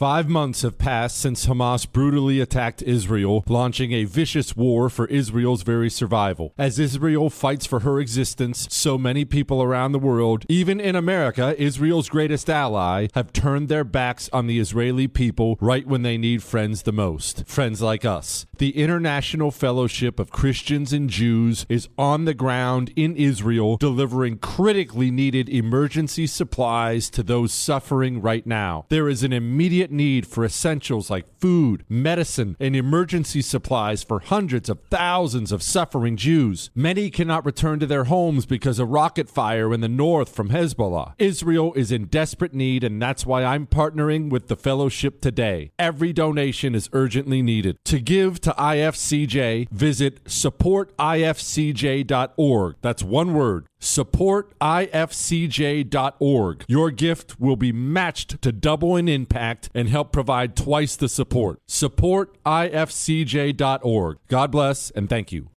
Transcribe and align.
Five 0.00 0.30
months 0.30 0.62
have 0.62 0.78
passed 0.78 1.18
since 1.18 1.44
Hamas 1.44 1.84
brutally 1.84 2.40
attacked 2.40 2.80
Israel, 2.80 3.44
launching 3.46 3.92
a 3.92 4.04
vicious 4.04 4.56
war 4.56 4.88
for 4.88 5.04
Israel's 5.08 5.60
very 5.60 5.90
survival. 5.90 6.54
As 6.56 6.78
Israel 6.78 7.28
fights 7.28 7.66
for 7.66 7.80
her 7.80 8.00
existence, 8.00 8.66
so 8.70 8.96
many 8.96 9.26
people 9.26 9.62
around 9.62 9.92
the 9.92 9.98
world, 9.98 10.46
even 10.48 10.80
in 10.80 10.96
America, 10.96 11.54
Israel's 11.62 12.08
greatest 12.08 12.48
ally, 12.48 13.08
have 13.12 13.34
turned 13.34 13.68
their 13.68 13.84
backs 13.84 14.30
on 14.32 14.46
the 14.46 14.58
Israeli 14.58 15.06
people 15.06 15.58
right 15.60 15.86
when 15.86 16.00
they 16.00 16.16
need 16.16 16.42
friends 16.42 16.84
the 16.84 16.92
most. 16.92 17.46
Friends 17.46 17.82
like 17.82 18.06
us. 18.06 18.46
The 18.56 18.78
International 18.78 19.50
Fellowship 19.50 20.18
of 20.18 20.30
Christians 20.30 20.94
and 20.94 21.10
Jews 21.10 21.66
is 21.68 21.90
on 21.98 22.24
the 22.24 22.32
ground 22.32 22.90
in 22.96 23.16
Israel, 23.16 23.76
delivering 23.76 24.38
critically 24.38 25.10
needed 25.10 25.50
emergency 25.50 26.26
supplies 26.26 27.10
to 27.10 27.22
those 27.22 27.52
suffering 27.52 28.22
right 28.22 28.46
now. 28.46 28.86
There 28.88 29.06
is 29.06 29.22
an 29.22 29.34
immediate 29.34 29.89
need 29.90 30.26
for 30.26 30.44
essentials 30.44 31.10
like 31.10 31.26
food, 31.38 31.84
medicine, 31.88 32.56
and 32.60 32.76
emergency 32.76 33.42
supplies 33.42 34.02
for 34.02 34.20
hundreds 34.20 34.68
of 34.68 34.80
thousands 34.90 35.52
of 35.52 35.62
suffering 35.62 36.16
Jews. 36.16 36.70
Many 36.74 37.10
cannot 37.10 37.44
return 37.44 37.78
to 37.80 37.86
their 37.86 38.04
homes 38.04 38.46
because 38.46 38.78
of 38.78 38.90
rocket 38.90 39.28
fire 39.28 39.72
in 39.72 39.80
the 39.80 39.88
north 39.88 40.34
from 40.34 40.50
Hezbollah. 40.50 41.14
Israel 41.18 41.72
is 41.74 41.92
in 41.92 42.06
desperate 42.06 42.54
need, 42.54 42.84
and 42.84 43.00
that's 43.00 43.26
why 43.26 43.44
I'm 43.44 43.66
partnering 43.66 44.30
with 44.30 44.48
the 44.48 44.56
fellowship 44.56 45.20
today. 45.20 45.70
Every 45.78 46.12
donation 46.12 46.74
is 46.74 46.88
urgently 46.92 47.42
needed. 47.42 47.76
To 47.86 48.00
give 48.00 48.40
to 48.42 48.50
IFCJ, 48.52 49.68
visit 49.70 50.24
supportifcj.org. 50.24 52.76
That's 52.82 53.02
one 53.02 53.34
word 53.34 53.66
supportifcj.org. 53.80 56.64
Your 56.68 56.90
gift 56.90 57.40
will 57.40 57.56
be 57.56 57.72
matched 57.72 58.42
to 58.42 58.52
double 58.52 58.96
in 58.96 59.08
impact 59.08 59.70
and 59.74 59.88
help 59.88 60.12
provide 60.12 60.54
twice 60.56 60.96
the 60.96 61.08
support. 61.08 61.58
Supportifcj.org. 61.66 64.18
God 64.28 64.50
bless 64.50 64.90
and 64.90 65.08
thank 65.08 65.32
you. 65.32 65.48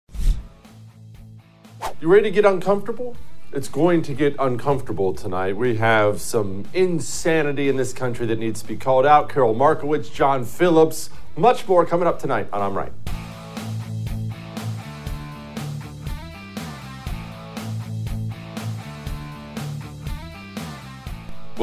You 1.99 2.07
ready 2.07 2.23
to 2.23 2.31
get 2.31 2.45
uncomfortable? 2.45 3.17
It's 3.51 3.67
going 3.69 4.01
to 4.03 4.13
get 4.15 4.35
uncomfortable 4.39 5.13
tonight. 5.13 5.55
We 5.55 5.75
have 5.75 6.19
some 6.19 6.65
insanity 6.73 7.69
in 7.69 7.75
this 7.75 7.93
country 7.93 8.25
that 8.25 8.39
needs 8.39 8.63
to 8.63 8.67
be 8.67 8.75
called 8.75 9.05
out. 9.05 9.29
Karol 9.29 9.53
Markowicz, 9.53 10.11
John 10.11 10.43
Phillips, 10.43 11.11
much 11.37 11.67
more 11.67 11.85
coming 11.85 12.07
up 12.07 12.17
tonight 12.19 12.47
on 12.51 12.61
I'm 12.61 12.75
Right. 12.75 12.91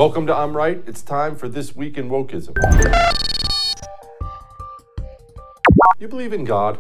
Welcome 0.01 0.27
to 0.29 0.35
I'm 0.35 0.57
Right. 0.57 0.83
It's 0.87 1.03
time 1.03 1.37
for 1.37 1.47
This 1.47 1.77
Week 1.77 1.99
in 1.99 2.09
Wokeism. 2.09 2.57
You 5.99 6.09
believe 6.09 6.33
in 6.33 6.45
God? 6.45 6.79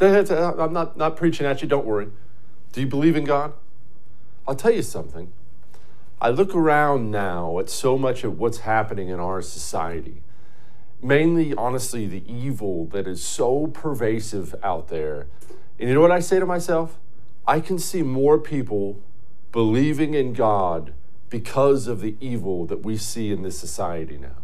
Uh, 0.00 0.54
I'm 0.58 0.72
not, 0.72 0.96
not 0.96 1.18
preaching 1.18 1.44
at 1.44 1.60
you, 1.60 1.68
don't 1.68 1.84
worry. 1.84 2.08
Do 2.72 2.80
you 2.80 2.86
believe 2.86 3.14
in 3.14 3.24
God? 3.24 3.52
I'll 4.48 4.54
tell 4.54 4.70
you 4.70 4.80
something. 4.80 5.34
I 6.18 6.30
look 6.30 6.54
around 6.54 7.10
now 7.10 7.58
at 7.58 7.68
so 7.68 7.98
much 7.98 8.24
of 8.24 8.38
what's 8.38 8.60
happening 8.60 9.10
in 9.10 9.20
our 9.20 9.42
society, 9.42 10.22
mainly, 11.02 11.52
honestly, 11.52 12.06
the 12.06 12.24
evil 12.26 12.86
that 12.86 13.06
is 13.06 13.22
so 13.22 13.66
pervasive 13.66 14.54
out 14.62 14.88
there. 14.88 15.26
And 15.78 15.90
you 15.90 15.94
know 15.94 16.00
what 16.00 16.10
I 16.10 16.20
say 16.20 16.40
to 16.40 16.46
myself? 16.46 16.98
I 17.46 17.60
can 17.60 17.78
see 17.78 18.00
more 18.00 18.38
people 18.38 18.98
believing 19.52 20.14
in 20.14 20.32
God 20.32 20.94
because 21.32 21.86
of 21.86 22.02
the 22.02 22.14
evil 22.20 22.66
that 22.66 22.84
we 22.84 22.94
see 22.94 23.32
in 23.32 23.40
this 23.40 23.58
society 23.58 24.18
now. 24.18 24.36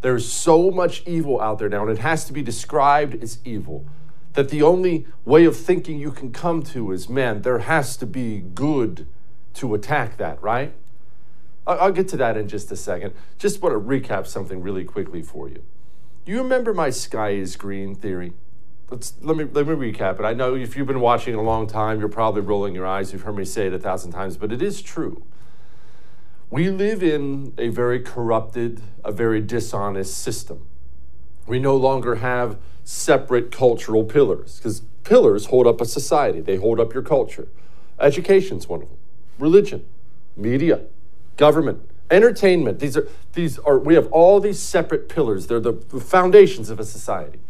There's 0.00 0.30
so 0.30 0.68
much 0.72 1.04
evil 1.06 1.40
out 1.40 1.60
there 1.60 1.68
now, 1.68 1.82
and 1.82 1.90
it 1.92 2.00
has 2.00 2.24
to 2.24 2.32
be 2.32 2.42
described 2.42 3.22
as 3.22 3.38
evil. 3.44 3.86
That 4.32 4.48
the 4.48 4.60
only 4.60 5.06
way 5.24 5.44
of 5.44 5.56
thinking 5.56 6.00
you 6.00 6.10
can 6.10 6.32
come 6.32 6.64
to 6.64 6.90
is, 6.90 7.08
man, 7.08 7.42
there 7.42 7.60
has 7.60 7.96
to 7.98 8.04
be 8.04 8.40
good 8.40 9.06
to 9.54 9.74
attack 9.74 10.16
that, 10.16 10.42
right? 10.42 10.74
I'll 11.68 11.92
get 11.92 12.08
to 12.08 12.16
that 12.16 12.36
in 12.36 12.48
just 12.48 12.70
a 12.72 12.76
second. 12.76 13.14
Just 13.38 13.62
want 13.62 13.72
to 13.72 13.78
recap 13.78 14.26
something 14.26 14.60
really 14.60 14.84
quickly 14.84 15.22
for 15.22 15.48
you. 15.48 15.62
You 16.26 16.42
remember 16.42 16.74
my 16.74 16.90
sky 16.90 17.30
is 17.30 17.54
green 17.54 17.94
theory? 17.94 18.32
Let's, 18.90 19.14
let, 19.22 19.36
me, 19.36 19.44
let 19.44 19.68
me 19.68 19.92
recap 19.92 20.18
it. 20.18 20.24
I 20.24 20.34
know 20.34 20.56
if 20.56 20.76
you've 20.76 20.88
been 20.88 21.00
watching 21.00 21.36
a 21.36 21.42
long 21.42 21.68
time, 21.68 22.00
you're 22.00 22.08
probably 22.08 22.42
rolling 22.42 22.74
your 22.74 22.86
eyes. 22.86 23.12
You've 23.12 23.22
heard 23.22 23.36
me 23.36 23.44
say 23.44 23.68
it 23.68 23.72
a 23.72 23.78
thousand 23.78 24.10
times, 24.10 24.36
but 24.36 24.50
it 24.50 24.60
is 24.60 24.82
true. 24.82 25.22
We 26.54 26.70
live 26.70 27.02
in 27.02 27.52
a 27.58 27.66
very 27.66 27.98
corrupted, 27.98 28.80
a 29.04 29.10
very 29.10 29.40
dishonest 29.40 30.16
system. 30.16 30.68
We 31.48 31.58
no 31.58 31.76
longer 31.76 32.14
have 32.14 32.58
separate 32.84 33.50
cultural 33.50 34.04
pillars 34.04 34.58
because 34.58 34.82
pillars 35.02 35.46
hold 35.46 35.66
up 35.66 35.80
a 35.80 35.84
society, 35.84 36.40
they 36.40 36.54
hold 36.54 36.78
up 36.78 36.94
your 36.94 37.02
culture. 37.02 37.48
Education's 37.98 38.68
one 38.68 38.82
of 38.82 38.88
them, 38.88 38.98
religion, 39.36 39.84
media, 40.36 40.82
government, 41.36 41.90
entertainment. 42.08 42.78
These 42.78 42.96
are, 42.98 43.08
these 43.32 43.58
are, 43.58 43.76
we 43.76 43.96
have 43.96 44.06
all 44.12 44.38
these 44.38 44.60
separate 44.60 45.08
pillars. 45.08 45.48
They're 45.48 45.58
the 45.58 45.72
foundations 45.72 46.70
of 46.70 46.78
a 46.78 46.84
society. 46.84 47.40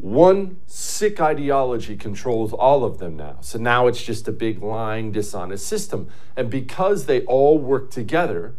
One 0.00 0.56
sick 0.66 1.20
ideology 1.20 1.94
controls 1.94 2.54
all 2.54 2.84
of 2.84 2.96
them 2.96 3.18
now. 3.18 3.36
So 3.42 3.58
now 3.58 3.86
it's 3.86 4.02
just 4.02 4.26
a 4.26 4.32
big 4.32 4.62
lying, 4.62 5.12
dishonest 5.12 5.66
system. 5.66 6.08
And 6.36 6.48
because 6.48 7.04
they 7.04 7.20
all 7.26 7.58
work 7.58 7.90
together, 7.90 8.54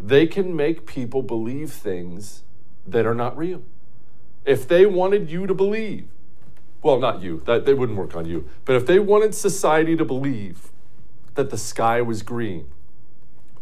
they 0.00 0.26
can 0.26 0.56
make 0.56 0.84
people 0.84 1.22
believe 1.22 1.72
things 1.72 2.42
that 2.84 3.06
are 3.06 3.14
not 3.14 3.38
real. 3.38 3.62
If 4.44 4.66
they 4.66 4.86
wanted 4.86 5.30
you 5.30 5.46
to 5.46 5.54
believe, 5.54 6.08
well, 6.82 6.98
not 6.98 7.22
you, 7.22 7.42
that 7.46 7.64
they 7.64 7.74
wouldn't 7.74 7.96
work 7.96 8.16
on 8.16 8.26
you, 8.26 8.48
but 8.64 8.74
if 8.74 8.86
they 8.86 8.98
wanted 8.98 9.36
society 9.36 9.96
to 9.96 10.04
believe 10.04 10.72
that 11.36 11.50
the 11.50 11.58
sky 11.58 12.02
was 12.02 12.22
green, 12.22 12.66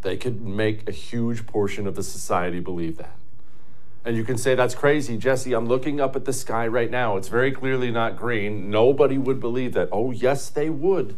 they 0.01 0.17
could 0.17 0.41
make 0.41 0.89
a 0.89 0.91
huge 0.91 1.45
portion 1.45 1.85
of 1.85 1.95
the 1.95 2.03
society 2.03 2.59
believe 2.59 2.97
that. 2.97 3.15
And 4.05 4.15
you 4.15 4.23
can 4.23 4.37
say, 4.37 4.53
that's 4.53 4.75
crazy, 4.75 5.17
Jesse. 5.17 5.53
I'm 5.53 5.65
looking 5.65 5.99
up 5.99 6.15
at 6.15 6.25
the 6.25 6.33
sky 6.33 6.67
right 6.67 6.91
now. 6.91 7.17
It's 7.17 7.27
very 7.27 7.51
clearly 7.51 7.89
not 7.89 8.15
green. 8.15 8.69
Nobody 8.69 9.17
would 9.17 9.39
believe 9.39 9.73
that. 9.73 9.89
Oh, 9.91 10.11
yes, 10.11 10.47
they 10.49 10.69
would. 10.69 11.17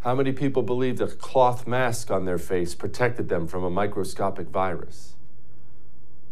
How 0.00 0.14
many 0.14 0.32
people 0.32 0.62
believed 0.62 1.02
a 1.02 1.08
cloth 1.08 1.66
mask 1.66 2.10
on 2.10 2.24
their 2.24 2.38
face 2.38 2.74
protected 2.74 3.28
them 3.28 3.46
from 3.46 3.62
a 3.62 3.68
microscopic 3.68 4.48
virus? 4.48 5.16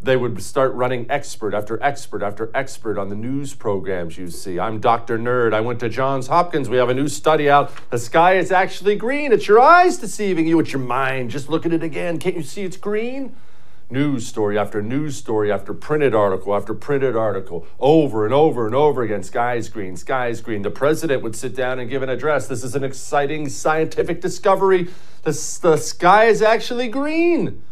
They 0.01 0.17
would 0.17 0.43
start 0.43 0.73
running 0.75 1.07
expert 1.11 1.53
after 1.55 1.83
expert 1.83 2.23
after 2.23 2.51
expert 2.55 2.99
on 2.99 3.09
the 3.11 3.15
news 3.15 3.55
programs 3.55 4.17
you 4.17 4.29
see. 4.29 4.59
I'm 4.59 4.79
Dr. 4.79 5.19
Nerd. 5.19 5.53
I 5.53 5.61
went 5.61 5.81
to 5.81 5.89
Johns 5.91 6.27
Hopkins. 6.29 6.71
We 6.71 6.77
have 6.79 6.89
a 6.89 6.95
new 6.95 7.09
study 7.09 7.51
out. 7.51 7.73
The 7.91 7.99
sky 7.99 8.37
is 8.37 8.51
actually 8.53 8.97
green. 8.97 9.33
It's 9.33 9.49
your 9.49 9.61
eyes 9.61 9.99
deceiving 9.99 10.47
you. 10.47 10.59
It's 10.61 10.73
your 10.73 10.83
mind. 10.83 11.31
Just 11.31 11.49
look 11.51 11.67
at 11.67 11.73
it 11.73 11.83
again. 11.83 12.19
Can't 12.19 12.37
you 12.37 12.43
see 12.43 12.63
it's 12.63 12.77
green? 12.77 13.35
News 13.95 14.27
story 14.27 14.59
after 14.59 14.83
news 14.83 15.17
story 15.17 15.51
after 15.51 15.73
printed 15.73 16.15
article 16.15 16.55
after 16.55 16.75
printed 16.75 17.17
article 17.17 17.67
over 17.81 18.27
and 18.27 18.35
over 18.35 18.67
and 18.67 18.75
over 18.75 19.03
again. 19.03 19.23
Sky's 19.23 19.71
green 19.71 19.97
sky's 19.97 20.43
green 20.43 20.63
the 20.63 20.71
president 20.71 21.23
would 21.23 21.37
sit 21.37 21.55
down 21.55 21.79
and 21.79 21.89
give 21.89 22.03
an 22.03 22.11
address. 22.11 22.49
This 22.49 22.65
is 22.65 22.75
an 22.75 22.85
exciting 22.85 23.49
scientific 23.49 24.21
discovery. 24.21 24.89
The, 25.23 25.31
the 25.63 25.77
sky 25.79 26.25
is 26.25 26.43
actually 26.43 26.89
green. 26.89 27.63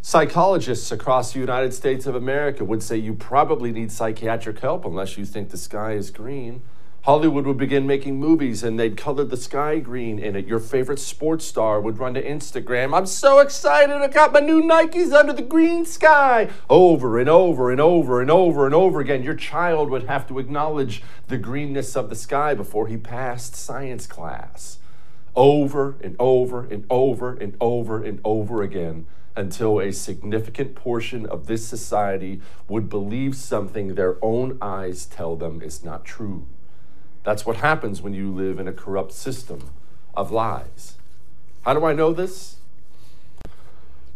Psychologists 0.00 0.90
across 0.90 1.32
the 1.32 1.38
united 1.38 1.72
states 1.72 2.06
of 2.06 2.16
america 2.16 2.64
would 2.64 2.82
say 2.82 2.96
you 2.96 3.14
probably 3.14 3.70
need 3.70 3.92
psychiatric 3.92 4.58
help 4.58 4.84
unless 4.84 5.16
you 5.16 5.24
think 5.24 5.50
the 5.50 5.56
sky 5.56 5.92
is 5.92 6.10
green 6.10 6.60
Hollywood 7.04 7.46
would 7.46 7.56
begin 7.56 7.84
making 7.84 8.20
movies 8.20 8.62
and 8.62 8.78
they'd 8.78 8.96
color 8.96 9.24
the 9.24 9.36
sky 9.36 9.80
green 9.80 10.20
in 10.20 10.36
it. 10.36 10.46
Your 10.46 10.60
favorite 10.60 11.00
sports 11.00 11.44
star 11.44 11.80
would 11.80 11.98
run 11.98 12.14
to 12.14 12.22
Instagram. 12.22 12.96
I'm 12.96 13.06
so 13.06 13.40
excited. 13.40 13.96
I 13.96 14.06
got 14.06 14.32
my 14.32 14.38
new 14.38 14.62
Nikes 14.62 15.12
under 15.12 15.32
the 15.32 15.42
green 15.42 15.84
sky. 15.84 16.48
Over 16.70 17.18
and 17.18 17.28
over 17.28 17.72
and 17.72 17.80
over 17.80 18.20
and 18.20 18.30
over 18.30 18.66
and 18.66 18.74
over 18.76 19.00
again. 19.00 19.24
Your 19.24 19.34
child 19.34 19.90
would 19.90 20.04
have 20.04 20.28
to 20.28 20.38
acknowledge 20.38 21.02
the 21.26 21.38
greenness 21.38 21.96
of 21.96 22.08
the 22.08 22.14
sky 22.14 22.54
before 22.54 22.86
he 22.86 22.96
passed 22.96 23.56
science 23.56 24.06
class. 24.06 24.78
Over 25.34 25.96
and 26.04 26.14
over 26.20 26.62
and 26.62 26.86
over 26.88 27.34
and 27.34 27.56
over 27.60 28.04
and 28.04 28.20
over 28.24 28.62
again 28.62 29.06
until 29.34 29.80
a 29.80 29.90
significant 29.90 30.76
portion 30.76 31.26
of 31.26 31.48
this 31.48 31.66
society 31.66 32.40
would 32.68 32.88
believe 32.88 33.34
something 33.34 33.96
their 33.96 34.24
own 34.24 34.56
eyes 34.62 35.04
tell 35.04 35.34
them 35.34 35.60
is 35.62 35.82
not 35.82 36.04
true. 36.04 36.46
That's 37.24 37.46
what 37.46 37.56
happens 37.56 38.02
when 38.02 38.14
you 38.14 38.32
live 38.32 38.58
in 38.58 38.66
a 38.66 38.72
corrupt 38.72 39.12
system 39.12 39.70
of 40.14 40.30
lies. 40.30 40.96
How 41.62 41.74
do 41.74 41.84
I 41.84 41.92
know 41.92 42.12
this? 42.12 42.56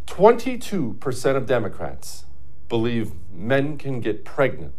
22% 0.07 1.35
of 1.35 1.45
Democrats 1.45 2.25
believe 2.67 3.13
men 3.31 3.77
can 3.77 4.01
get 4.01 4.25
pregnant. 4.25 4.73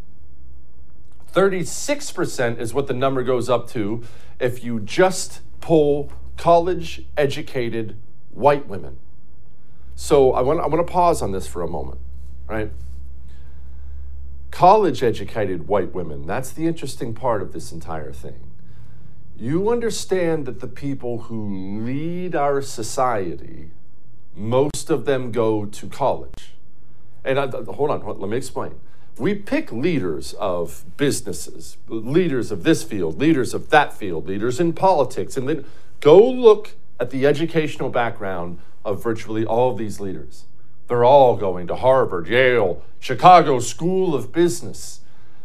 36% 1.33 2.59
is 2.59 2.75
what 2.75 2.87
the 2.87 2.95
number 2.95 3.23
goes 3.23 3.49
up 3.49 3.69
to 3.71 4.03
if 4.41 4.65
you 4.65 4.81
just 4.81 5.41
pull 5.61 6.13
college 6.37 7.05
educated 7.17 7.97
white 8.31 8.67
women. 8.67 8.99
So 9.95 10.33
I 10.33 10.43
want, 10.43 10.61
I 10.61 10.67
want 10.67 10.87
to 10.87 10.93
pause 10.93 11.23
on 11.23 11.33
this 11.33 11.47
for 11.47 11.63
a 11.63 11.69
moment, 11.69 12.01
right? 12.47 12.71
College 14.59 15.05
educated 15.05 15.69
white 15.69 15.95
women. 15.95 16.27
That's 16.27 16.51
the 16.51 16.67
interesting 16.67 17.15
part 17.15 17.43
of 17.43 17.53
this 17.53 17.71
entire 17.71 18.13
thing. 18.13 18.51
You 19.37 19.71
understand 19.71 20.47
that 20.47 20.59
the 20.59 20.67
people 20.67 21.19
who 21.19 21.81
lead 21.85 22.35
our 22.35 22.61
society, 22.61 23.71
most 24.35 24.91
of 24.91 25.05
them 25.05 25.31
go 25.31 25.65
to 25.65 25.87
college. 25.87 26.55
And 27.25 27.39
I, 27.39 27.47
hold 27.47 27.93
on, 27.93 28.05
let 28.05 28.29
me 28.29 28.37
explain. 28.37 28.81
We 29.17 29.37
pick 29.37 29.71
leaders 29.71 30.33
of 30.41 30.85
businesses, 30.97 31.77
leaders 31.87 32.51
of 32.51 32.65
this 32.65 32.83
field, 32.83 33.17
leaders 33.21 33.55
of 33.55 33.71
that 33.71 33.93
field, 33.93 34.27
leaders 34.27 34.59
in 34.59 34.73
politics, 34.73 35.37
and 35.37 35.49
then 35.49 35.67
go 36.01 36.19
look 36.19 36.75
at 36.99 37.11
the 37.11 37.27
educational 37.27 37.91
background 37.91 38.59
of 38.85 39.05
virtually 39.05 39.45
all 39.45 39.71
of 39.71 39.79
these 39.79 40.01
leaders. 40.01 40.47
They're 40.89 41.05
all 41.05 41.37
going 41.37 41.67
to 41.67 41.77
Harvard, 41.77 42.29
Yale, 42.29 42.83
Chicago 42.99 43.61
School 43.61 44.15
of 44.15 44.33
Business. 44.33 45.01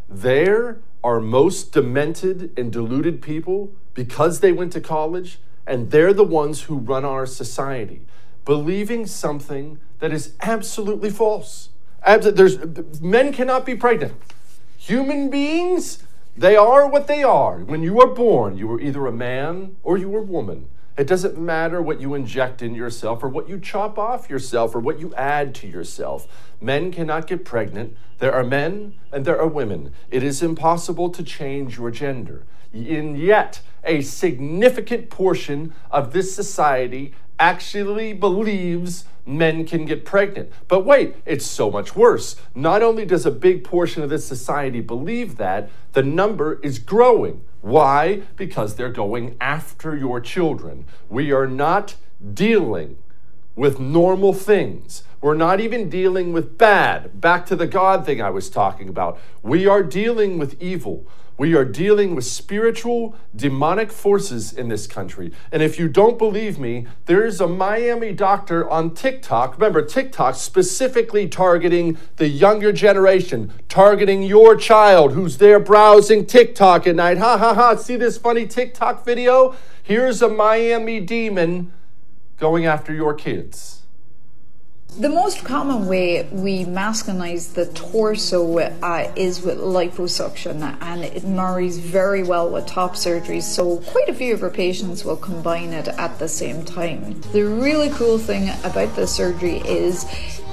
There 0.09 0.79
are 1.03 1.19
most 1.19 1.73
demented 1.73 2.57
and 2.57 2.71
deluded 2.71 3.21
people 3.21 3.73
because 3.93 4.39
they 4.39 4.53
went 4.53 4.71
to 4.73 4.81
college, 4.81 5.39
and 5.67 5.91
they're 5.91 6.13
the 6.13 6.23
ones 6.23 6.63
who 6.63 6.77
run 6.77 7.03
our 7.03 7.25
society, 7.25 8.01
believing 8.45 9.05
something 9.05 9.79
that 9.99 10.13
is 10.13 10.33
absolutely 10.41 11.09
false. 11.09 11.69
There's, 12.05 12.57
men 13.01 13.33
cannot 13.33 13.65
be 13.65 13.75
pregnant. 13.75 14.13
Human 14.77 15.29
beings, 15.29 16.03
they 16.37 16.55
are 16.55 16.87
what 16.87 17.07
they 17.07 17.23
are. 17.23 17.59
When 17.59 17.83
you 17.83 18.01
are 18.01 18.07
born, 18.07 18.57
you 18.57 18.67
were 18.67 18.79
either 18.79 19.05
a 19.07 19.11
man 19.11 19.75
or 19.83 19.97
you 19.97 20.09
were 20.09 20.19
a 20.19 20.23
woman. 20.23 20.67
It 20.95 21.07
doesn't 21.07 21.39
matter 21.39 21.81
what 21.81 21.99
you 21.99 22.13
inject 22.13 22.61
in 22.61 22.75
yourself 22.75 23.23
or 23.23 23.29
what 23.29 23.49
you 23.49 23.59
chop 23.59 23.97
off 23.97 24.29
yourself 24.29 24.75
or 24.75 24.79
what 24.79 24.99
you 24.99 25.13
add 25.15 25.55
to 25.55 25.67
yourself. 25.67 26.27
Men 26.61 26.91
cannot 26.91 27.25
get 27.25 27.43
pregnant. 27.43 27.97
There 28.19 28.33
are 28.33 28.43
men 28.43 28.93
and 29.11 29.25
there 29.25 29.39
are 29.39 29.47
women. 29.47 29.91
It 30.11 30.21
is 30.21 30.43
impossible 30.43 31.09
to 31.09 31.23
change 31.23 31.77
your 31.77 31.89
gender. 31.89 32.43
And 32.73 33.17
yet, 33.17 33.61
a 33.83 34.01
significant 34.01 35.09
portion 35.09 35.73
of 35.89 36.13
this 36.13 36.35
society 36.35 37.13
actually 37.39 38.13
believes 38.13 39.05
men 39.25 39.65
can 39.65 39.85
get 39.85 40.05
pregnant. 40.05 40.51
But 40.67 40.85
wait, 40.85 41.15
it's 41.25 41.45
so 41.45 41.71
much 41.71 41.95
worse. 41.95 42.35
Not 42.53 42.83
only 42.83 43.05
does 43.05 43.25
a 43.25 43.31
big 43.31 43.63
portion 43.63 44.03
of 44.03 44.09
this 44.09 44.27
society 44.27 44.79
believe 44.79 45.37
that, 45.37 45.69
the 45.93 46.03
number 46.03 46.59
is 46.61 46.77
growing. 46.77 47.43
Why? 47.63 48.23
Because 48.35 48.75
they're 48.75 48.91
going 48.91 49.37
after 49.39 49.95
your 49.95 50.19
children. 50.19 50.85
We 51.09 51.31
are 51.31 51.47
not 51.47 51.95
dealing 52.33 52.97
with 53.55 53.79
normal 53.79 54.33
things. 54.33 55.03
We're 55.21 55.35
not 55.35 55.61
even 55.61 55.89
dealing 55.89 56.33
with 56.33 56.57
bad. 56.57 57.21
Back 57.21 57.45
to 57.45 57.55
the 57.55 57.65
God 57.65 58.05
thing 58.05 58.21
I 58.21 58.31
was 58.31 58.49
talking 58.49 58.89
about. 58.89 59.17
We 59.41 59.65
are 59.65 59.81
dealing 59.81 60.37
with 60.37 60.61
evil. 60.61 61.07
We 61.37 61.55
are 61.55 61.65
dealing 61.65 62.13
with 62.13 62.25
spiritual, 62.25 63.15
demonic 63.35 63.91
forces 63.91 64.53
in 64.53 64.67
this 64.67 64.85
country. 64.85 65.31
And 65.51 65.63
if 65.63 65.79
you 65.79 65.87
don't 65.87 66.17
believe 66.17 66.59
me, 66.59 66.85
there's 67.05 67.41
a 67.41 67.47
Miami 67.47 68.13
doctor 68.13 68.69
on 68.69 68.93
TikTok. 68.93 69.53
Remember, 69.53 69.81
TikTok 69.81 70.35
specifically 70.35 71.27
targeting 71.27 71.97
the 72.17 72.27
younger 72.27 72.71
generation, 72.71 73.51
targeting 73.67 74.21
your 74.21 74.55
child 74.55 75.13
who's 75.13 75.37
there 75.37 75.59
browsing 75.59 76.25
TikTok 76.25 76.85
at 76.85 76.95
night. 76.95 77.17
Ha 77.17 77.37
ha 77.37 77.53
ha, 77.53 77.75
see 77.75 77.95
this 77.95 78.17
funny 78.17 78.45
TikTok 78.45 79.03
video? 79.03 79.55
Here's 79.81 80.21
a 80.21 80.29
Miami 80.29 80.99
demon 80.99 81.73
going 82.37 82.65
after 82.65 82.93
your 82.93 83.13
kids. 83.13 83.82
The 84.99 85.09
most 85.09 85.43
common 85.43 85.87
way 85.87 86.29
we 86.31 86.65
masculinize 86.65 87.53
the 87.53 87.65
torso 87.65 88.59
uh, 88.59 89.11
is 89.15 89.41
with 89.41 89.57
liposuction, 89.57 90.77
and 90.81 91.03
it 91.03 91.23
marries 91.23 91.79
very 91.79 92.21
well 92.21 92.47
with 92.47 92.67
top 92.67 92.95
surgery. 92.95 93.41
So, 93.41 93.77
quite 93.77 94.07
a 94.07 94.13
few 94.13 94.35
of 94.35 94.43
our 94.43 94.51
patients 94.51 95.03
will 95.03 95.17
combine 95.17 95.73
it 95.73 95.87
at 95.87 96.19
the 96.19 96.27
same 96.27 96.63
time. 96.63 97.19
The 97.31 97.41
really 97.41 97.89
cool 97.89 98.19
thing 98.19 98.49
about 98.63 98.95
this 98.95 99.11
surgery 99.15 99.57
is 99.65 100.05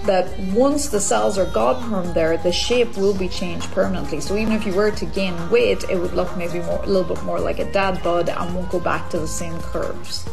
that 0.07 0.27
once 0.55 0.89
the 0.89 1.01
cells 1.01 1.37
are 1.37 1.51
gone 1.53 1.91
from 1.91 2.11
there, 2.15 2.39
the 2.39 2.53
shape 2.53 2.97
will 2.97 3.13
be 3.13 3.29
changed 3.29 3.71
permanently. 3.73 4.23
So 4.23 4.37
even 4.37 4.55
if 4.55 4.65
you 4.65 4.73
were 4.73 4.91
to 4.91 5.05
gain 5.05 5.35
weight, 5.51 5.85
it 5.91 5.99
would 5.99 6.15
look 6.15 6.35
maybe 6.39 6.61
more, 6.61 6.83
a 6.83 6.87
little 6.87 7.15
bit 7.15 7.23
more 7.25 7.39
like 7.39 7.59
a 7.59 7.71
dad 7.73 8.03
bod 8.03 8.31
and 8.31 8.55
won't 8.55 8.71
go 8.71 8.81
back 8.81 9.11
to 9.11 9.19
the 9.19 9.29
same 9.29 9.59
curves. 9.61 10.25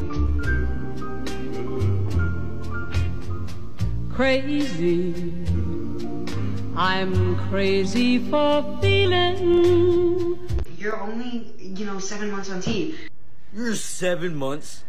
Crazy. 4.18 5.14
I'm 6.76 7.38
crazy 7.50 8.18
for 8.18 8.80
feeling. 8.82 10.40
You're 10.76 11.00
only, 11.00 11.54
you 11.60 11.86
know, 11.86 12.00
seven 12.00 12.32
months 12.32 12.50
on 12.50 12.60
TV. 12.60 12.96
You're 13.54 13.76
seven 13.76 14.36
months, 14.36 14.84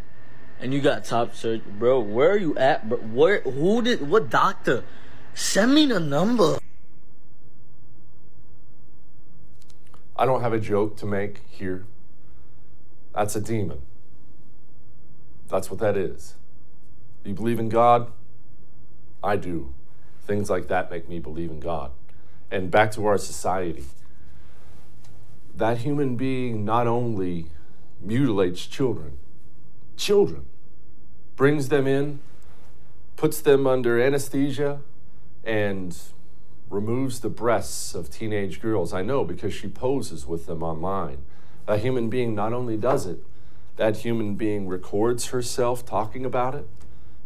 and 0.60 0.72
you 0.72 0.80
got 0.80 1.04
top 1.04 1.34
surgery, 1.34 1.70
bro. 1.78 2.00
Where 2.00 2.30
are 2.30 2.38
you 2.38 2.56
at, 2.56 2.88
bro? 2.88 2.96
Where? 2.98 3.42
Who 3.42 3.82
did? 3.82 4.08
What 4.08 4.30
doctor? 4.30 4.82
Send 5.34 5.74
me 5.74 5.84
the 5.84 6.00
number. 6.00 6.56
I 10.16 10.24
don't 10.24 10.40
have 10.40 10.54
a 10.54 10.58
joke 10.58 10.96
to 10.96 11.06
make 11.06 11.42
here. 11.50 11.84
That's 13.14 13.36
a 13.36 13.42
demon. 13.42 13.82
That's 15.48 15.70
what 15.70 15.80
that 15.80 15.98
is. 15.98 16.34
You 17.24 17.34
believe 17.34 17.58
in 17.58 17.68
God? 17.68 18.10
I 19.22 19.36
do. 19.36 19.74
Things 20.22 20.50
like 20.50 20.68
that 20.68 20.90
make 20.90 21.08
me 21.08 21.18
believe 21.18 21.50
in 21.50 21.60
God. 21.60 21.90
And 22.50 22.70
back 22.70 22.92
to 22.92 23.06
our 23.06 23.18
society. 23.18 23.84
That 25.54 25.78
human 25.78 26.16
being 26.16 26.64
not 26.64 26.86
only 26.86 27.46
mutilates 28.00 28.66
children, 28.66 29.18
children, 29.96 30.46
brings 31.36 31.68
them 31.68 31.86
in, 31.86 32.20
puts 33.16 33.40
them 33.40 33.66
under 33.66 34.00
anesthesia, 34.00 34.80
and 35.44 35.96
removes 36.70 37.20
the 37.20 37.28
breasts 37.28 37.94
of 37.94 38.10
teenage 38.10 38.60
girls. 38.60 38.92
I 38.92 39.02
know 39.02 39.24
because 39.24 39.54
she 39.54 39.68
poses 39.68 40.26
with 40.26 40.46
them 40.46 40.62
online. 40.62 41.18
That 41.66 41.80
human 41.80 42.08
being 42.08 42.34
not 42.34 42.52
only 42.52 42.76
does 42.76 43.06
it, 43.06 43.18
that 43.76 43.98
human 43.98 44.34
being 44.34 44.68
records 44.68 45.26
herself 45.28 45.84
talking 45.86 46.24
about 46.24 46.54
it, 46.54 46.68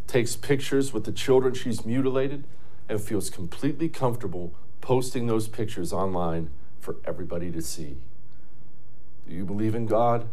takes 0.07 0.37
pictures 0.37 0.93
with 0.93 1.05
the 1.05 1.13
children 1.13 1.55
she's 1.55 1.85
mutilated, 1.85 2.45
and 2.89 3.01
feels 3.01 3.31
completely 3.31 3.89
comfortable 3.89 4.55
posting 4.81 5.27
those 5.27 5.49
pictures 5.49 5.93
online 5.93 6.51
for 6.79 6.97
everybody 7.05 7.51
to 7.53 7.63
see. 7.63 7.97
Do 9.27 9.35
you 9.35 9.45
believe 9.45 9.75
in 9.75 9.87
God? 9.87 10.29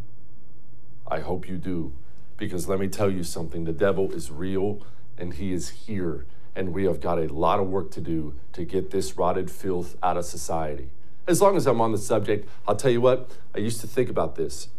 I 1.07 1.19
hope 1.19 1.47
you 1.47 1.57
do. 1.57 1.93
Because 2.38 2.67
let 2.67 2.79
me 2.79 2.88
tell 2.88 3.09
you 3.09 3.23
something 3.23 3.65
the 3.65 3.71
devil 3.71 4.11
is 4.11 4.31
real 4.31 4.81
and 5.17 5.33
he 5.33 5.53
is 5.53 5.69
here. 5.69 6.25
And 6.55 6.73
we 6.73 6.85
have 6.85 6.99
got 6.99 7.19
a 7.19 7.31
lot 7.31 7.59
of 7.59 7.67
work 7.67 7.91
to 7.91 8.01
do 8.01 8.33
to 8.53 8.65
get 8.65 8.91
this 8.91 9.17
rotted 9.17 9.51
filth 9.51 9.95
out 10.01 10.17
of 10.17 10.25
society. 10.25 10.89
As 11.27 11.41
long 11.41 11.55
as 11.55 11.67
I'm 11.67 11.79
on 11.79 11.91
the 11.91 11.97
subject, 11.97 12.49
I'll 12.67 12.75
tell 12.75 12.91
you 12.91 13.01
what, 13.01 13.29
I 13.53 13.59
used 13.59 13.81
to 13.81 13.88
think 13.88 14.09
about 14.09 14.35
this. 14.35 14.69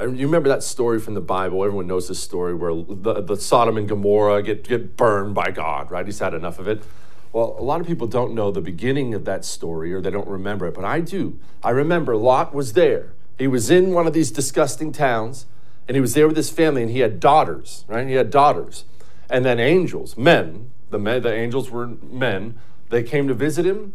You 0.00 0.26
remember 0.26 0.48
that 0.48 0.62
story 0.62 0.98
from 0.98 1.14
the 1.14 1.20
Bible? 1.20 1.64
Everyone 1.64 1.86
knows 1.86 2.08
this 2.08 2.20
story 2.20 2.54
where 2.54 2.74
the, 2.74 3.22
the 3.22 3.36
Sodom 3.36 3.76
and 3.76 3.88
Gomorrah 3.88 4.42
get, 4.42 4.66
get 4.66 4.96
burned 4.96 5.34
by 5.34 5.50
God, 5.50 5.90
right? 5.90 6.04
He's 6.04 6.18
had 6.18 6.34
enough 6.34 6.58
of 6.58 6.66
it. 6.66 6.82
Well, 7.32 7.56
a 7.58 7.62
lot 7.62 7.80
of 7.80 7.86
people 7.86 8.06
don't 8.06 8.34
know 8.34 8.50
the 8.50 8.60
beginning 8.60 9.14
of 9.14 9.24
that 9.24 9.44
story 9.44 9.92
or 9.94 10.00
they 10.00 10.10
don't 10.10 10.28
remember 10.28 10.66
it, 10.66 10.74
but 10.74 10.84
I 10.84 11.00
do. 11.00 11.38
I 11.62 11.70
remember 11.70 12.16
Lot 12.16 12.54
was 12.54 12.72
there. 12.72 13.12
He 13.38 13.46
was 13.46 13.70
in 13.70 13.92
one 13.92 14.06
of 14.06 14.12
these 14.12 14.30
disgusting 14.30 14.92
towns 14.92 15.46
and 15.88 15.94
he 15.94 16.00
was 16.00 16.14
there 16.14 16.26
with 16.26 16.36
his 16.36 16.50
family 16.50 16.82
and 16.82 16.90
he 16.90 17.00
had 17.00 17.20
daughters, 17.20 17.84
right? 17.88 18.06
He 18.06 18.14
had 18.14 18.30
daughters. 18.30 18.84
And 19.30 19.44
then 19.44 19.58
angels, 19.58 20.16
men, 20.16 20.72
the 20.90 20.98
men, 20.98 21.22
the 21.22 21.32
angels 21.32 21.70
were 21.70 21.86
men, 21.86 22.58
they 22.90 23.02
came 23.02 23.28
to 23.28 23.34
visit 23.34 23.64
him 23.64 23.94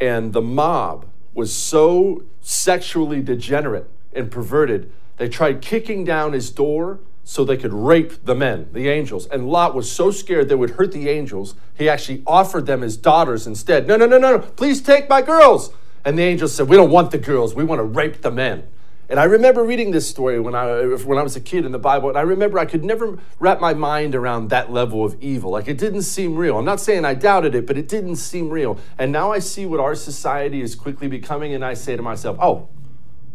and 0.00 0.32
the 0.32 0.42
mob 0.42 1.06
was 1.34 1.52
so 1.52 2.24
sexually 2.40 3.22
degenerate 3.22 3.88
and 4.12 4.30
perverted, 4.30 4.92
they 5.22 5.28
tried 5.28 5.60
kicking 5.60 6.02
down 6.02 6.32
his 6.32 6.50
door 6.50 6.98
so 7.22 7.44
they 7.44 7.56
could 7.56 7.72
rape 7.72 8.24
the 8.24 8.34
men, 8.34 8.68
the 8.72 8.88
angels. 8.88 9.28
And 9.28 9.48
Lot 9.48 9.72
was 9.72 9.88
so 9.88 10.10
scared 10.10 10.48
they 10.48 10.56
would 10.56 10.70
hurt 10.70 10.90
the 10.90 11.08
angels, 11.08 11.54
he 11.78 11.88
actually 11.88 12.24
offered 12.26 12.66
them 12.66 12.80
his 12.80 12.96
daughters 12.96 13.46
instead. 13.46 13.86
No, 13.86 13.96
no, 13.96 14.06
no, 14.06 14.18
no, 14.18 14.38
no, 14.38 14.38
please 14.40 14.82
take 14.82 15.08
my 15.08 15.22
girls. 15.22 15.72
And 16.04 16.18
the 16.18 16.24
angels 16.24 16.56
said, 16.56 16.68
We 16.68 16.74
don't 16.74 16.90
want 16.90 17.12
the 17.12 17.18
girls, 17.18 17.54
we 17.54 17.62
want 17.62 17.78
to 17.78 17.84
rape 17.84 18.22
the 18.22 18.32
men. 18.32 18.64
And 19.08 19.20
I 19.20 19.22
remember 19.22 19.62
reading 19.62 19.92
this 19.92 20.08
story 20.08 20.40
when 20.40 20.56
I, 20.56 20.86
when 20.86 21.18
I 21.18 21.22
was 21.22 21.36
a 21.36 21.40
kid 21.40 21.64
in 21.64 21.70
the 21.70 21.78
Bible, 21.78 22.08
and 22.08 22.18
I 22.18 22.22
remember 22.22 22.58
I 22.58 22.64
could 22.64 22.84
never 22.84 23.16
wrap 23.38 23.60
my 23.60 23.74
mind 23.74 24.16
around 24.16 24.50
that 24.50 24.72
level 24.72 25.04
of 25.04 25.22
evil. 25.22 25.52
Like 25.52 25.68
it 25.68 25.78
didn't 25.78 26.02
seem 26.02 26.34
real. 26.34 26.58
I'm 26.58 26.64
not 26.64 26.80
saying 26.80 27.04
I 27.04 27.14
doubted 27.14 27.54
it, 27.54 27.64
but 27.64 27.78
it 27.78 27.86
didn't 27.86 28.16
seem 28.16 28.50
real. 28.50 28.76
And 28.98 29.12
now 29.12 29.30
I 29.30 29.38
see 29.38 29.66
what 29.66 29.78
our 29.78 29.94
society 29.94 30.62
is 30.62 30.74
quickly 30.74 31.06
becoming, 31.06 31.54
and 31.54 31.64
I 31.64 31.74
say 31.74 31.94
to 31.94 32.02
myself, 32.02 32.38
oh, 32.40 32.70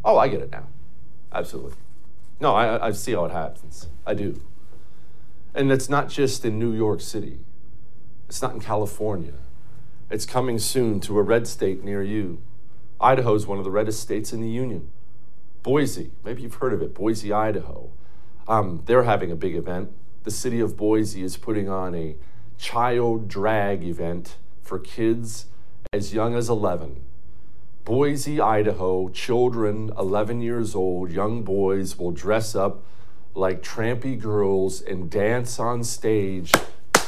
oh, 0.03 0.17
I 0.17 0.27
get 0.27 0.41
it 0.41 0.51
now. 0.51 0.67
Absolutely. 1.37 1.73
No, 2.41 2.55
I, 2.55 2.87
I 2.87 2.91
see 2.93 3.11
how 3.11 3.25
it 3.25 3.31
happens. 3.31 3.87
I 4.07 4.15
do. 4.15 4.41
And 5.53 5.71
it's 5.71 5.87
not 5.87 6.09
just 6.09 6.43
in 6.43 6.57
New 6.57 6.73
York 6.73 6.99
City, 6.99 7.37
it's 8.27 8.41
not 8.41 8.53
in 8.55 8.59
California. 8.59 9.33
It's 10.09 10.25
coming 10.25 10.57
soon 10.57 10.99
to 11.01 11.19
a 11.19 11.21
red 11.21 11.47
state 11.47 11.83
near 11.83 12.01
you. 12.01 12.41
Idaho 12.99 13.35
is 13.35 13.45
one 13.45 13.59
of 13.59 13.65
the 13.65 13.71
reddest 13.71 14.01
states 14.01 14.33
in 14.33 14.41
the 14.41 14.49
Union. 14.49 14.89
Boise, 15.61 16.11
maybe 16.23 16.41
you've 16.41 16.55
heard 16.55 16.73
of 16.73 16.81
it, 16.81 16.95
Boise, 16.95 17.31
Idaho. 17.31 17.91
Um, 18.47 18.81
they're 18.85 19.03
having 19.03 19.31
a 19.31 19.35
big 19.35 19.55
event. 19.55 19.91
The 20.23 20.31
city 20.31 20.59
of 20.59 20.75
Boise 20.75 21.21
is 21.21 21.37
putting 21.37 21.69
on 21.69 21.93
a 21.93 22.15
child 22.57 23.27
drag 23.27 23.83
event 23.83 24.37
for 24.61 24.79
kids 24.79 25.45
as 25.93 26.13
young 26.13 26.35
as 26.35 26.49
11. 26.49 27.03
Boise, 27.87 28.41
Idaho, 28.41 29.07
children 29.07 29.93
11 29.97 30.41
years 30.41 30.75
old, 30.75 31.09
young 31.09 31.43
boys 31.43 31.97
will 31.97 32.11
dress 32.11 32.53
up 32.53 32.83
like 33.33 33.63
trampy 33.63 34.19
girls 34.19 34.81
and 34.81 35.09
dance 35.09 35.57
on 35.57 35.85
stage 35.85 36.51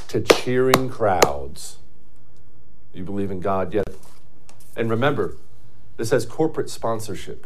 to 0.07 0.21
cheering 0.21 0.87
crowds. 0.87 1.79
You 2.93 3.03
believe 3.03 3.29
in 3.29 3.41
God 3.41 3.73
yet? 3.73 3.89
And 4.77 4.89
remember, 4.89 5.35
this 5.97 6.11
has 6.11 6.25
corporate 6.25 6.69
sponsorship 6.69 7.45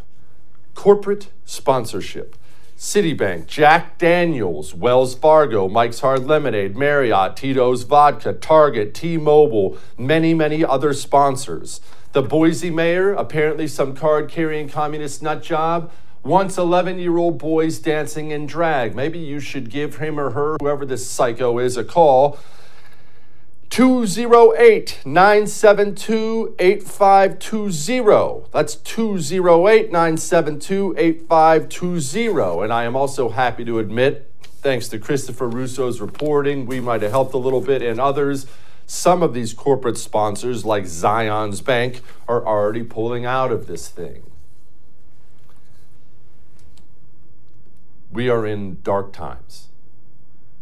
corporate 0.76 1.30
sponsorship. 1.44 2.36
Citibank, 2.78 3.48
Jack 3.48 3.98
Daniels, 3.98 4.76
Wells 4.76 5.16
Fargo, 5.16 5.68
Mike's 5.68 6.02
Hard 6.02 6.28
Lemonade, 6.28 6.76
Marriott, 6.76 7.36
Tito's 7.36 7.82
Vodka, 7.84 8.34
Target, 8.34 8.94
T 8.94 9.18
Mobile, 9.18 9.78
many, 9.98 10.36
many 10.36 10.64
other 10.64 10.94
sponsors. 10.94 11.82
The 12.14 12.22
Boise 12.22 12.70
mayor, 12.70 13.12
apparently 13.14 13.68
some 13.68 13.96
card 13.96 14.30
carrying 14.30 14.70
communist 14.70 15.24
nut 15.24 15.42
job, 15.42 15.92
wants 16.22 16.60
11 16.60 17.00
year 17.00 17.18
old 17.18 17.40
boys 17.40 17.80
dancing 17.80 18.30
in 18.30 18.46
drag. 18.46 18.96
Maybe 18.96 19.18
you 19.18 19.40
should 19.40 19.72
give 19.72 19.96
him 19.96 20.20
or 20.20 20.30
her, 20.30 20.58
whoever 20.62 20.86
this 20.86 21.10
psycho 21.10 21.58
is, 21.58 21.76
a 21.76 21.84
call 21.84 22.38
208 23.72 25.00
972 25.04 26.56
8520. 26.60 28.48
That's 28.54 28.76
208 28.76 29.92
972 29.92 30.94
8520. 30.96 32.64
And 32.64 32.72
I 32.72 32.84
am 32.84 32.96
also 32.96 33.30
happy 33.30 33.66
to 33.66 33.80
admit, 33.80 34.32
thanks 34.62 34.88
to 34.90 35.00
Christopher 35.00 35.50
Rufo's 35.50 36.00
reporting, 36.00 36.68
we 36.68 36.80
might 36.80 37.02
have 37.02 37.10
helped 37.10 37.34
a 37.34 37.40
little 37.40 37.62
bit 37.62 37.82
and 37.82 38.00
others. 38.00 38.46
Some 38.86 39.24
of 39.24 39.34
these 39.34 39.54
corporate 39.54 39.98
sponsors, 39.98 40.66
like 40.66 40.84
Zions 40.84 41.64
Bank, 41.64 42.02
are 42.28 42.46
already 42.46 42.84
pulling 42.84 43.26
out 43.26 43.52
of 43.52 43.68
this 43.68 43.88
thing. 43.88 44.24
We 48.12 48.30
are 48.30 48.46
in 48.46 48.82
dark 48.84 49.14
times. 49.14 49.70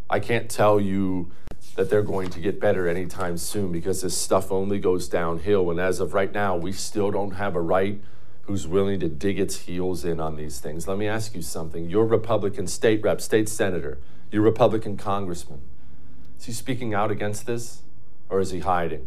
I 0.09 0.19
can't 0.19 0.49
tell 0.49 0.79
you 0.79 1.31
that 1.75 1.89
they're 1.89 2.01
going 2.01 2.29
to 2.29 2.39
get 2.39 2.59
better 2.59 2.87
anytime 2.87 3.37
soon 3.37 3.71
because 3.71 4.01
this 4.01 4.17
stuff 4.17 4.51
only 4.51 4.79
goes 4.79 5.07
downhill. 5.07 5.69
And 5.71 5.79
as 5.79 5.99
of 5.99 6.13
right 6.13 6.33
now, 6.33 6.55
we 6.55 6.71
still 6.71 7.11
don't 7.11 7.31
have 7.31 7.55
a 7.55 7.61
right 7.61 8.01
who's 8.43 8.67
willing 8.67 8.99
to 8.99 9.07
dig 9.07 9.39
its 9.39 9.59
heels 9.61 10.03
in 10.03 10.19
on 10.19 10.35
these 10.35 10.59
things. 10.59 10.87
Let 10.87 10.97
me 10.97 11.07
ask 11.07 11.35
you 11.35 11.41
something. 11.41 11.89
Your 11.89 12.05
Republican 12.05 12.67
state 12.67 13.01
rep, 13.03 13.21
state 13.21 13.47
senator, 13.47 13.99
your 14.31 14.41
Republican 14.41 14.97
congressman, 14.97 15.61
is 16.37 16.45
he 16.45 16.51
speaking 16.51 16.93
out 16.93 17.11
against 17.11 17.45
this 17.45 17.81
or 18.31 18.39
is 18.39 18.49
he 18.49 18.61
hiding? 18.61 19.05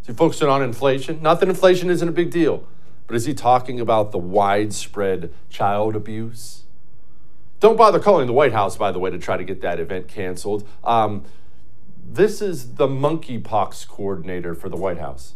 Is 0.00 0.06
he 0.06 0.12
focusing 0.14 0.48
on 0.48 0.62
inflation? 0.62 1.20
Not 1.20 1.40
that 1.40 1.48
inflation 1.48 1.90
isn't 1.90 2.08
a 2.08 2.12
big 2.12 2.30
deal, 2.30 2.66
but 3.06 3.16
is 3.16 3.26
he 3.26 3.34
talking 3.34 3.80
about 3.80 4.12
the 4.12 4.18
widespread 4.18 5.30
child 5.50 5.94
abuse? 5.94 6.62
Don't 7.60 7.76
bother 7.76 7.98
calling 7.98 8.26
the 8.26 8.32
White 8.32 8.52
House, 8.52 8.76
by 8.76 8.90
the 8.90 8.98
way, 8.98 9.10
to 9.10 9.18
try 9.18 9.36
to 9.36 9.44
get 9.44 9.60
that 9.60 9.78
event 9.78 10.08
canceled. 10.08 10.66
Um, 10.82 11.24
this 12.04 12.40
is 12.40 12.74
the 12.74 12.88
monkeypox 12.88 13.86
coordinator 13.86 14.54
for 14.54 14.68
the 14.68 14.76
White 14.76 14.98
House. 14.98 15.34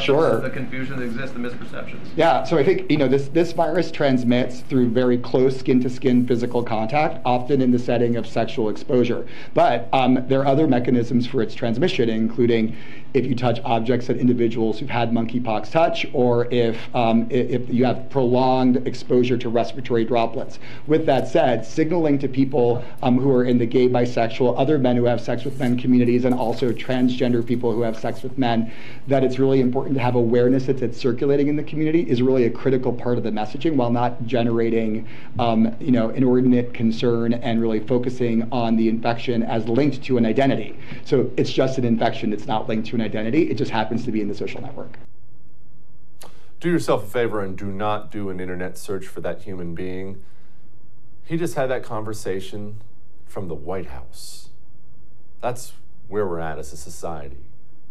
Sure. 0.00 0.40
The 0.40 0.50
confusion 0.50 0.98
that 0.98 1.04
exists, 1.04 1.32
the 1.32 1.38
misperceptions. 1.38 2.00
Yeah, 2.16 2.44
so 2.44 2.58
I 2.58 2.64
think 2.64 2.90
you 2.90 2.96
know 2.96 3.08
this 3.08 3.28
this 3.28 3.52
virus 3.52 3.90
transmits 3.90 4.60
through 4.60 4.90
very 4.90 5.18
close 5.18 5.58
skin-to-skin 5.58 6.26
physical 6.26 6.62
contact, 6.62 7.20
often 7.24 7.60
in 7.60 7.70
the 7.70 7.78
setting 7.78 8.16
of 8.16 8.26
sexual 8.26 8.68
exposure. 8.68 9.26
But 9.54 9.88
um, 9.92 10.24
there 10.28 10.40
are 10.40 10.46
other 10.46 10.66
mechanisms 10.66 11.26
for 11.26 11.42
its 11.42 11.54
transmission, 11.54 12.08
including 12.08 12.76
if 13.14 13.24
you 13.24 13.34
touch 13.34 13.60
objects 13.64 14.08
that 14.08 14.16
individuals 14.16 14.80
who've 14.80 14.90
had 14.90 15.12
monkeypox 15.12 15.70
touch, 15.70 16.06
or 16.12 16.52
if 16.52 16.76
um, 16.94 17.26
if 17.30 17.68
you 17.72 17.84
have 17.84 18.10
prolonged 18.10 18.86
exposure 18.86 19.38
to 19.38 19.48
respiratory 19.48 20.04
droplets. 20.04 20.58
With 20.86 21.06
that 21.06 21.28
said, 21.28 21.64
signaling 21.64 22.18
to 22.18 22.28
people 22.28 22.84
um, 23.02 23.18
who 23.18 23.30
are 23.30 23.44
in 23.44 23.58
the 23.58 23.66
gay, 23.66 23.88
bisexual, 23.88 24.54
other 24.58 24.78
men 24.78 24.96
who 24.96 25.04
have 25.04 25.20
sex 25.20 25.44
with 25.44 25.58
men 25.58 25.78
communities, 25.78 26.24
and 26.24 26.34
also 26.34 26.72
transgender 26.72 27.44
people 27.44 27.72
who 27.72 27.82
have 27.82 27.98
sex 27.98 28.22
with 28.22 28.36
men, 28.36 28.72
that 29.06 29.22
it's 29.22 29.38
really 29.38 29.60
important 29.64 29.96
to 29.96 30.00
have 30.00 30.14
awareness 30.14 30.66
that 30.66 30.82
it's 30.82 30.96
circulating 30.96 31.48
in 31.48 31.56
the 31.56 31.62
community 31.62 32.08
is 32.08 32.22
really 32.22 32.44
a 32.44 32.50
critical 32.50 32.92
part 32.92 33.18
of 33.18 33.24
the 33.24 33.30
messaging 33.30 33.74
while 33.74 33.90
not 33.90 34.24
generating 34.26 35.08
um, 35.38 35.74
you 35.80 35.90
know, 35.90 36.10
inordinate 36.10 36.72
concern 36.72 37.34
and 37.34 37.60
really 37.60 37.80
focusing 37.80 38.46
on 38.52 38.76
the 38.76 38.88
infection 38.88 39.42
as 39.42 39.66
linked 39.68 40.02
to 40.04 40.16
an 40.18 40.26
identity. 40.26 40.78
So 41.04 41.30
it's 41.36 41.50
just 41.52 41.78
an 41.78 41.84
infection, 41.84 42.32
it's 42.32 42.46
not 42.46 42.68
linked 42.68 42.88
to 42.88 42.96
an 42.96 43.02
identity, 43.02 43.50
it 43.50 43.54
just 43.54 43.70
happens 43.70 44.04
to 44.04 44.12
be 44.12 44.20
in 44.20 44.28
the 44.28 44.34
social 44.34 44.60
network. 44.60 44.98
Do 46.60 46.70
yourself 46.70 47.04
a 47.04 47.10
favor 47.10 47.42
and 47.42 47.58
do 47.58 47.66
not 47.66 48.10
do 48.10 48.30
an 48.30 48.40
internet 48.40 48.78
search 48.78 49.06
for 49.06 49.20
that 49.20 49.42
human 49.42 49.74
being. 49.74 50.22
He 51.24 51.36
just 51.36 51.56
had 51.56 51.68
that 51.70 51.82
conversation 51.82 52.80
from 53.26 53.48
the 53.48 53.54
White 53.54 53.86
House. 53.86 54.50
That's 55.40 55.72
where 56.08 56.26
we're 56.26 56.38
at 56.38 56.58
as 56.58 56.72
a 56.72 56.76
society. 56.76 57.40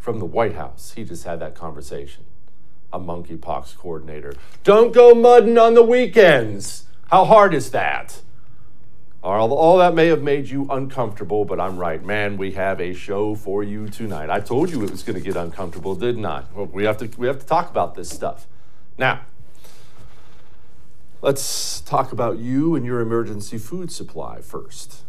From 0.03 0.19
the 0.19 0.25
White 0.25 0.55
House, 0.55 0.91
he 0.97 1.05
just 1.05 1.23
had 1.23 1.39
that 1.39 1.55
conversation. 1.55 2.25
A 2.91 2.99
monkeypox 2.99 3.77
coordinator. 3.77 4.33
Don't 4.65 4.91
go 4.91 5.15
mudding 5.15 5.57
on 5.57 5.75
the 5.75 5.81
weekends. 5.81 6.87
How 7.09 7.23
hard 7.23 7.53
is 7.53 7.71
that? 7.71 8.19
All, 9.23 9.53
all 9.53 9.77
that 9.77 9.95
may 9.95 10.07
have 10.07 10.21
made 10.21 10.49
you 10.49 10.67
uncomfortable, 10.69 11.45
but 11.45 11.57
I'm 11.57 11.77
right. 11.77 12.03
Man, 12.03 12.35
we 12.35 12.51
have 12.51 12.81
a 12.81 12.93
show 12.93 13.33
for 13.33 13.63
you 13.63 13.87
tonight. 13.87 14.29
I 14.29 14.41
told 14.41 14.71
you 14.71 14.83
it 14.83 14.91
was 14.91 15.03
going 15.03 15.17
to 15.17 15.23
get 15.23 15.37
uncomfortable, 15.37 15.95
didn't 15.95 16.25
I? 16.25 16.43
Well, 16.53 16.65
we 16.65 16.83
have 16.83 16.97
to 16.97 17.09
we 17.17 17.27
have 17.27 17.39
to 17.39 17.45
talk 17.45 17.69
about 17.69 17.95
this 17.95 18.09
stuff. 18.09 18.45
Now, 18.97 19.21
let's 21.21 21.79
talk 21.79 22.11
about 22.11 22.39
you 22.39 22.75
and 22.75 22.85
your 22.85 22.99
emergency 22.99 23.57
food 23.57 23.89
supply 23.89 24.41
first. 24.41 25.03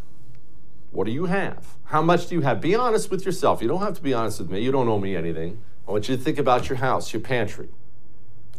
What 0.95 1.07
do 1.07 1.11
you 1.11 1.25
have? 1.25 1.77
How 1.87 2.03
much 2.03 2.29
do 2.29 2.37
you 2.37 2.43
have? 2.43 2.61
Be 2.61 2.77
honest 2.77 3.11
with 3.11 3.27
yourself. 3.27 3.61
You 3.61 3.67
don't 3.67 3.83
have 3.83 3.97
to 3.97 4.03
be 4.03 4.15
honest 4.15 4.39
with 4.39 4.49
me. 4.49 4.61
You 4.61 4.71
don't 4.71 4.89
owe 4.89 5.01
me 5.01 5.17
anything. 5.17 5.61
I 5.89 5.91
want 5.91 6.09
you 6.09 6.17
to 6.17 6.23
think 6.23 6.39
about 6.39 6.69
your 6.69 6.79
house, 6.79 7.13
your 7.13 7.21
pantry. 7.21 7.69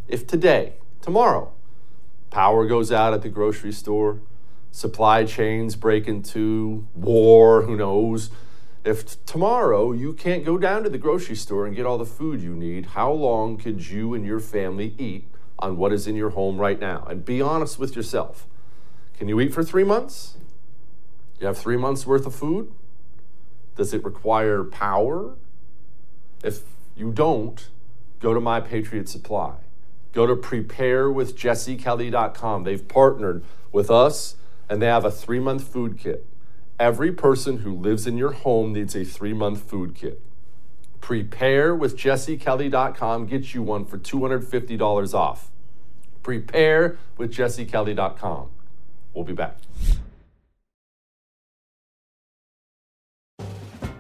If 0.09 0.27
today, 0.27 0.73
tomorrow, 1.01 1.53
power 2.31 2.67
goes 2.67 2.91
out 2.91 3.13
at 3.13 3.21
the 3.21 3.29
grocery 3.29 3.71
store, 3.71 4.19
supply 4.69 5.23
chains 5.23 5.77
break 5.77 6.09
into 6.09 6.85
war, 6.93 7.61
who 7.61 7.77
knows? 7.77 8.31
If 8.83 9.25
tomorrow 9.25 9.93
you 9.93 10.11
can't 10.11 10.43
go 10.43 10.57
down 10.57 10.83
to 10.83 10.89
the 10.89 10.97
grocery 10.97 11.37
store 11.37 11.65
and 11.65 11.73
get 11.73 11.85
all 11.85 11.97
the 11.97 12.05
food 12.05 12.41
you 12.41 12.53
need, 12.53 12.87
how 12.87 13.13
long 13.13 13.57
could 13.57 13.87
you 13.87 14.13
and 14.13 14.25
your 14.25 14.41
family 14.41 14.93
eat 14.97 15.23
on 15.57 15.77
what 15.77 15.93
is 15.93 16.05
in 16.05 16.17
your 16.17 16.31
home 16.31 16.57
right 16.57 16.81
now? 16.81 17.07
And 17.09 17.23
be 17.23 17.41
honest 17.41 17.79
with 17.79 17.95
yourself. 17.95 18.45
Can 19.17 19.29
you 19.29 19.39
eat 19.39 19.53
for 19.53 19.63
three 19.63 19.85
months? 19.85 20.35
You 21.39 21.47
have 21.47 21.57
three 21.57 21.77
months 21.77 22.05
worth 22.05 22.25
of 22.25 22.35
food? 22.35 22.73
Does 23.75 23.93
it 23.93 24.03
require 24.03 24.63
power? 24.63 25.35
If 26.43 26.61
you 26.95 27.11
don't, 27.11 27.69
go 28.19 28.33
to 28.33 28.39
My 28.39 28.59
Patriot 28.61 29.07
Supply. 29.09 29.57
Go 30.13 30.25
to 30.25 30.35
preparewithjessekelly.com. 30.35 32.63
They've 32.63 32.87
partnered 32.87 33.43
with 33.71 33.91
us 33.91 34.37
and 34.69 34.81
they 34.81 34.87
have 34.87 35.05
a 35.05 35.11
three 35.11 35.39
month 35.39 35.67
food 35.67 35.99
kit. 35.99 36.25
Every 36.79 37.11
person 37.11 37.59
who 37.59 37.71
lives 37.73 38.07
in 38.07 38.17
your 38.17 38.31
home 38.31 38.73
needs 38.73 38.95
a 38.95 39.03
three 39.03 39.33
month 39.33 39.61
food 39.61 39.93
kit. 39.95 40.19
PrepareWithJesseKelly.com 41.01 43.27
gets 43.27 43.53
you 43.53 43.61
one 43.61 43.85
for 43.85 43.99
$250 43.99 45.13
off. 45.13 45.51
PrepareWithJesseKelly.com. 46.23 48.49
We'll 49.13 49.23
be 49.23 49.33
back. 49.33 49.57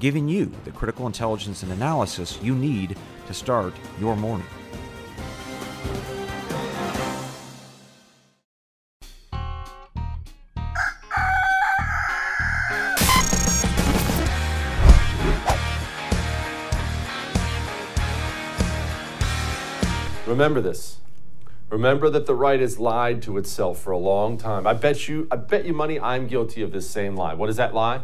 giving 0.00 0.28
you 0.28 0.52
the 0.64 0.70
critical 0.70 1.06
intelligence 1.06 1.62
and 1.62 1.72
analysis 1.72 2.38
you 2.42 2.54
need 2.54 2.96
to 3.26 3.34
start 3.34 3.74
your 4.00 4.16
morning. 4.16 4.46
Remember 20.32 20.62
this. 20.62 20.96
Remember 21.68 22.08
that 22.08 22.26
the 22.26 22.34
right 22.34 22.58
has 22.58 22.78
lied 22.78 23.22
to 23.22 23.36
itself 23.38 23.78
for 23.80 23.92
a 23.92 23.98
long 23.98 24.38
time. 24.38 24.66
I 24.66 24.72
bet 24.72 25.06
you, 25.06 25.28
I 25.30 25.36
bet 25.36 25.64
you 25.64 25.72
money 25.72 26.00
I'm 26.00 26.26
guilty 26.26 26.62
of 26.62 26.72
this 26.72 26.88
same 26.88 27.16
lie. 27.16 27.34
What 27.34 27.48
is 27.48 27.56
that 27.56 27.74
lie? 27.74 28.00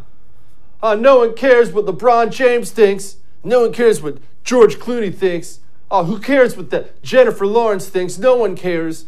Uh, 0.82 0.94
no 0.94 1.18
one 1.18 1.34
cares 1.34 1.72
what 1.72 1.86
LeBron 1.86 2.30
James 2.30 2.70
thinks. 2.70 3.16
No 3.42 3.62
one 3.62 3.72
cares 3.72 4.00
what 4.00 4.18
George 4.44 4.78
Clooney 4.78 5.14
thinks. 5.14 5.60
Oh, 5.90 6.04
who 6.04 6.18
cares 6.20 6.56
what 6.56 6.70
the 6.70 6.90
Jennifer 7.02 7.46
Lawrence 7.46 7.88
thinks? 7.88 8.18
No 8.18 8.36
one 8.36 8.54
cares. 8.54 9.06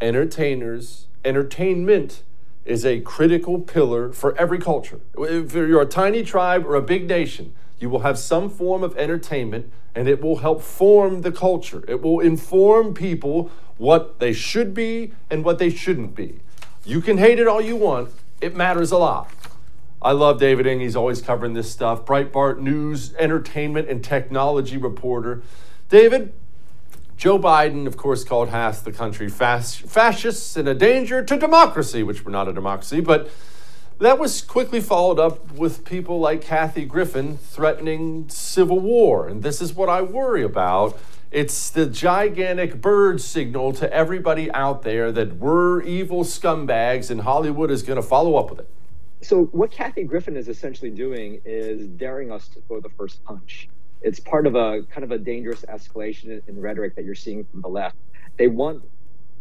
Entertainers, 0.00 1.06
entertainment 1.24 2.22
is 2.64 2.86
a 2.86 3.00
critical 3.00 3.60
pillar 3.60 4.12
for 4.12 4.36
every 4.38 4.58
culture. 4.58 5.00
If 5.18 5.54
you're 5.54 5.82
a 5.82 5.86
tiny 5.86 6.22
tribe 6.22 6.64
or 6.66 6.74
a 6.74 6.82
big 6.82 7.08
nation, 7.08 7.54
you 7.78 7.90
will 7.90 8.00
have 8.00 8.18
some 8.18 8.48
form 8.48 8.82
of 8.82 8.96
entertainment 8.96 9.70
and 9.94 10.08
it 10.08 10.22
will 10.22 10.36
help 10.36 10.62
form 10.62 11.22
the 11.22 11.32
culture. 11.32 11.84
It 11.88 12.00
will 12.02 12.20
inform 12.20 12.94
people 12.94 13.50
what 13.76 14.20
they 14.20 14.32
should 14.32 14.72
be 14.74 15.12
and 15.30 15.44
what 15.44 15.58
they 15.58 15.70
shouldn't 15.70 16.14
be. 16.14 16.40
You 16.84 17.00
can 17.00 17.18
hate 17.18 17.38
it 17.38 17.48
all 17.48 17.60
you 17.60 17.76
want, 17.76 18.10
it 18.40 18.54
matters 18.54 18.92
a 18.92 18.98
lot. 18.98 19.30
I 20.02 20.12
love 20.12 20.40
David 20.40 20.66
Ng. 20.66 20.80
He's 20.80 20.96
always 20.96 21.20
covering 21.20 21.52
this 21.52 21.70
stuff. 21.70 22.06
Breitbart 22.06 22.58
News, 22.58 23.14
entertainment, 23.18 23.88
and 23.88 24.02
technology 24.02 24.78
reporter. 24.78 25.42
David, 25.90 26.32
Joe 27.18 27.38
Biden, 27.38 27.86
of 27.86 27.98
course, 27.98 28.24
called 28.24 28.48
half 28.48 28.82
the 28.82 28.92
country 28.92 29.28
fas- 29.28 29.76
fascists 29.76 30.56
and 30.56 30.66
a 30.66 30.74
danger 30.74 31.22
to 31.22 31.36
democracy, 31.36 32.02
which 32.02 32.24
we're 32.24 32.32
not 32.32 32.48
a 32.48 32.52
democracy, 32.54 33.00
but 33.00 33.30
that 33.98 34.18
was 34.18 34.40
quickly 34.40 34.80
followed 34.80 35.18
up 35.18 35.52
with 35.52 35.84
people 35.84 36.18
like 36.18 36.40
Kathy 36.40 36.86
Griffin 36.86 37.36
threatening 37.36 38.26
civil 38.30 38.80
war. 38.80 39.28
And 39.28 39.42
this 39.42 39.60
is 39.60 39.74
what 39.74 39.90
I 39.90 40.00
worry 40.00 40.42
about. 40.42 40.98
It's 41.30 41.68
the 41.68 41.84
gigantic 41.84 42.80
bird 42.80 43.20
signal 43.20 43.74
to 43.74 43.92
everybody 43.92 44.50
out 44.52 44.80
there 44.80 45.12
that 45.12 45.36
we're 45.36 45.82
evil 45.82 46.24
scumbags 46.24 47.10
and 47.10 47.20
Hollywood 47.20 47.70
is 47.70 47.82
going 47.82 48.00
to 48.00 48.02
follow 48.02 48.36
up 48.36 48.48
with 48.48 48.60
it. 48.60 48.70
So 49.22 49.44
what 49.46 49.70
Kathy 49.70 50.04
Griffin 50.04 50.36
is 50.36 50.48
essentially 50.48 50.90
doing 50.90 51.42
is 51.44 51.86
daring 51.88 52.32
us 52.32 52.48
to 52.48 52.60
throw 52.62 52.80
the 52.80 52.88
first 52.90 53.22
punch. 53.24 53.68
It's 54.02 54.18
part 54.18 54.46
of 54.46 54.54
a 54.54 54.82
kind 54.90 55.04
of 55.04 55.10
a 55.10 55.18
dangerous 55.18 55.62
escalation 55.62 56.40
in 56.48 56.60
rhetoric 56.60 56.96
that 56.96 57.04
you're 57.04 57.14
seeing 57.14 57.44
from 57.44 57.60
the 57.60 57.68
left. 57.68 57.96
They 58.38 58.46
want 58.46 58.82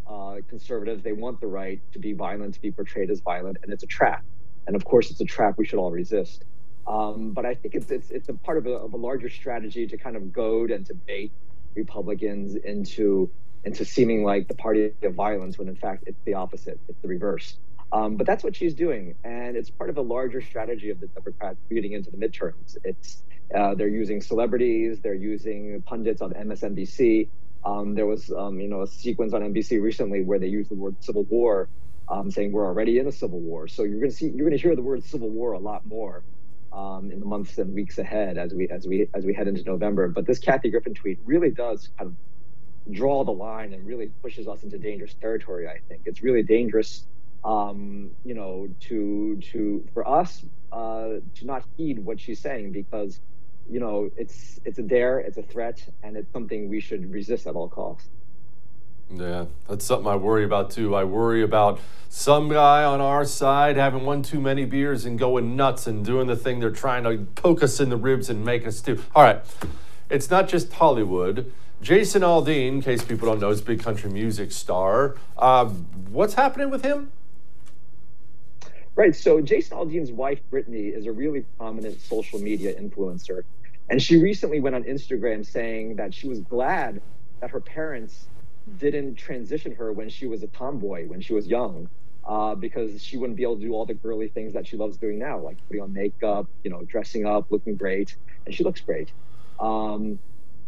uh, 0.06 0.38
conservatives, 0.50 1.02
they 1.04 1.14
want 1.14 1.40
the 1.40 1.48
right 1.48 1.80
to 1.94 2.00
be 2.00 2.14
violent, 2.14 2.56
to 2.56 2.62
be 2.62 2.72
portrayed 2.72 3.10
as 3.10 3.22
violent, 3.22 3.58
and 3.64 3.72
it's 3.72 3.84
a 3.84 3.88
trap. 3.88 4.24
And 4.68 4.76
of 4.76 4.84
course, 4.84 5.12
it's 5.12 5.22
a 5.22 5.26
trap 5.26 5.58
we 5.58 5.66
should 5.66 5.80
all 5.80 5.92
resist. 5.92 6.44
Um, 6.86 7.32
but 7.32 7.46
I 7.46 7.54
think 7.56 7.76
it's, 7.76 7.90
it's, 7.90 8.10
it's 8.10 8.28
a 8.28 8.34
part 8.34 8.58
of 8.58 8.66
a, 8.66 8.74
of 8.74 8.94
a 8.94 8.98
larger 8.98 9.30
strategy 9.30 9.88
to 9.88 9.98
kind 9.98 10.16
of 10.18 10.34
goad 10.34 10.72
and 10.72 10.86
to 10.88 10.94
bait 10.94 11.32
Republicans 11.76 12.56
into 12.56 13.30
into 13.66 13.84
seeming 13.84 14.24
like 14.24 14.48
the 14.48 14.56
party 14.56 14.94
of 15.04 15.14
violence 15.16 15.58
when 15.58 15.68
in 15.68 15.76
fact 15.76 16.04
it's 16.08 16.20
the 16.26 16.34
opposite, 16.34 16.80
it's 16.88 16.98
the 17.02 17.08
reverse. 17.08 17.58
Um, 17.92 18.18
but 18.18 18.28
that's 18.28 18.44
what 18.44 18.56
she's 18.56 18.76
doing, 18.76 19.16
and 19.24 19.58
it's 19.58 19.70
part 19.72 19.90
of 19.90 19.98
a 19.98 20.02
larger 20.02 20.42
strategy 20.42 20.92
of 20.92 21.00
the 21.00 21.08
Democrats 21.08 21.58
leading 21.72 21.94
into 21.94 22.12
the 22.12 22.18
midterms. 22.18 22.78
It's 22.84 23.24
uh, 23.56 23.74
they're 23.74 23.88
using 23.88 24.22
celebrities, 24.22 25.00
they're 25.02 25.16
using 25.16 25.82
pundits 25.82 26.22
on 26.22 26.34
MSNBC. 26.34 27.30
Um, 27.66 27.96
there 27.96 28.06
was, 28.06 28.32
um, 28.32 28.60
you 28.60 28.68
know, 28.68 28.84
a 28.84 28.88
sequence 28.88 29.34
on 29.34 29.42
NBC 29.42 29.82
recently 29.82 30.22
where 30.22 30.40
they 30.40 30.48
used 30.48 30.70
the 30.70 30.76
word 30.76 30.96
civil 31.00 31.24
war, 31.24 31.68
um, 32.08 32.30
saying 32.30 32.52
we're 32.52 32.66
already 32.66 33.00
in 33.00 33.08
a 33.08 33.12
civil 33.12 33.40
war. 33.40 33.68
So 33.68 33.84
you're 33.84 34.00
going 34.00 34.12
to 34.12 34.16
see, 34.16 34.28
you're 34.28 34.48
going 34.48 34.52
to 34.52 34.58
hear 34.58 34.76
the 34.76 34.84
word 34.84 35.04
civil 35.04 35.30
war 35.30 35.54
a 35.54 35.60
lot 35.60 35.86
more 35.86 36.24
um, 36.72 37.12
in 37.12 37.20
the 37.20 37.26
months 37.26 37.58
and 37.58 37.74
weeks 37.74 37.98
ahead 37.98 38.38
as 38.38 38.54
we 38.54 38.70
as 38.70 38.86
we 38.86 39.10
as 39.14 39.26
we 39.26 39.34
head 39.34 39.48
into 39.48 39.64
November. 39.64 40.08
But 40.08 40.26
this 40.26 40.40
Kathy 40.40 40.70
Griffin 40.70 40.94
tweet 40.94 41.20
really 41.26 41.52
does 41.52 41.90
kind 41.98 42.12
of 42.12 42.94
draw 42.94 43.24
the 43.24 43.32
line 43.32 43.74
and 43.74 43.86
really 43.86 44.12
pushes 44.22 44.48
us 44.48 44.64
into 44.64 44.78
dangerous 44.78 45.14
territory. 45.16 45.68
I 45.68 45.80
think 45.88 46.04
it's 46.06 46.22
really 46.22 46.44
dangerous 46.44 47.06
um, 47.44 48.12
you 48.26 48.34
know, 48.34 48.68
to 48.82 49.38
to 49.52 49.88
for 49.94 50.08
us 50.08 50.44
uh, 50.72 51.20
to 51.36 51.46
not 51.46 51.64
heed 51.78 52.00
what 52.00 52.20
she's 52.20 52.40
saying 52.40 52.72
because, 52.72 53.20
you 53.70 53.80
know, 53.80 54.10
it's 54.18 54.60
it's 54.66 54.80
a 54.80 54.84
dare, 54.84 55.20
it's 55.20 55.38
a 55.38 55.44
threat, 55.44 55.84
and 56.04 56.18
it's 56.18 56.32
something 56.34 56.70
we 56.70 56.80
should 56.80 57.12
resist 57.12 57.48
at 57.48 57.56
all 57.56 57.70
costs. 57.70 58.10
Yeah, 59.12 59.46
that's 59.68 59.86
something 59.86 60.08
I 60.08 60.18
worry 60.18 60.44
about 60.44 60.70
too. 60.70 60.96
I 60.96 61.04
worry 61.04 61.42
about 61.42 61.80
some 62.10 62.50
guy 62.50 62.84
on 62.84 63.02
our 63.02 63.26
side 63.26 63.76
having 63.76 64.06
one 64.06 64.22
too 64.22 64.40
many 64.40 64.66
beers 64.66 65.06
and 65.06 65.18
going 65.18 65.56
nuts 65.56 65.88
and 65.88 66.06
doing 66.06 66.28
the 66.28 66.36
thing 66.36 66.60
they're 66.60 66.70
trying 66.70 67.04
to 67.06 67.26
poke 67.42 67.64
us 67.64 67.80
in 67.80 67.90
the 67.90 67.98
ribs 67.98 68.30
and 68.30 68.46
make 68.46 68.68
us 68.68 68.82
do. 68.82 69.02
All 69.16 69.24
right, 69.24 69.42
it's 70.10 70.30
not 70.30 70.48
just 70.48 70.72
Hollywood. 70.74 71.52
Jason 71.82 72.24
Aldean, 72.24 72.68
in 72.68 72.82
case 72.82 73.04
people 73.04 73.30
don't 73.30 73.40
know, 73.40 73.50
is 73.50 73.62
a 73.62 73.64
big 73.64 73.82
country 73.82 74.12
music 74.12 74.52
star. 74.52 75.16
Uh, 75.38 75.66
what's 75.66 76.34
happening 76.34 76.70
with 76.70 76.84
him? 76.84 77.12
Right. 79.00 79.16
So 79.16 79.40
Jason 79.40 79.78
Aldean's 79.78 80.12
wife, 80.12 80.42
Brittany, 80.52 80.88
is 80.88 81.08
a 81.08 81.14
really 81.14 81.46
prominent 81.58 82.02
social 82.02 82.38
media 82.40 82.76
influencer. 82.76 83.44
And 83.90 84.04
she 84.04 84.22
recently 84.22 84.60
went 84.60 84.76
on 84.76 84.84
Instagram 84.84 85.46
saying 85.46 85.98
that 85.98 86.14
she 86.14 86.28
was 86.28 86.42
glad 86.42 87.02
that 87.42 87.52
her 87.52 87.62
parents 87.62 88.28
didn't 88.76 89.16
transition 89.16 89.74
her 89.76 89.94
when 89.94 90.10
she 90.10 90.28
was 90.28 90.44
a 90.44 90.50
tomboy, 90.50 91.08
when 91.08 91.22
she 91.22 91.34
was 91.34 91.48
young, 91.48 91.90
uh, 92.28 92.56
because 92.56 93.02
she 93.02 93.18
wouldn't 93.18 93.38
be 93.38 93.44
able 93.44 93.56
to 93.58 93.66
do 93.66 93.74
all 93.74 93.86
the 93.86 93.96
girly 93.96 94.28
things 94.36 94.54
that 94.56 94.68
she 94.68 94.76
loves 94.76 94.98
doing 94.98 95.18
now, 95.18 95.40
like 95.40 95.60
putting 95.70 95.82
on 95.82 95.94
makeup, 95.94 96.48
you 96.66 96.72
know, 96.72 96.84
dressing 96.86 97.26
up, 97.26 97.46
looking 97.52 97.78
great, 97.78 98.18
and 98.46 98.54
she 98.54 98.66
looks 98.66 98.82
great, 98.82 99.14
um, 99.62 100.20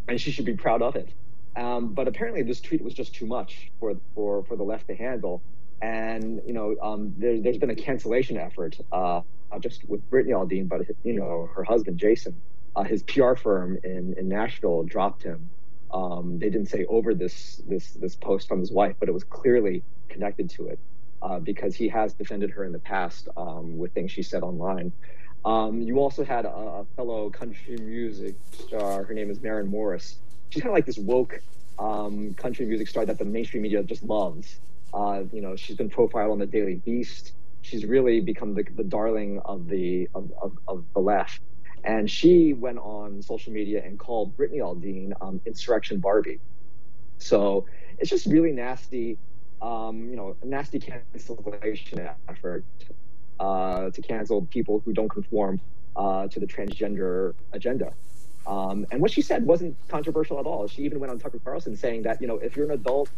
and 0.08 0.22
she 0.22 0.32
should 0.32 0.46
be 0.46 0.56
proud 0.56 0.82
of 0.82 0.96
it. 0.96 1.13
Um, 1.58 1.94
but 1.96 2.08
apparently, 2.08 2.44
this 2.44 2.62
tweet 2.62 2.84
was 2.84 2.94
just 2.94 3.15
too 3.15 3.28
much 3.28 3.72
for 3.80 3.96
for 4.15 4.46
for 4.46 4.58
the 4.58 4.63
left 4.63 4.88
to 4.88 4.96
handle, 4.96 5.44
and 5.82 6.41
you 6.46 6.54
know, 6.54 6.76
um, 6.82 7.13
there, 7.17 7.41
has 7.44 7.58
been 7.58 7.70
a 7.70 7.76
cancellation 7.76 8.38
effort, 8.38 8.78
uh, 8.91 9.22
just 9.60 9.88
with 9.89 10.08
Brittany 10.10 10.34
Aldean, 10.34 10.67
but 10.67 10.82
you 11.04 11.13
know, 11.13 11.50
her 11.56 11.63
husband 11.63 11.98
Jason, 11.98 12.39
uh, 12.76 12.84
his 12.84 13.04
PR 13.04 13.36
firm 13.36 13.78
in 13.84 14.15
in 14.17 14.30
Nashville 14.30 14.84
dropped 14.84 15.24
him. 15.24 15.50
Um, 15.94 16.39
they 16.39 16.50
didn't 16.50 16.67
say 16.70 16.86
over 16.86 17.13
this 17.13 17.62
this 17.67 17.91
this 17.94 18.15
post 18.15 18.48
from 18.48 18.60
his 18.60 18.72
wife, 18.72 18.96
but 19.00 19.10
it 19.10 19.12
was 19.12 19.24
clearly 19.24 19.84
connected 20.08 20.50
to 20.52 20.67
it 20.67 20.80
uh, 21.22 21.39
because 21.39 21.76
he 21.76 21.88
has 21.89 22.13
defended 22.13 22.52
her 22.52 22.63
in 22.63 22.72
the 22.72 22.80
past 22.80 23.28
um, 23.38 23.78
with 23.78 23.94
things 23.94 24.12
she 24.12 24.24
said 24.24 24.44
online. 24.44 24.91
Um, 25.44 25.82
you 25.82 25.98
also 26.00 26.24
had 26.24 26.46
a, 26.46 26.50
a, 26.50 26.86
fellow 26.96 27.32
country 27.32 27.76
music 27.78 28.36
star. 28.52 29.04
Her 29.04 29.13
name 29.13 29.32
is 29.32 29.41
Maren 29.41 29.67
Morris. 29.67 30.20
She's 30.50 30.62
kind 30.62 30.70
of 30.70 30.76
like 30.76 30.86
this 30.86 31.00
woke 31.00 31.41
um, 31.80 32.36
country 32.36 32.65
music 32.67 32.88
star 32.88 33.08
that 33.08 33.17
the 33.17 33.26
mainstream 33.26 33.63
media 33.63 33.82
just 33.82 34.04
loves. 34.04 34.60
Uh, 34.93 35.23
you 35.32 35.41
know, 35.41 35.56
she's 35.56 35.77
been 35.77 35.89
profiled 35.89 36.32
on 36.32 36.39
the 36.39 36.45
Daily 36.45 36.75
Beast. 36.75 37.34
She's 37.62 37.86
really 37.86 38.19
become 38.21 38.54
the, 38.54 38.63
the 38.75 38.84
darling 38.84 39.39
of 39.45 39.67
the 39.67 40.10
of, 40.15 40.32
of, 40.41 40.58
of, 40.67 40.84
the 40.93 40.99
left. 40.99 41.41
And 41.84 42.10
she 42.10 42.54
went 42.54 42.80
on 42.80 43.21
social 43.21 43.54
media 43.54 43.84
and 43.84 43.97
called 43.97 44.36
Brittany 44.36 44.60
Aldean 44.60 45.13
um, 45.21 45.41
insurrection 45.45 45.99
Barbie. 45.99 46.39
So 47.19 47.65
it's 47.99 48.10
just 48.10 48.25
really 48.25 48.51
nasty 48.51 49.17
um, 49.62 50.10
you 50.10 50.15
know, 50.15 50.36
nasty 50.43 50.80
cancellation 50.80 52.10
effort 52.27 52.65
uh, 53.39 53.89
to 53.91 54.01
cancel 54.01 54.45
people 54.47 54.82
who 54.84 54.93
don't 54.93 55.10
conform 55.10 55.60
uh, 55.95 56.27
to 56.27 56.39
the 56.39 56.47
transgender 56.47 57.34
agenda. 57.54 57.93
Um, 58.47 58.88
and 58.91 59.01
what 59.01 59.12
she 59.12 59.21
said 59.21 59.45
wasn't 59.45 59.77
controversial 59.88 60.39
at 60.39 60.45
all. 60.45 60.67
She 60.67 60.82
even 60.84 60.99
went 60.99 61.12
on 61.12 61.19
Tucker 61.19 61.39
Carlson 61.43 61.75
saying 61.75 62.04
that, 62.04 62.21
you 62.21 62.27
know, 62.27 62.38
if 62.38 62.56
you're 62.56 62.65
an 62.65 62.71
adult 62.71 63.10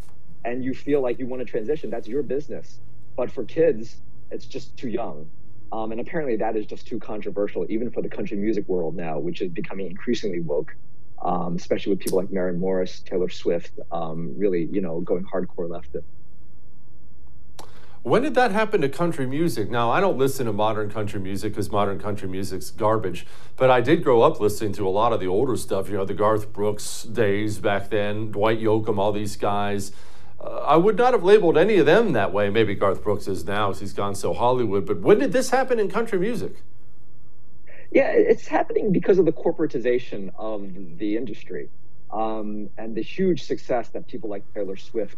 and 0.45 0.63
you 0.63 0.73
feel 0.73 1.01
like 1.01 1.19
you 1.19 1.27
want 1.27 1.41
to 1.41 1.45
transition, 1.45 1.89
that's 1.89 2.07
your 2.07 2.23
business. 2.23 2.79
But 3.15 3.31
for 3.31 3.43
kids, 3.43 3.97
it's 4.31 4.45
just 4.45 4.75
too 4.77 4.89
young. 4.89 5.29
Um, 5.71 5.91
and 5.91 5.99
apparently 5.99 6.35
that 6.37 6.55
is 6.55 6.65
just 6.65 6.87
too 6.87 6.99
controversial, 6.99 7.65
even 7.69 7.89
for 7.89 8.01
the 8.01 8.09
country 8.09 8.37
music 8.37 8.67
world 8.67 8.95
now, 8.95 9.17
which 9.19 9.41
is 9.41 9.51
becoming 9.51 9.87
increasingly 9.87 10.41
woke, 10.41 10.75
um, 11.23 11.55
especially 11.55 11.93
with 11.93 11.99
people 11.99 12.19
like 12.19 12.31
Maren 12.31 12.59
Morris, 12.59 12.99
Taylor 12.99 13.29
Swift, 13.29 13.79
um, 13.91 14.33
really, 14.37 14.65
you 14.71 14.81
know, 14.81 15.01
going 15.01 15.23
hardcore 15.23 15.69
left. 15.69 15.95
When 18.03 18.21
did 18.21 18.35
that 18.35 18.51
happen 18.51 18.81
to 18.81 18.89
country 18.89 19.25
music? 19.25 19.71
Now, 19.71 19.89
I 19.89 20.01
don't 20.01 20.17
listen 20.17 20.45
to 20.45 20.53
modern 20.53 20.91
country 20.91 21.21
music 21.21 21.53
because 21.53 21.71
modern 21.71 21.99
country 21.99 22.27
music's 22.27 22.69
garbage, 22.69 23.25
but 23.55 23.71
I 23.71 23.79
did 23.79 24.03
grow 24.03 24.21
up 24.21 24.41
listening 24.41 24.73
to 24.73 24.87
a 24.87 24.89
lot 24.89 25.13
of 25.13 25.21
the 25.21 25.27
older 25.27 25.55
stuff, 25.55 25.89
you 25.89 25.95
know, 25.95 26.03
the 26.03 26.13
Garth 26.13 26.51
Brooks 26.51 27.03
days 27.03 27.59
back 27.59 27.89
then, 27.89 28.29
Dwight 28.29 28.59
Yoakam, 28.59 28.97
all 28.97 29.13
these 29.13 29.37
guys. 29.37 29.93
Uh, 30.43 30.49
I 30.65 30.75
would 30.75 30.97
not 30.97 31.13
have 31.13 31.23
labeled 31.23 31.57
any 31.57 31.77
of 31.77 31.85
them 31.85 32.13
that 32.13 32.33
way. 32.33 32.49
Maybe 32.49 32.75
Garth 32.75 33.03
Brooks 33.03 33.27
is 33.27 33.45
now 33.45 33.69
as 33.69 33.79
he's 33.79 33.93
gone 33.93 34.15
so 34.15 34.33
Hollywood, 34.33 34.85
but 34.85 34.99
when 34.99 35.19
did 35.19 35.31
this 35.31 35.49
happen 35.49 35.79
in 35.79 35.89
country 35.89 36.19
music? 36.19 36.55
Yeah, 37.91 38.11
it's 38.11 38.47
happening 38.47 38.91
because 38.91 39.19
of 39.19 39.25
the 39.25 39.31
corporatization 39.31 40.31
of 40.35 40.97
the 40.97 41.15
industry 41.15 41.69
um, 42.11 42.69
and 42.77 42.95
the 42.95 43.03
huge 43.03 43.43
success 43.43 43.89
that 43.89 44.07
people 44.07 44.29
like 44.29 44.43
Taylor 44.53 44.77
Swift 44.77 45.15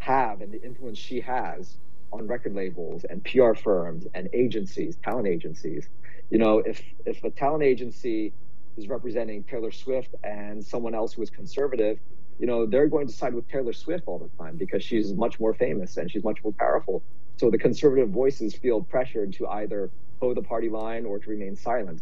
have 0.00 0.42
and 0.42 0.52
the 0.52 0.62
influence 0.62 0.98
she 0.98 1.20
has 1.20 1.76
on 2.12 2.26
record 2.26 2.54
labels 2.54 3.04
and 3.04 3.24
PR 3.24 3.54
firms 3.54 4.06
and 4.14 4.28
agencies, 4.32 4.96
talent 5.02 5.28
agencies. 5.28 5.88
You 6.30 6.38
know, 6.38 6.58
if 6.58 6.82
if 7.06 7.24
a 7.24 7.30
talent 7.30 7.62
agency 7.62 8.32
is 8.76 8.88
representing 8.88 9.42
Taylor 9.44 9.70
Swift 9.70 10.14
and 10.22 10.64
someone 10.64 10.94
else 10.94 11.14
who 11.14 11.22
is 11.22 11.30
conservative, 11.30 11.98
you 12.40 12.46
know, 12.46 12.64
they're 12.64 12.88
going 12.88 13.06
to 13.06 13.12
side 13.12 13.34
with 13.34 13.46
Taylor 13.48 13.74
Swift 13.74 14.04
all 14.06 14.18
the 14.18 14.42
time 14.42 14.56
because 14.56 14.82
she's 14.82 15.12
much 15.12 15.38
more 15.38 15.52
famous 15.52 15.98
and 15.98 16.10
she's 16.10 16.24
much 16.24 16.42
more 16.42 16.54
powerful. 16.54 17.02
So 17.36 17.50
the 17.50 17.58
conservative 17.58 18.08
voices 18.08 18.54
feel 18.54 18.82
pressured 18.82 19.34
to 19.34 19.46
either 19.46 19.90
toe 20.18 20.32
the 20.32 20.42
party 20.42 20.70
line 20.70 21.04
or 21.04 21.18
to 21.18 21.30
remain 21.30 21.54
silent. 21.54 22.00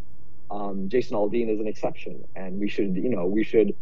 Um, 0.49 0.89
Jason 0.89 1.17
Aldean 1.17 1.53
is 1.53 1.59
an 1.59 1.67
exception, 1.67 2.25
and 2.37 2.59
we 2.61 2.69
should, 2.69 2.95
you 2.95 3.09
know, 3.09 3.27
we 3.27 3.43
should 3.43 3.75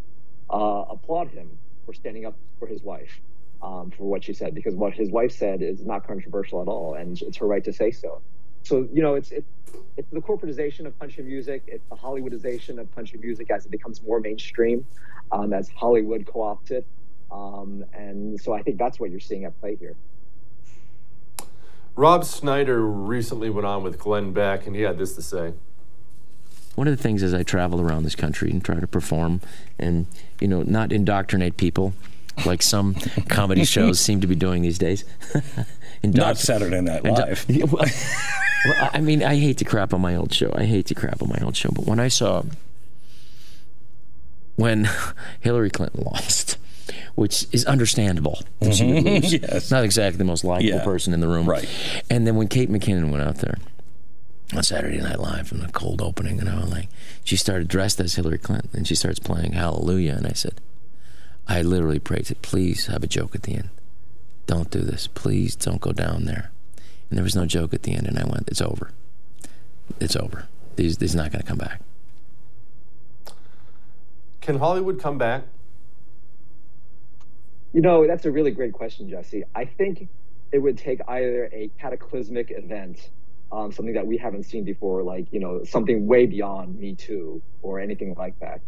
uh, 0.51 0.85
applaud 0.89 1.29
him 1.29 1.51
for 1.85 1.93
standing 1.93 2.25
up 2.25 2.35
for 2.59 2.67
his 2.67 2.83
wife 2.83 3.21
um, 3.63 3.91
for 3.91 4.05
what 4.05 4.25
she 4.25 4.33
said 4.33 4.55
because 4.55 4.75
what 4.75 4.95
his 4.95 5.11
wife 5.11 5.33
said 5.33 5.61
is 5.61 5.85
not 5.85 6.07
controversial 6.07 6.63
at 6.63 6.69
all, 6.69 6.95
and 6.95 7.21
it's 7.21 7.37
her 7.37 7.47
right 7.47 7.65
to 7.65 7.73
say 7.73 7.91
so. 7.91 8.23
So 8.63 8.89
you 8.93 9.03
know, 9.03 9.15
it's 9.15 9.31
it's 9.31 9.47
it's 9.97 10.11
the 10.11 10.21
corporatization 10.21 10.87
of 10.87 10.99
country 10.99 11.23
music, 11.23 11.63
it's 11.67 11.87
the 11.89 11.97
Hollywoodization 11.97 12.81
of 12.81 12.93
country 12.95 13.19
music 13.23 13.51
as 13.51 13.67
it 13.67 13.71
becomes 13.71 14.03
more 14.03 14.21
mainstream, 14.21 14.85
um, 15.33 15.53
as 15.53 15.69
Hollywood 15.69 16.27
co-opts 16.27 16.71
it, 16.71 16.87
um, 17.31 17.85
and 17.93 18.41
so 18.41 18.53
I 18.53 18.63
think 18.63 18.79
that's 18.79 19.01
what 19.01 19.11
you're 19.11 19.21
seeing 19.21 19.45
at 19.45 19.59
play 19.61 19.77
here. 19.77 19.95
Rob 21.97 22.27
Schneider 22.27 22.85
recently 22.87 23.49
went 23.49 23.67
on 23.67 23.83
with 23.83 23.99
Glenn 23.99 24.33
Beck, 24.33 24.67
and 24.67 24.77
he 24.77 24.83
had 24.83 24.99
this 24.99 25.15
to 25.15 25.23
say. 25.23 25.55
One 26.75 26.87
of 26.87 26.95
the 26.95 27.03
things 27.03 27.23
as 27.23 27.33
I 27.33 27.43
travel 27.43 27.81
around 27.81 28.03
this 28.03 28.15
country 28.15 28.51
and 28.51 28.63
try 28.63 28.79
to 28.79 28.87
perform 28.87 29.41
and, 29.79 30.07
you 30.41 30.47
know, 30.47 30.63
not 30.63 30.93
indoctrinate 30.93 31.57
people, 31.57 31.95
like 32.45 32.61
some 32.61 32.95
comedy 33.29 33.65
shows 33.75 33.99
seem 33.99 34.21
to 34.21 34.27
be 34.27 34.35
doing 34.35 34.61
these 34.61 34.79
days. 34.79 35.05
Not 36.05 36.39
Saturday 36.39 36.81
Night 36.83 37.03
Live. 37.03 37.47
well, 37.49 37.85
well, 38.65 38.91
I 38.93 39.01
mean, 39.01 39.23
I 39.23 39.37
hate 39.37 39.57
to 39.59 39.65
crap 39.65 39.95
on 39.95 40.01
my 40.01 40.15
old 40.15 40.33
show. 40.33 40.53
I 40.55 40.65
hate 40.65 40.87
to 40.87 40.95
crap 40.95 41.23
on 41.23 41.31
my 41.31 41.39
old 41.43 41.57
show, 41.57 41.71
but 41.73 41.87
when 41.87 41.99
I 41.99 42.09
saw 42.09 42.43
when 44.57 44.89
Hillary 45.41 45.71
Clinton 45.71 46.03
lost, 46.05 46.59
which 47.15 47.47
is 47.53 47.65
understandable. 47.67 48.41
Mm-hmm. 48.61 49.07
yes. 49.25 49.71
Not 49.71 49.85
exactly 49.85 50.19
the 50.19 50.25
most 50.25 50.45
likable 50.45 50.69
Yeah. 50.79 50.85
person 50.85 51.15
in 51.15 51.21
the 51.21 51.29
room. 51.29 51.49
Right. 51.49 51.69
And 52.11 52.27
then 52.27 52.37
when 52.37 52.49
Kate 52.49 52.71
McKinnon 52.71 53.11
went 53.11 53.23
out 53.23 53.37
there 53.37 53.57
on 54.55 54.63
Saturday 54.63 54.99
Night 54.99 55.19
Live 55.19 55.49
from 55.49 55.59
the 55.61 55.69
cold 55.73 56.01
opening, 56.03 56.39
and 56.41 56.49
I 56.49 56.61
was 56.61 56.71
like, 56.71 56.89
she 57.25 57.37
started 57.37 57.69
dressed 57.69 57.99
as 58.01 58.15
Hillary 58.15 58.39
Clinton, 58.39 58.71
and 58.75 58.87
she 58.89 58.95
starts 58.95 59.19
playing 59.19 59.53
Hallelujah, 59.53 60.13
and 60.15 60.27
I 60.27 60.33
said, 60.33 60.61
I 61.49 61.63
literally 61.63 61.99
prayed, 61.99 62.27
said, 62.27 62.43
please 62.43 62.87
have 62.87 63.03
a 63.05 63.07
joke 63.09 63.35
at 63.35 63.43
the 63.45 63.55
end. 63.55 63.71
Don't 64.47 64.71
do 64.71 64.81
this. 64.81 65.07
Please 65.09 65.57
don't 65.57 65.81
go 65.81 65.93
down 65.93 66.25
there. 66.25 66.51
And 67.11 67.17
there 67.17 67.25
was 67.25 67.37
no 67.37 67.47
joke 67.47 67.73
at 67.75 67.83
the 67.85 67.95
end, 67.95 68.07
and 68.07 68.19
I 68.19 68.25
went, 68.25 68.49
it's 68.49 68.61
over. 68.61 68.91
It's 70.01 70.17
over. 70.17 70.47
These, 70.77 70.99
these 70.99 71.15
not 71.15 71.31
going 71.33 71.43
to 71.43 71.47
come 71.49 71.59
back. 71.59 71.81
Can 74.47 74.61
Hollywood 74.61 75.01
come 75.01 75.19
back? 75.19 75.43
You 77.73 77.81
know, 77.81 78.07
that's 78.07 78.27
a 78.27 78.31
really 78.31 78.53
great 78.53 78.73
question, 78.73 79.11
Jesse. 79.11 79.43
I 79.57 79.65
think 79.65 80.09
it 80.53 80.61
would 80.61 80.79
take 80.79 81.01
either 81.09 81.47
a 81.53 81.69
cataclysmic 81.81 82.53
event, 82.53 83.11
um, 83.51 83.73
something 83.73 83.95
that 83.95 84.07
we 84.07 84.17
haven't 84.17 84.45
seen 84.45 84.63
before, 84.63 85.03
like, 85.03 85.27
you 85.33 85.41
know, 85.41 85.65
something 85.65 86.07
way 86.07 86.27
beyond 86.27 86.79
Me 86.79 86.95
Too 86.95 87.43
or 87.61 87.81
anything 87.81 88.15
like 88.17 88.39
that 88.39 88.61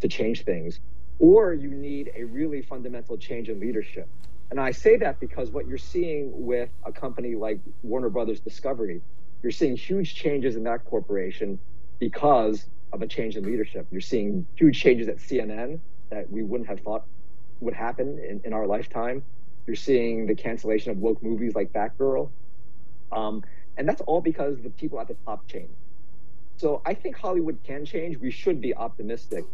to 0.00 0.08
change 0.08 0.44
things, 0.44 0.80
or 1.18 1.52
you 1.52 1.68
need 1.68 2.10
a 2.16 2.24
really 2.24 2.62
fundamental 2.62 3.18
change 3.18 3.50
in 3.50 3.60
leadership. 3.60 4.08
And 4.50 4.58
I 4.58 4.70
say 4.70 4.96
that 4.96 5.20
because 5.20 5.50
what 5.50 5.68
you're 5.68 5.76
seeing 5.76 6.46
with 6.46 6.70
a 6.86 6.90
company 6.90 7.34
like 7.34 7.60
Warner 7.82 8.08
Brothers 8.08 8.40
Discovery, 8.40 9.02
you're 9.42 9.52
seeing 9.52 9.76
huge 9.76 10.14
changes 10.14 10.56
in 10.56 10.62
that 10.62 10.86
corporation 10.86 11.58
because 11.98 12.64
of 12.92 13.02
a 13.02 13.06
change 13.06 13.36
in 13.36 13.44
leadership. 13.44 13.86
You're 13.90 14.00
seeing 14.00 14.46
huge 14.56 14.80
changes 14.80 15.08
at 15.08 15.18
CNN 15.18 15.80
that 16.10 16.30
we 16.30 16.42
wouldn't 16.42 16.68
have 16.68 16.80
thought 16.80 17.04
would 17.60 17.74
happen 17.74 18.18
in, 18.18 18.40
in 18.44 18.52
our 18.52 18.66
lifetime. 18.66 19.22
You're 19.66 19.76
seeing 19.76 20.26
the 20.26 20.34
cancellation 20.34 20.90
of 20.90 20.98
woke 20.98 21.22
movies 21.22 21.54
like 21.54 21.72
Batgirl. 21.72 22.30
Um, 23.12 23.42
and 23.76 23.88
that's 23.88 24.00
all 24.02 24.20
because 24.20 24.56
the 24.62 24.70
people 24.70 25.00
at 25.00 25.08
the 25.08 25.16
top 25.26 25.46
change. 25.46 25.70
So 26.56 26.82
I 26.84 26.94
think 26.94 27.16
Hollywood 27.16 27.58
can 27.64 27.84
change. 27.84 28.18
We 28.18 28.30
should 28.30 28.60
be 28.60 28.74
optimistic 28.74 29.44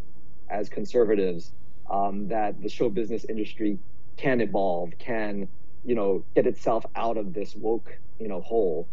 as 0.49 0.69
conservatives 0.69 1.51
um, 1.89 2.27
that 2.29 2.61
the 2.61 2.69
show 2.69 2.89
business 2.89 3.25
industry 3.25 3.77
can 4.17 4.41
evolve, 4.41 4.91
can 4.97 5.47
you 5.83 5.93
know 5.93 6.25
get 6.35 6.47
itself 6.47 6.83
out 6.95 7.17
of 7.17 7.33
this 7.33 7.55
woke 7.55 7.99
you 8.19 8.27
know 8.27 8.41
hole. 8.41 8.87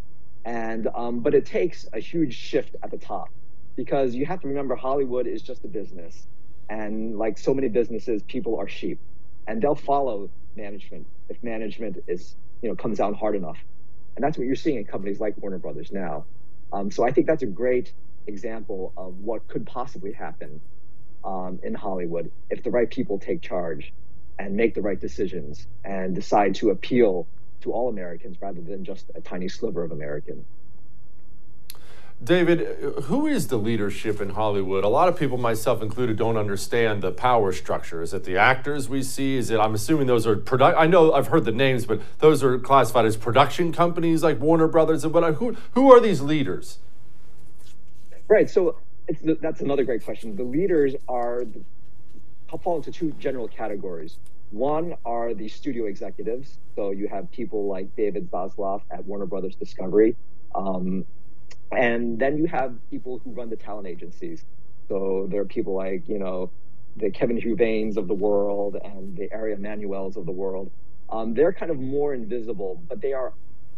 And 0.44 0.88
um, 0.94 1.20
but 1.20 1.34
it 1.34 1.46
takes 1.46 1.86
a 1.92 2.00
huge 2.00 2.34
shift 2.34 2.76
at 2.82 2.90
the 2.90 2.98
top 2.98 3.28
because 3.76 4.14
you 4.14 4.26
have 4.26 4.40
to 4.40 4.48
remember 4.48 4.76
Hollywood 4.76 5.26
is 5.26 5.42
just 5.42 5.64
a 5.64 5.68
business, 5.68 6.26
and 6.68 7.18
like 7.18 7.38
so 7.38 7.54
many 7.54 7.68
businesses, 7.68 8.22
people 8.22 8.58
are 8.58 8.68
sheep, 8.68 8.98
and 9.46 9.62
they'll 9.62 9.74
follow 9.74 10.30
management 10.56 11.06
if 11.28 11.42
management 11.42 11.98
is 12.06 12.36
you 12.62 12.68
know 12.68 12.76
comes 12.76 12.98
down 12.98 13.14
hard 13.14 13.36
enough, 13.36 13.58
and 14.16 14.24
that's 14.24 14.38
what 14.38 14.46
you're 14.46 14.56
seeing 14.56 14.78
in 14.78 14.84
companies 14.84 15.20
like 15.20 15.34
Warner 15.38 15.58
Brothers 15.58 15.90
now. 15.92 16.26
Um, 16.72 16.90
so 16.90 17.04
I 17.04 17.12
think 17.12 17.26
that's 17.26 17.42
a 17.42 17.46
great 17.46 17.92
example 18.26 18.92
of 18.96 19.18
what 19.18 19.46
could 19.48 19.66
possibly 19.66 20.12
happen 20.12 20.60
um, 21.24 21.60
in 21.62 21.74
Hollywood 21.74 22.30
if 22.50 22.62
the 22.62 22.70
right 22.70 22.90
people 22.90 23.18
take 23.18 23.42
charge 23.42 23.92
and 24.38 24.56
make 24.56 24.74
the 24.74 24.82
right 24.82 25.00
decisions 25.00 25.66
and 25.84 26.14
decide 26.14 26.54
to 26.56 26.70
appeal 26.70 27.28
to 27.62 27.72
all 27.72 27.88
Americans 27.88 28.36
rather 28.40 28.60
than 28.60 28.84
just 28.84 29.10
a 29.14 29.20
tiny 29.20 29.48
sliver 29.48 29.84
of 29.84 29.92
Americans. 29.92 30.46
David, 32.22 32.60
who 33.04 33.26
is 33.26 33.48
the 33.48 33.56
leadership 33.56 34.20
in 34.20 34.30
Hollywood? 34.30 34.84
A 34.84 34.88
lot 34.88 35.08
of 35.08 35.18
people, 35.18 35.38
myself 35.38 35.82
included, 35.82 36.16
don't 36.16 36.36
understand 36.36 37.02
the 37.02 37.10
power 37.10 37.52
structure. 37.52 38.00
Is 38.00 38.14
it 38.14 38.24
the 38.24 38.36
actors 38.36 38.88
we 38.88 39.02
see? 39.02 39.36
Is 39.36 39.50
it? 39.50 39.58
I'm 39.58 39.74
assuming 39.74 40.06
those 40.06 40.26
are 40.26 40.36
product. 40.36 40.78
I 40.78 40.86
know 40.86 41.12
I've 41.12 41.28
heard 41.28 41.44
the 41.44 41.52
names, 41.52 41.84
but 41.84 42.00
those 42.18 42.44
are 42.44 42.58
classified 42.58 43.06
as 43.06 43.16
production 43.16 43.72
companies 43.72 44.22
like 44.22 44.38
Warner 44.38 44.68
Brothers 44.68 45.04
and 45.04 45.12
what? 45.12 45.34
Who 45.34 45.56
who 45.72 45.92
are 45.92 46.00
these 46.00 46.20
leaders? 46.20 46.78
Right. 48.28 48.48
So 48.48 48.76
the, 49.22 49.34
that's 49.40 49.60
another 49.60 49.82
great 49.82 50.04
question. 50.04 50.36
The 50.36 50.44
leaders 50.44 50.94
are 51.08 51.44
fall 52.62 52.76
into 52.76 52.92
two 52.92 53.12
general 53.12 53.48
categories. 53.48 54.18
One 54.50 54.94
are 55.04 55.34
the 55.34 55.48
studio 55.48 55.86
executives. 55.86 56.58
So 56.76 56.90
you 56.90 57.08
have 57.08 57.32
people 57.32 57.66
like 57.66 57.96
David 57.96 58.30
Zaslav 58.30 58.82
at 58.90 59.04
Warner 59.06 59.26
Brothers 59.26 59.56
Discovery. 59.56 60.14
Um, 60.54 61.06
and 61.76 62.18
then 62.18 62.36
you 62.36 62.46
have 62.46 62.74
people 62.90 63.20
who 63.24 63.32
run 63.32 63.50
the 63.50 63.56
talent 63.56 63.88
agencies. 63.88 64.44
So 64.88 65.26
there 65.30 65.40
are 65.40 65.46
people 65.46 65.74
like, 65.74 66.08
you 66.08 66.18
know, 66.18 66.52
the 66.96 67.10
Kevin 67.10 67.38
Huvanes 67.40 67.96
of 67.96 68.08
the 68.08 68.14
world 68.14 68.76
and 68.82 69.16
the 69.16 69.30
Ari 69.32 69.54
Emanuels 69.54 70.16
of 70.16 70.26
the 70.26 70.32
world. 70.32 70.70
Um, 71.10 71.34
they're 71.34 71.52
kind 71.52 71.70
of 71.70 71.78
more 71.78 72.14
invisible, 72.14 72.82
but 72.88 73.00
they 73.00 73.12
are 73.12 73.34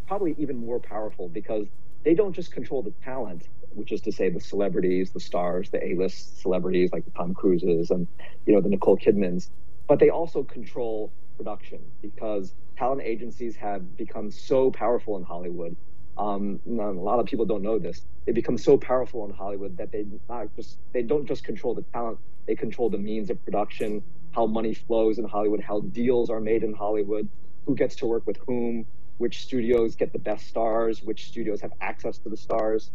probably 0.07 0.35
even 0.39 0.57
more 0.57 0.81
powerful 0.81 1.29
because 1.29 1.67
they 2.05 2.15
don't 2.15 2.35
just 2.35 2.53
control 2.53 2.83
the 2.83 2.95
talent, 3.05 3.49
which 3.71 3.93
is 3.93 4.01
to 4.03 4.13
say 4.13 4.31
the 4.31 4.41
celebrities, 4.41 5.13
the 5.13 5.21
stars, 5.21 5.71
the 5.71 5.85
A-list 5.85 6.41
celebrities 6.43 6.91
like 6.93 7.05
the 7.05 7.13
Tom 7.13 7.35
Cruises 7.35 7.91
and 7.91 8.09
you 8.47 8.55
know 8.55 8.61
the 8.61 8.69
Nicole 8.69 8.99
Kidmans, 8.99 9.51
but 9.89 10.01
they 10.01 10.11
also 10.11 10.45
control 10.45 11.13
production 11.37 11.81
because 12.03 12.55
talent 12.77 13.03
agencies 13.05 13.57
have 13.57 13.97
become 13.97 14.31
so 14.31 14.71
powerful 14.71 15.17
in 15.17 15.25
Hollywood 15.25 15.77
um, 16.19 16.61
a 16.69 16.93
lot 16.93 17.21
of 17.21 17.27
people 17.27 17.47
don't 17.47 17.63
know 17.63 17.79
this. 17.79 18.03
They 18.27 18.33
become 18.33 18.59
so 18.59 18.79
powerful 18.79 19.25
in 19.27 19.35
Hollywood 19.35 19.79
that 19.79 19.91
they 19.93 20.05
not 20.29 20.49
just 20.57 20.79
they 20.95 21.03
don't 21.03 21.27
just 21.27 21.45
control 21.45 21.75
the 21.75 21.85
talent; 21.95 22.19
they 22.49 22.57
control 22.57 22.91
the 22.91 22.99
means 22.99 23.31
of 23.31 23.45
production, 23.45 24.05
how 24.33 24.47
money 24.47 24.75
flows 24.75 25.19
in 25.19 25.27
Hollywood, 25.27 25.63
how 25.63 25.81
deals 25.93 26.31
are 26.31 26.41
made 26.41 26.65
in 26.65 26.75
Hollywood, 26.75 27.29
who 27.67 27.77
gets 27.77 27.97
to 27.97 28.07
work 28.07 28.25
with 28.27 28.39
whom, 28.47 28.87
which 29.19 29.41
studios 29.41 29.97
get 29.97 30.13
the 30.13 30.21
best 30.21 30.47
stars, 30.49 31.01
which 31.03 31.27
studios 31.27 31.61
have 31.63 31.73
access 31.83 32.19
to 32.21 32.31
the 32.31 32.39
stars. 32.39 32.93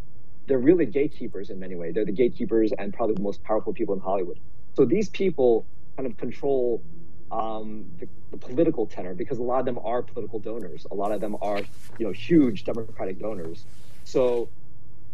They're 0.47 0.60
really 0.60 0.88
gatekeepers 0.88 1.51
in 1.51 1.60
many 1.60 1.75
ways. 1.75 1.93
They're 1.95 2.05
the 2.05 2.13
gatekeepers 2.13 2.71
and 2.79 2.93
probably 2.93 3.15
the 3.15 3.23
most 3.23 3.43
powerful 3.43 3.73
people 3.73 3.95
in 3.95 4.01
Hollywood. 4.01 4.39
So 4.77 4.86
these 4.86 5.10
people 5.10 5.67
kind 5.97 6.10
of 6.10 6.17
control 6.17 6.84
um, 7.31 7.85
the, 7.99 8.07
the, 8.31 8.37
political 8.37 8.85
tenor 8.85 9.13
because 9.13 9.37
a 9.37 9.43
lot 9.43 9.59
of 9.59 9.65
them 9.65 9.79
are 9.83 10.01
political 10.01 10.39
donors. 10.39 10.85
A 10.91 10.95
lot 10.95 11.11
of 11.11 11.21
them 11.21 11.37
are, 11.41 11.59
you 11.97 12.05
know, 12.05 12.11
huge 12.11 12.63
Democratic 12.63 13.19
donors. 13.19 13.65
So 14.03 14.49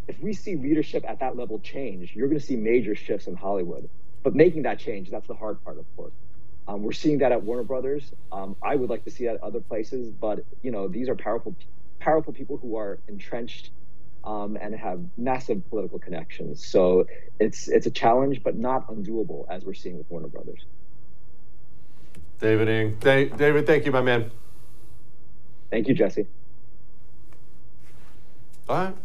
if 0.08 0.20
we 0.20 0.34
see 0.34 0.56
leadership 0.56 1.04
at 1.08 1.20
that 1.20 1.36
level 1.36 1.60
change, 1.60 2.16
you're 2.16 2.28
going 2.28 2.40
to 2.40 2.46
see 2.46 2.56
major 2.56 2.96
shifts 2.96 3.28
in 3.28 3.36
Hollywood. 3.36 3.90
But 4.24 4.36
making 4.36 4.64
that 4.64 4.80
change, 4.80 5.10
that's 5.10 5.28
the 5.28 5.36
hard 5.36 5.64
part, 5.64 5.78
of 5.78 5.86
course. 5.96 6.14
Um, 6.68 6.82
we're 6.82 6.94
seeing 6.94 7.20
that 7.20 7.32
at 7.32 7.44
Warner 7.44 7.64
Brothers. 7.64 8.12
Um, 8.32 8.56
I 8.64 8.76
would 8.76 8.90
like 8.90 9.04
to 9.06 9.12
see 9.12 9.26
that 9.26 9.36
at 9.36 9.44
other 9.44 9.60
places, 9.60 10.10
but 10.10 10.44
you 10.64 10.72
know, 10.72 10.88
these 10.88 11.10
are 11.10 11.16
powerful, 11.16 11.56
powerful 12.00 12.34
people 12.34 12.58
who 12.58 12.78
are 12.78 12.98
entrenched 13.08 13.70
um, 14.24 14.58
and 14.60 14.74
have 14.74 15.00
massive 15.18 15.68
political 15.70 16.00
connections. 16.00 16.66
So 16.66 17.06
it's 17.40 17.68
it's 17.68 17.86
a 17.86 17.92
challenge, 17.92 18.42
but 18.42 18.58
not 18.58 18.88
undoable, 18.88 19.46
as 19.50 19.64
we're 19.64 19.76
seeing 19.76 19.98
with 19.98 20.10
Warner 20.10 20.28
Brothers. 20.28 20.66
David 22.46 22.70
Ng. 22.70 22.98
David, 23.00 23.66
thank 23.66 23.88
you, 23.88 23.92
my 23.92 24.04
man. 24.04 24.30
Thank 25.72 25.88
you, 25.88 25.96
Jesse. 25.96 26.28
All 28.70 28.76
right. 28.76 28.96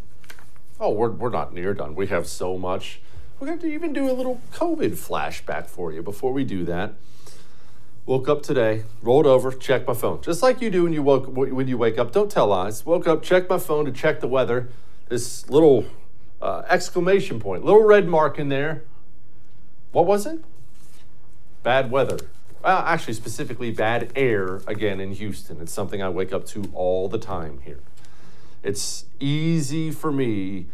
Oh, 0.78 0.90
we're, 0.90 1.08
we're 1.08 1.30
not 1.30 1.54
near 1.54 1.72
done. 1.72 1.94
We 1.94 2.08
have 2.08 2.26
so 2.26 2.58
much. 2.58 3.00
We're 3.38 3.46
going 3.46 3.60
to 3.60 3.66
even 3.66 3.94
do 3.94 4.10
a 4.10 4.12
little 4.12 4.42
COVID 4.52 4.90
flashback 4.90 5.68
for 5.68 5.90
you 5.90 6.02
before 6.02 6.34
we 6.34 6.44
do 6.44 6.66
that. 6.66 6.92
Woke 8.04 8.28
up 8.28 8.42
today, 8.42 8.84
rolled 9.00 9.26
over, 9.26 9.52
checked 9.52 9.88
my 9.88 9.94
phone, 9.94 10.20
just 10.20 10.42
like 10.42 10.60
you 10.60 10.68
do 10.68 10.82
when 10.82 10.92
you 10.92 11.02
woke 11.02 11.26
when 11.34 11.66
you 11.66 11.78
wake 11.78 11.96
up. 11.96 12.12
Don't 12.12 12.30
tell 12.30 12.48
lies. 12.48 12.84
Woke 12.84 13.06
up, 13.06 13.22
checked 13.22 13.48
my 13.48 13.58
phone 13.58 13.86
to 13.86 13.92
check 13.92 14.20
the 14.20 14.28
weather. 14.28 14.68
This 15.08 15.48
little 15.48 15.86
uh, 16.42 16.64
exclamation 16.68 17.40
point, 17.40 17.64
little 17.64 17.84
red 17.84 18.06
mark 18.06 18.38
in 18.38 18.50
there. 18.50 18.82
What 19.92 20.04
was 20.04 20.26
it? 20.26 20.44
Bad 21.62 21.90
weather 21.90 22.18
well, 22.62 22.78
actually, 22.78 23.14
specifically 23.14 23.70
bad 23.70 24.12
air 24.14 24.60
again 24.66 25.00
in 25.00 25.12
Houston. 25.12 25.60
It's 25.60 25.72
something 25.72 26.02
I 26.02 26.08
wake 26.08 26.32
up 26.32 26.46
to 26.46 26.70
all 26.74 27.08
the 27.08 27.18
time 27.18 27.60
here. 27.64 27.80
It's 28.62 29.06
easy 29.18 29.90
for 29.90 30.12
me 30.12 30.66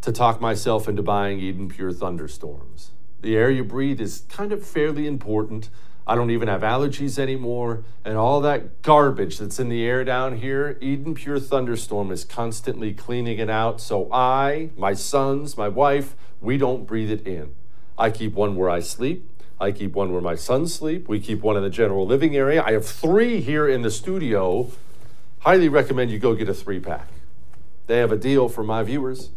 to 0.00 0.12
talk 0.12 0.40
myself 0.40 0.88
into 0.88 1.02
buying 1.02 1.40
Eden 1.40 1.68
Pure 1.68 1.94
thunderstorms. 1.94 2.90
The 3.20 3.36
air 3.36 3.50
you 3.50 3.64
breathe 3.64 4.00
is 4.00 4.22
kind 4.28 4.52
of 4.52 4.64
fairly 4.64 5.06
important. 5.06 5.70
I 6.06 6.14
don't 6.14 6.30
even 6.30 6.46
have 6.46 6.62
allergies 6.62 7.18
anymore. 7.18 7.82
And 8.04 8.16
all 8.16 8.40
that 8.42 8.82
garbage 8.82 9.38
that's 9.38 9.58
in 9.58 9.68
the 9.68 9.84
air 9.84 10.04
down 10.04 10.38
here, 10.38 10.78
Eden 10.80 11.14
Pure 11.14 11.40
Thunderstorm 11.40 12.12
is 12.12 12.24
constantly 12.24 12.94
cleaning 12.94 13.38
it 13.38 13.50
out. 13.50 13.80
So 13.80 14.10
I, 14.12 14.70
my 14.76 14.94
sons, 14.94 15.56
my 15.56 15.68
wife, 15.68 16.14
we 16.40 16.56
don't 16.56 16.86
breathe 16.86 17.10
it 17.10 17.26
in. 17.26 17.54
I 17.98 18.10
keep 18.10 18.34
one 18.34 18.54
where 18.54 18.70
I 18.70 18.80
sleep. 18.80 19.28
I 19.60 19.72
keep 19.72 19.94
one 19.94 20.12
where 20.12 20.20
my 20.20 20.36
sons 20.36 20.74
sleep. 20.74 21.08
We 21.08 21.18
keep 21.20 21.40
one 21.42 21.56
in 21.56 21.62
the 21.62 21.70
general 21.70 22.06
living 22.06 22.36
area. 22.36 22.62
I 22.62 22.72
have 22.72 22.84
three 22.86 23.40
here 23.40 23.66
in 23.68 23.82
the 23.82 23.90
studio. 23.90 24.70
Highly 25.40 25.68
recommend 25.68 26.10
you 26.10 26.18
go 26.18 26.34
get 26.34 26.48
a 26.48 26.54
three 26.54 26.80
pack. 26.80 27.08
They 27.86 27.98
have 27.98 28.10
a 28.12 28.16
deal 28.16 28.48
for 28.48 28.62
my 28.62 28.82
viewers. 28.82 29.30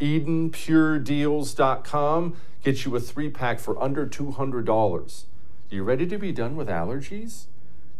EdenPureDeals.com 0.00 2.36
gets 2.62 2.84
you 2.84 2.94
a 2.94 3.00
three 3.00 3.30
pack 3.30 3.58
for 3.58 3.82
under 3.82 4.06
$200. 4.06 5.24
You 5.70 5.82
ready 5.82 6.06
to 6.06 6.18
be 6.18 6.30
done 6.32 6.56
with 6.56 6.68
allergies? 6.68 7.46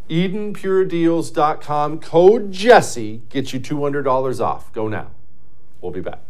EdenPureDeals.com 0.08 2.00
code 2.00 2.52
Jesse 2.52 3.22
gets 3.28 3.52
you 3.52 3.60
$200 3.60 4.40
off. 4.40 4.72
Go 4.72 4.88
now. 4.88 5.10
We'll 5.80 5.92
be 5.92 6.00
back. 6.00 6.20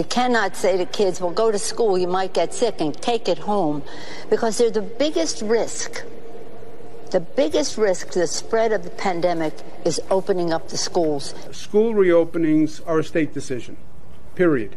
We 0.00 0.04
cannot 0.04 0.56
say 0.56 0.78
to 0.78 0.86
kids, 0.86 1.20
well, 1.20 1.30
go 1.30 1.52
to 1.52 1.58
school, 1.58 1.98
you 1.98 2.08
might 2.08 2.32
get 2.32 2.54
sick, 2.54 2.80
and 2.80 2.94
take 3.02 3.28
it 3.28 3.36
home, 3.36 3.82
because 4.30 4.56
they're 4.56 4.70
the 4.70 4.80
biggest 4.80 5.42
risk. 5.42 6.02
The 7.10 7.20
biggest 7.20 7.76
risk 7.76 8.08
to 8.12 8.20
the 8.20 8.26
spread 8.26 8.72
of 8.72 8.82
the 8.82 8.88
pandemic 8.88 9.52
is 9.84 10.00
opening 10.08 10.54
up 10.54 10.70
the 10.70 10.78
schools. 10.78 11.34
School 11.52 11.92
reopenings 11.92 12.80
are 12.86 13.00
a 13.00 13.04
state 13.04 13.34
decision, 13.34 13.76
period. 14.36 14.74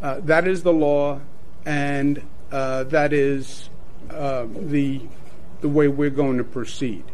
Uh, 0.00 0.20
that 0.20 0.48
is 0.48 0.62
the 0.62 0.72
law, 0.72 1.20
and 1.66 2.22
uh, 2.50 2.84
that 2.84 3.12
is 3.12 3.68
uh, 4.08 4.46
the, 4.56 5.02
the 5.60 5.68
way 5.68 5.86
we're 5.86 6.08
going 6.08 6.38
to 6.38 6.44
proceed. 6.44 7.04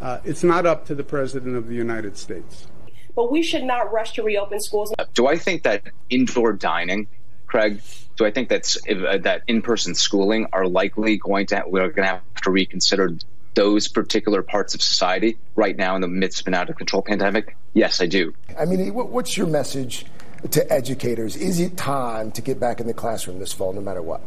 Uh, 0.00 0.20
it's 0.22 0.44
not 0.44 0.66
up 0.66 0.86
to 0.86 0.94
the 0.94 1.02
President 1.02 1.56
of 1.56 1.66
the 1.66 1.74
United 1.74 2.16
States 2.16 2.68
but 3.16 3.32
we 3.32 3.42
should 3.42 3.64
not 3.64 3.92
rush 3.92 4.12
to 4.12 4.22
reopen 4.22 4.60
schools. 4.60 4.94
Do 5.14 5.26
I 5.26 5.36
think 5.36 5.64
that 5.64 5.82
indoor 6.08 6.52
dining, 6.52 7.08
Craig? 7.46 7.80
Do 8.16 8.24
I 8.24 8.30
think 8.30 8.48
that's 8.48 8.78
uh, 8.88 9.18
that 9.22 9.42
in-person 9.48 9.94
schooling 9.94 10.46
are 10.52 10.68
likely 10.68 11.16
going 11.16 11.46
to 11.46 11.64
we're 11.66 11.88
going 11.88 12.06
to 12.06 12.14
have 12.14 12.42
to 12.44 12.50
reconsider 12.50 13.16
those 13.54 13.88
particular 13.88 14.42
parts 14.42 14.74
of 14.74 14.82
society 14.82 15.38
right 15.56 15.76
now 15.76 15.96
in 15.96 16.02
the 16.02 16.08
midst 16.08 16.42
of 16.42 16.46
an 16.46 16.54
out 16.54 16.70
of 16.70 16.76
control 16.76 17.02
pandemic? 17.02 17.56
Yes, 17.72 18.00
I 18.00 18.06
do. 18.06 18.34
I 18.58 18.66
mean, 18.66 18.94
what's 18.94 19.36
your 19.36 19.46
message 19.46 20.06
to 20.50 20.72
educators? 20.72 21.36
Is 21.36 21.58
it 21.58 21.76
time 21.76 22.30
to 22.32 22.42
get 22.42 22.60
back 22.60 22.80
in 22.80 22.86
the 22.86 22.94
classroom 22.94 23.38
this 23.38 23.52
fall, 23.52 23.72
no 23.72 23.80
matter 23.80 24.02
what? 24.02 24.20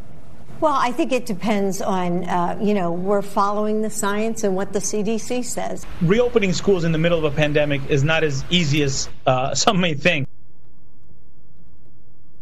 Well, 0.61 0.75
I 0.75 0.91
think 0.91 1.13
it 1.13 1.25
depends 1.25 1.81
on, 1.81 2.25
uh, 2.25 2.59
you 2.61 2.73
know, 2.73 2.91
we're 2.91 3.21
following 3.21 3.81
the 3.81 3.89
science 3.89 4.43
and 4.43 4.57
what 4.57 4.73
the 4.73 4.79
CDC 4.79 5.45
says. 5.45 5.85
Reopening 6.01 6.51
schools 6.51 6.83
in 6.83 6.91
the 6.91 6.97
middle 6.97 7.17
of 7.17 7.23
a 7.23 7.33
pandemic 7.33 7.79
is 7.87 8.03
not 8.03 8.25
as 8.25 8.43
easy 8.49 8.83
as 8.83 9.07
uh, 9.25 9.55
some 9.55 9.79
may 9.79 9.93
think. 9.93 10.27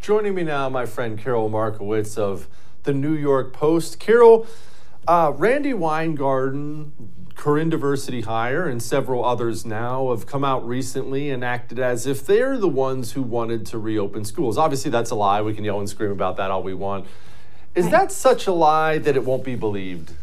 Joining 0.01 0.33
me 0.33 0.41
now, 0.43 0.67
my 0.67 0.87
friend 0.87 1.19
Karol 1.19 1.47
Markowicz 1.51 2.17
of 2.17 2.47
the 2.83 2.93
New 2.93 3.13
York 3.13 3.53
Post. 3.53 3.99
Karol, 3.99 4.47
uh, 5.07 5.31
Randi 5.35 5.75
Weingarten, 5.75 6.93
Karine 7.35 7.69
Diversity 7.69 8.21
Hire, 8.21 8.67
and 8.67 8.81
several 8.81 9.23
others 9.23 9.63
now 9.63 10.09
have 10.09 10.25
come 10.25 10.43
out 10.43 10.67
recently 10.67 11.29
and 11.29 11.43
acted 11.43 11.77
as 11.77 12.07
if 12.07 12.25
they're 12.25 12.57
the 12.57 12.67
ones 12.67 13.11
who 13.11 13.21
wanted 13.21 13.67
to 13.67 13.77
reopen 13.77 14.25
schools. 14.25 14.57
Obviously, 14.57 14.89
that's 14.89 15.11
a 15.11 15.15
lie. 15.15 15.43
We 15.43 15.53
can 15.53 15.63
yell 15.63 15.77
and 15.77 15.87
scream 15.87 16.09
about 16.09 16.37
that 16.37 16.49
all 16.49 16.63
we 16.63 16.73
want. 16.73 17.05
Is 17.77 17.91
that 17.91 18.11
such 18.11 18.47
a 18.47 18.51
lie 18.51 18.97
that 18.97 19.15
it 19.15 19.23
won't 19.23 19.43
be 19.43 19.55
believed? 19.55 20.13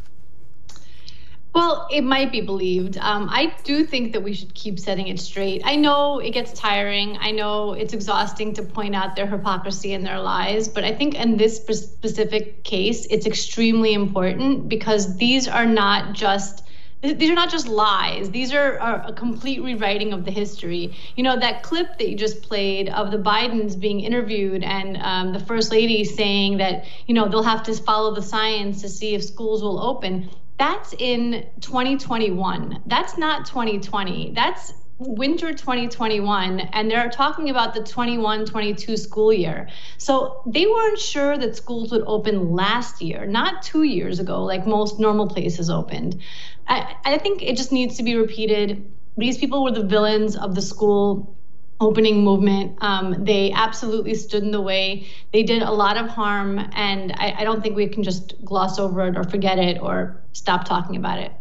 Well, 1.55 1.87
it 1.88 2.03
might 2.03 2.33
be 2.33 2.40
believed. 2.40 2.99
Um, 2.99 3.29
I 3.31 3.55
do 3.62 3.85
think 3.85 4.12
that 4.12 4.25
we 4.25 4.35
should 4.35 4.53
keep 4.55 4.81
setting 4.81 5.07
it 5.07 5.21
straight. 5.21 5.62
I 5.64 5.77
know 5.77 6.19
it 6.19 6.33
gets 6.33 6.53
tiring. 6.53 7.17
I 7.21 7.31
know 7.31 7.75
it's 7.75 7.93
exhausting 7.93 8.55
to 8.55 8.64
point 8.64 8.97
out 8.97 9.14
their 9.14 9.29
hypocrisy 9.29 9.95
and 9.95 10.05
their 10.05 10.19
lies, 10.19 10.67
but 10.67 10.83
I 10.83 10.93
think 10.93 11.14
in 11.14 11.37
this 11.37 11.57
specific 11.59 12.64
case, 12.64 13.07
it's 13.07 13.25
extremely 13.25 13.95
important 13.95 14.69
because 14.69 15.17
these 15.17 15.47
are 15.47 15.64
not 15.64 16.12
just 16.12 16.63
these 17.12 17.31
are 17.31 17.35
not 17.35 17.51
just 17.51 17.69
lies. 17.69 18.31
These 18.31 18.55
are, 18.55 18.81
are, 18.81 19.05
a 19.07 19.12
complete 19.12 19.62
rewriting 19.62 20.12
of 20.12 20.25
the 20.25 20.31
history. 20.31 20.97
You 21.17 21.23
know, 21.23 21.38
that 21.38 21.62
clip 21.62 21.99
that 21.99 22.09
you 22.09 22.17
just 22.17 22.43
played 22.43 22.88
of 22.88 23.11
the 23.11 23.19
Bidens 23.19 23.79
being 23.79 24.01
interviewed 24.01 24.62
and 24.62 24.97
um, 24.97 25.33
the 25.33 25.40
first 25.40 25.71
lady 25.71 26.05
saying 26.05 26.59
that, 26.59 26.87
you 27.07 27.14
know, 27.14 27.29
they'll 27.29 27.43
have 27.43 27.62
to 27.64 27.75
follow 27.75 28.14
the 28.14 28.23
science 28.23 28.81
to 28.83 28.88
see 28.88 29.14
if 29.14 29.23
schools 29.23 29.62
will 29.62 29.81
open. 29.81 30.31
That's 30.59 30.95
in 30.99 31.47
2021. 31.61 32.83
That's 32.87 33.19
not 33.19 33.45
2020. 33.47 34.33
That's 34.35 34.73
winter 34.99 35.53
2021 35.53 36.61
and 36.61 36.91
they're 36.91 37.11
talking 37.11 37.51
about 37.51 37.75
the 37.75 37.83
21 37.83 38.47
22 38.47 38.97
school 38.97 39.33
year 39.33 39.69
so 39.99 40.41
they 40.47 40.67
weren't 40.67 40.99
sure 40.99 41.37
that 41.37 41.57
schools 41.57 41.91
would 41.91 42.05
open 42.07 42.53
last 42.53 43.03
year 43.03 43.27
not 43.27 43.63
two 43.63 43.83
years 43.83 44.21
ago 44.21 44.45
like 44.45 44.67
most 44.67 45.01
normal 45.01 45.27
places 45.27 45.69
opened 45.69 46.21
i, 46.69 46.95
I 47.05 47.19
think 47.19 47.43
it 47.43 47.57
just 47.57 47.73
needs 47.73 47.97
to 47.97 48.05
be 48.05 48.15
repeated 48.15 48.89
these 49.17 49.37
people 49.37 49.65
were 49.65 49.73
the 49.73 49.85
villains 49.85 50.37
of 50.37 50.55
the 50.55 50.63
school 50.63 51.35
opening 51.81 52.23
movement. 52.25 52.79
Um, 52.81 53.25
they 53.25 53.53
absolutely 53.53 54.15
stood 54.15 54.43
in 54.43 54.51
the 54.51 54.61
way. 54.61 55.07
They 55.33 55.43
did 55.43 55.63
a 55.63 55.71
lot 55.71 55.97
of 55.97 56.09
harm, 56.09 56.59
and 56.73 57.13
I, 57.13 57.35
I, 57.39 57.45
don't 57.45 57.63
think 57.63 57.77
we 57.77 57.89
can 57.89 58.03
just 58.03 58.35
gloss 58.45 58.79
over 58.79 59.07
it 59.07 59.17
or 59.17 59.25
forget 59.25 59.59
it 59.59 59.81
or 59.81 60.23
stop 60.33 60.65
talking 60.65 60.97
about 60.97 61.19
it. 61.19 61.33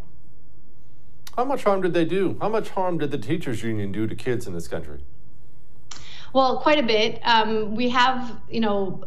How 1.36 1.44
much 1.44 1.64
harm 1.64 1.82
did 1.82 1.96
they 1.96 2.06
do? 2.06 2.38
How 2.40 2.50
much 2.50 2.70
harm 2.70 3.00
did 3.00 3.10
the 3.10 3.18
teachers 3.18 3.64
union 3.64 3.92
do 3.92 4.06
to 4.06 4.16
kids 4.16 4.46
in 4.46 4.54
this 4.54 4.68
country? 4.68 5.00
Well, 6.34 6.62
quite 6.62 6.80
a 6.80 6.84
bit. 6.84 7.22
Um, 7.24 7.76
we 7.76 7.90
have, 7.90 8.42
you 8.50 8.60
know, 8.60 9.04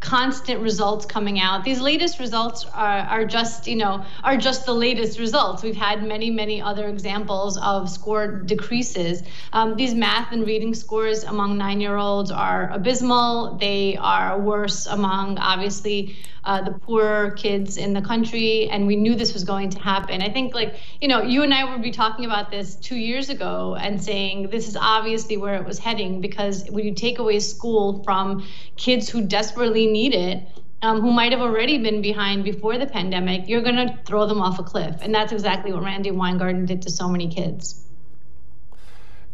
constant 0.00 0.60
results 0.60 1.06
coming 1.06 1.40
out. 1.40 1.64
These 1.64 1.80
latest 1.80 2.18
results 2.18 2.66
are, 2.66 2.98
are 2.98 3.24
just, 3.24 3.66
you 3.66 3.76
know, 3.76 4.04
are 4.22 4.36
just 4.36 4.66
the 4.66 4.74
latest 4.74 5.18
results. 5.18 5.62
We've 5.62 5.76
had 5.76 6.02
many, 6.02 6.30
many 6.30 6.60
other 6.60 6.88
examples 6.88 7.56
of 7.58 7.88
score 7.88 8.42
decreases. 8.42 9.22
Um, 9.54 9.76
these 9.76 9.94
math 9.94 10.32
and 10.32 10.46
reading 10.46 10.74
scores 10.74 11.24
among 11.24 11.56
nine-year-olds 11.56 12.30
are 12.30 12.70
abysmal. 12.70 13.56
They 13.56 13.96
are 13.96 14.38
worse 14.38 14.86
among, 14.86 15.38
obviously, 15.38 16.16
uh, 16.46 16.62
the 16.62 16.70
poorer 16.70 17.32
kids 17.32 17.76
in 17.76 17.92
the 17.92 18.00
country, 18.00 18.68
and 18.70 18.86
we 18.86 18.94
knew 18.94 19.16
this 19.16 19.34
was 19.34 19.42
going 19.42 19.68
to 19.68 19.80
happen. 19.80 20.22
I 20.22 20.30
think, 20.30 20.54
like, 20.54 20.76
you 21.00 21.08
know, 21.08 21.20
you 21.20 21.42
and 21.42 21.52
I 21.52 21.64
would 21.64 21.82
be 21.82 21.90
talking 21.90 22.24
about 22.24 22.52
this 22.52 22.76
two 22.76 22.94
years 22.94 23.30
ago 23.30 23.74
and 23.74 24.02
saying 24.02 24.50
this 24.50 24.68
is 24.68 24.76
obviously 24.76 25.36
where 25.36 25.56
it 25.56 25.66
was 25.66 25.80
heading 25.80 26.20
because 26.20 26.65
when 26.70 26.84
you 26.84 26.94
take 26.94 27.18
away 27.18 27.40
school 27.40 28.02
from 28.04 28.46
kids 28.76 29.08
who 29.08 29.26
desperately 29.26 29.86
need 29.86 30.14
it, 30.14 30.46
um, 30.82 31.00
who 31.00 31.10
might 31.10 31.32
have 31.32 31.40
already 31.40 31.78
been 31.78 32.02
behind 32.02 32.44
before 32.44 32.78
the 32.78 32.86
pandemic, 32.86 33.48
you're 33.48 33.62
going 33.62 33.76
to 33.76 33.98
throw 34.04 34.26
them 34.26 34.40
off 34.40 34.58
a 34.58 34.62
cliff. 34.62 34.96
And 35.00 35.14
that's 35.14 35.32
exactly 35.32 35.72
what 35.72 35.82
Randi 35.82 36.10
Weingarten 36.10 36.66
did 36.66 36.82
to 36.82 36.90
so 36.90 37.08
many 37.08 37.28
kids. 37.28 37.84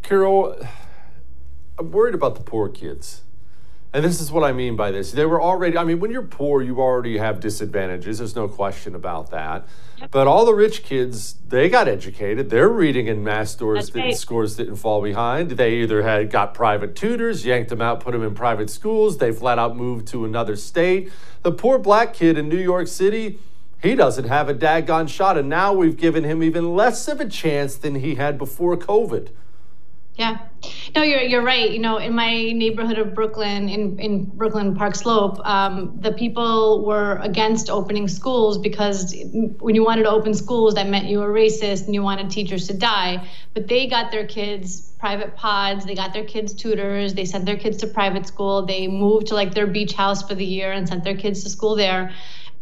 Karol, 0.02 0.56
I'm 1.78 1.90
worried 1.90 2.14
about 2.14 2.36
the 2.36 2.42
poor 2.42 2.68
kids. 2.68 3.22
And 3.94 4.02
this 4.02 4.22
is 4.22 4.32
what 4.32 4.42
I 4.42 4.52
mean 4.52 4.74
by 4.74 4.90
this. 4.90 5.12
They 5.12 5.26
were 5.26 5.40
already, 5.40 5.76
I 5.76 5.84
mean, 5.84 6.00
when 6.00 6.10
you're 6.10 6.22
poor, 6.22 6.62
you 6.62 6.80
already 6.80 7.18
have 7.18 7.40
disadvantages. 7.40 8.18
There's 8.18 8.34
no 8.34 8.48
question 8.48 8.94
about 8.94 9.30
that. 9.32 9.66
Yep. 9.98 10.10
But 10.10 10.26
all 10.26 10.46
the 10.46 10.54
rich 10.54 10.82
kids, 10.82 11.34
they 11.46 11.68
got 11.68 11.88
educated. 11.88 12.48
Their 12.48 12.70
reading 12.70 13.10
and 13.10 13.22
math 13.22 13.50
scores 13.50 13.90
didn't, 13.90 14.02
right. 14.02 14.16
scores 14.16 14.56
didn't 14.56 14.76
fall 14.76 15.02
behind. 15.02 15.52
They 15.52 15.74
either 15.74 16.02
had 16.02 16.30
got 16.30 16.54
private 16.54 16.96
tutors, 16.96 17.44
yanked 17.44 17.68
them 17.68 17.82
out, 17.82 18.00
put 18.00 18.12
them 18.12 18.22
in 18.22 18.34
private 18.34 18.70
schools. 18.70 19.18
They 19.18 19.30
flat 19.30 19.58
out 19.58 19.76
moved 19.76 20.08
to 20.08 20.24
another 20.24 20.56
state. 20.56 21.12
The 21.42 21.52
poor 21.52 21.78
black 21.78 22.14
kid 22.14 22.38
in 22.38 22.48
New 22.48 22.56
York 22.56 22.88
City, 22.88 23.40
he 23.82 23.94
doesn't 23.94 24.26
have 24.26 24.48
a 24.48 24.54
daggone 24.54 25.08
shot. 25.10 25.36
And 25.36 25.50
now 25.50 25.74
we've 25.74 25.98
given 25.98 26.24
him 26.24 26.42
even 26.42 26.74
less 26.74 27.08
of 27.08 27.20
a 27.20 27.28
chance 27.28 27.74
than 27.74 27.96
he 27.96 28.14
had 28.14 28.38
before 28.38 28.74
COVID. 28.78 29.28
Yeah. 30.22 30.38
No, 30.94 31.02
you're 31.02 31.22
you're 31.22 31.42
right. 31.42 31.72
You 31.72 31.80
know, 31.80 31.96
in 31.96 32.14
my 32.14 32.52
neighborhood 32.52 32.96
of 32.96 33.12
Brooklyn, 33.12 33.68
in 33.68 33.98
in 33.98 34.24
Brooklyn 34.26 34.76
Park 34.76 34.94
Slope, 34.94 35.40
um, 35.44 35.98
the 35.98 36.12
people 36.12 36.84
were 36.84 37.16
against 37.30 37.68
opening 37.68 38.06
schools 38.06 38.58
because 38.58 39.16
when 39.58 39.74
you 39.74 39.84
wanted 39.84 40.04
to 40.04 40.10
open 40.10 40.32
schools, 40.34 40.74
that 40.74 40.88
meant 40.88 41.06
you 41.06 41.18
were 41.18 41.32
racist 41.32 41.86
and 41.86 41.94
you 41.94 42.04
wanted 42.04 42.30
teachers 42.30 42.68
to 42.68 42.74
die. 42.74 43.26
But 43.52 43.66
they 43.66 43.88
got 43.88 44.12
their 44.12 44.26
kids 44.26 44.92
private 45.00 45.34
pods. 45.34 45.84
They 45.84 45.96
got 45.96 46.12
their 46.12 46.24
kids 46.34 46.54
tutors. 46.54 47.14
They 47.14 47.24
sent 47.24 47.44
their 47.44 47.56
kids 47.56 47.78
to 47.78 47.88
private 47.88 48.24
school. 48.28 48.64
They 48.64 48.86
moved 48.86 49.26
to 49.28 49.34
like 49.34 49.52
their 49.54 49.66
beach 49.66 49.94
house 49.94 50.22
for 50.28 50.36
the 50.36 50.44
year 50.44 50.70
and 50.70 50.88
sent 50.88 51.02
their 51.02 51.16
kids 51.16 51.42
to 51.42 51.50
school 51.50 51.74
there. 51.74 52.12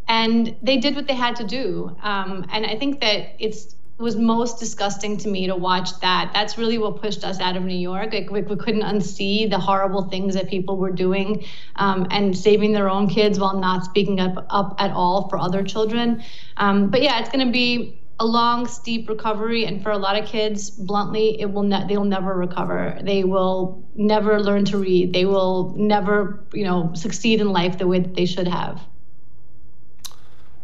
And 0.08 0.56
they 0.62 0.78
did 0.78 0.96
what 0.96 1.06
they 1.06 1.18
had 1.26 1.36
to 1.36 1.44
do. 1.44 1.94
Um, 2.02 2.46
and 2.50 2.64
I 2.64 2.76
think 2.78 3.02
that 3.02 3.36
it's 3.38 3.76
was 4.00 4.16
most 4.16 4.58
disgusting 4.58 5.16
to 5.18 5.28
me 5.28 5.46
to 5.46 5.54
watch 5.54 5.98
that. 6.00 6.30
That's 6.32 6.56
really 6.56 6.78
what 6.78 7.00
pushed 7.00 7.24
us 7.24 7.38
out 7.40 7.56
of 7.56 7.62
New 7.62 7.76
York. 7.76 8.12
Like 8.12 8.30
we, 8.30 8.42
we 8.42 8.56
couldn't 8.56 8.82
unsee 8.82 9.48
the 9.48 9.58
horrible 9.58 10.08
things 10.08 10.34
that 10.34 10.48
people 10.48 10.76
were 10.76 10.90
doing 10.90 11.44
um, 11.76 12.06
and 12.10 12.36
saving 12.36 12.72
their 12.72 12.88
own 12.88 13.08
kids 13.08 13.38
while 13.38 13.58
not 13.58 13.84
speaking 13.84 14.18
up, 14.18 14.46
up 14.50 14.76
at 14.78 14.90
all 14.90 15.28
for 15.28 15.38
other 15.38 15.62
children. 15.62 16.22
Um, 16.56 16.90
but 16.90 17.02
yeah, 17.02 17.20
it's 17.20 17.28
going 17.28 17.46
to 17.46 17.52
be 17.52 18.00
a 18.20 18.26
long, 18.26 18.66
steep 18.66 19.08
recovery, 19.08 19.64
and 19.64 19.82
for 19.82 19.90
a 19.90 19.96
lot 19.96 20.18
of 20.22 20.26
kids, 20.26 20.68
bluntly, 20.68 21.40
it 21.40 21.50
will 21.50 21.62
ne- 21.62 21.86
they 21.88 21.96
will 21.96 22.04
never 22.04 22.34
recover. 22.34 22.98
They 23.02 23.24
will 23.24 23.88
never 23.94 24.38
learn 24.38 24.66
to 24.66 24.76
read. 24.76 25.14
They 25.14 25.24
will 25.24 25.74
never, 25.78 26.44
you 26.52 26.64
know, 26.64 26.92
succeed 26.94 27.40
in 27.40 27.48
life 27.50 27.78
the 27.78 27.86
way 27.86 28.00
that 28.00 28.14
they 28.14 28.26
should 28.26 28.46
have. 28.46 28.78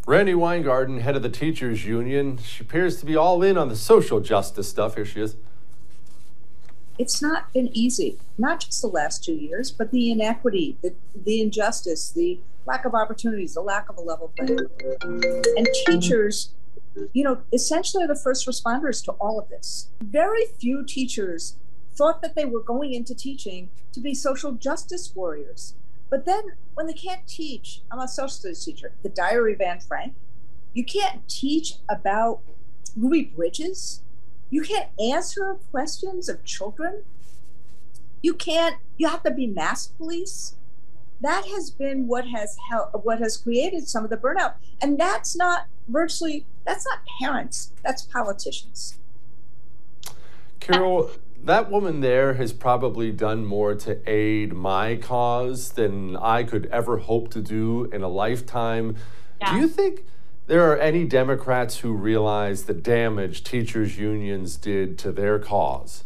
Randi 0.06 0.36
Weingarten, 0.36 1.00
head 1.00 1.16
of 1.16 1.22
the 1.22 1.28
teachers 1.28 1.84
union, 1.84 2.38
she 2.38 2.62
appears 2.62 3.00
to 3.00 3.06
be 3.06 3.16
all 3.16 3.42
in 3.42 3.58
on 3.58 3.68
the 3.68 3.74
social 3.74 4.20
justice 4.20 4.68
stuff. 4.68 4.94
Here 4.94 5.04
she 5.04 5.20
is. 5.20 5.36
It's 6.96 7.20
not 7.20 7.52
been 7.52 7.68
easy, 7.76 8.16
not 8.38 8.60
just 8.60 8.80
the 8.80 8.88
last 8.88 9.24
two 9.24 9.34
years, 9.34 9.72
but 9.72 9.90
the 9.90 10.12
inequity, 10.12 10.78
the, 10.80 10.94
the 11.12 11.42
injustice, 11.42 12.10
the 12.10 12.38
lack 12.66 12.84
of 12.84 12.94
opportunities, 12.94 13.54
the 13.54 13.60
lack 13.60 13.88
of 13.88 13.98
a 13.98 14.00
level 14.00 14.32
playing 14.36 14.60
field. 14.78 15.46
And 15.56 15.68
teachers, 15.86 16.50
you 17.12 17.24
know, 17.24 17.42
essentially 17.52 18.04
are 18.04 18.08
the 18.08 18.14
first 18.14 18.46
responders 18.46 19.04
to 19.06 19.12
all 19.12 19.40
of 19.40 19.48
this. 19.48 19.88
Very 20.00 20.46
few 20.58 20.84
teachers 20.84 21.56
thought 21.96 22.22
that 22.22 22.36
they 22.36 22.44
were 22.44 22.62
going 22.62 22.94
into 22.94 23.14
teaching 23.14 23.70
to 23.92 24.00
be 24.00 24.14
social 24.14 24.52
justice 24.52 25.12
warriors. 25.16 25.74
But 26.08 26.24
then 26.24 26.52
when 26.74 26.86
they 26.86 26.92
can't 26.92 27.26
teach, 27.26 27.82
I'm 27.90 27.98
a 27.98 28.08
social 28.08 28.28
studies 28.28 28.64
teacher, 28.64 28.92
the 29.02 29.08
Diary 29.08 29.54
of 29.54 29.60
Anne 29.60 29.80
Frank, 29.80 30.14
you 30.72 30.84
can't 30.84 31.26
teach 31.28 31.74
about 31.88 32.40
Ruby 32.96 33.24
Bridges. 33.24 34.02
You 34.50 34.62
can't 34.62 34.88
answer 35.00 35.56
questions 35.70 36.28
of 36.28 36.44
children. 36.44 37.02
You 38.22 38.34
can't, 38.34 38.76
you 38.96 39.08
have 39.08 39.22
to 39.24 39.30
be 39.30 39.46
mask 39.46 39.96
police. 39.96 40.54
That 41.20 41.46
has 41.46 41.70
been 41.70 42.06
what 42.06 42.28
has 42.28 42.56
helped, 42.70 43.04
what 43.04 43.20
has 43.20 43.36
created 43.36 43.88
some 43.88 44.04
of 44.04 44.10
the 44.10 44.16
burnout. 44.16 44.54
And 44.80 44.98
that's 44.98 45.34
not 45.34 45.66
virtually, 45.88 46.44
that's 46.64 46.86
not 46.86 47.00
parents, 47.20 47.72
that's 47.82 48.02
politicians. 48.02 48.98
Karol, 50.60 51.10
that 51.46 51.70
woman 51.70 52.00
there 52.00 52.34
has 52.34 52.52
probably 52.52 53.12
done 53.12 53.44
more 53.44 53.74
to 53.76 53.98
aid 54.10 54.52
my 54.52 54.96
cause 54.96 55.70
than 55.70 56.16
I 56.16 56.42
could 56.42 56.66
ever 56.66 56.98
hope 56.98 57.30
to 57.30 57.40
do 57.40 57.84
in 57.92 58.02
a 58.02 58.08
lifetime. 58.08 58.96
Yeah. 59.40 59.52
Do 59.52 59.60
you 59.60 59.68
think 59.68 60.04
there 60.48 60.70
are 60.70 60.76
any 60.76 61.04
Democrats 61.04 61.78
who 61.78 61.92
realize 61.92 62.64
the 62.64 62.74
damage 62.74 63.44
teachers' 63.44 63.96
unions 63.96 64.56
did 64.56 64.98
to 64.98 65.12
their 65.12 65.38
cause? 65.38 66.02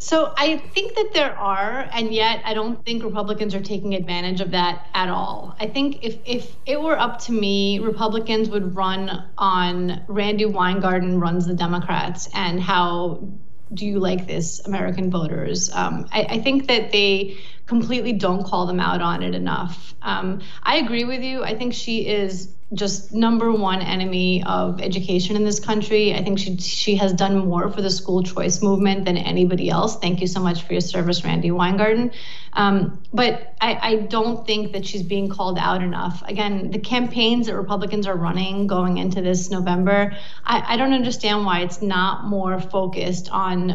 So 0.00 0.32
I 0.36 0.58
think 0.58 0.94
that 0.94 1.10
there 1.12 1.36
are, 1.36 1.88
and 1.92 2.14
yet 2.14 2.40
I 2.44 2.54
don't 2.54 2.84
think 2.86 3.02
Republicans 3.02 3.56
are 3.56 3.60
taking 3.60 3.96
advantage 3.96 4.40
of 4.40 4.52
that 4.52 4.86
at 4.94 5.08
all. 5.08 5.56
I 5.58 5.66
think 5.66 6.04
if, 6.04 6.18
if 6.24 6.54
it 6.64 6.80
were 6.80 6.96
up 6.96 7.18
to 7.22 7.32
me, 7.32 7.80
Republicans 7.80 8.48
would 8.50 8.76
run 8.76 9.24
on 9.36 10.04
Randi 10.06 10.46
Weingarten 10.46 11.18
runs 11.18 11.46
the 11.46 11.54
Democrats 11.54 12.28
and 12.32 12.62
how 12.62 13.28
do 13.72 13.86
you 13.86 13.98
like 13.98 14.26
this, 14.26 14.60
American 14.66 15.10
voters? 15.10 15.70
Um, 15.72 16.08
I, 16.12 16.22
I, 16.22 16.38
think 16.38 16.68
that 16.68 16.90
they 16.92 17.38
completely 17.68 18.14
don't 18.14 18.44
call 18.44 18.66
them 18.66 18.80
out 18.80 19.00
on 19.00 19.22
it 19.22 19.34
enough. 19.34 19.94
Um, 20.02 20.40
I 20.62 20.76
agree 20.76 21.04
with 21.04 21.22
you. 21.22 21.44
I 21.44 21.54
think 21.54 21.74
she 21.74 22.06
is 22.08 22.52
just 22.74 23.14
number 23.14 23.50
one 23.50 23.80
enemy 23.80 24.42
of 24.44 24.80
education 24.80 25.36
in 25.36 25.44
this 25.44 25.58
country. 25.58 26.14
I 26.14 26.22
think 26.22 26.38
she 26.38 26.56
she 26.58 26.96
has 26.96 27.14
done 27.14 27.38
more 27.46 27.70
for 27.70 27.80
the 27.80 27.90
school 27.90 28.22
choice 28.22 28.60
movement 28.62 29.06
than 29.06 29.16
anybody 29.16 29.70
else. 29.70 29.98
Thank 29.98 30.20
you 30.20 30.26
so 30.26 30.40
much 30.40 30.62
for 30.62 30.72
your 30.72 30.82
service, 30.82 31.24
Randi 31.24 31.50
Weingarten. 31.50 32.10
Um, 32.52 33.02
but 33.12 33.54
I, 33.60 33.78
I 33.80 33.96
don't 33.96 34.46
think 34.46 34.72
that 34.72 34.84
she's 34.84 35.02
being 35.02 35.28
called 35.28 35.58
out 35.58 35.82
enough. 35.82 36.22
Again, 36.26 36.70
the 36.70 36.78
campaigns 36.78 37.46
that 37.46 37.54
Republicans 37.54 38.06
are 38.06 38.16
running 38.16 38.66
going 38.66 38.98
into 38.98 39.22
this 39.22 39.50
November, 39.50 40.16
I, 40.44 40.74
I 40.74 40.76
don't 40.76 40.92
understand 40.92 41.44
why 41.46 41.60
it's 41.60 41.80
not 41.80 42.24
more 42.24 42.60
focused 42.60 43.30
on 43.30 43.70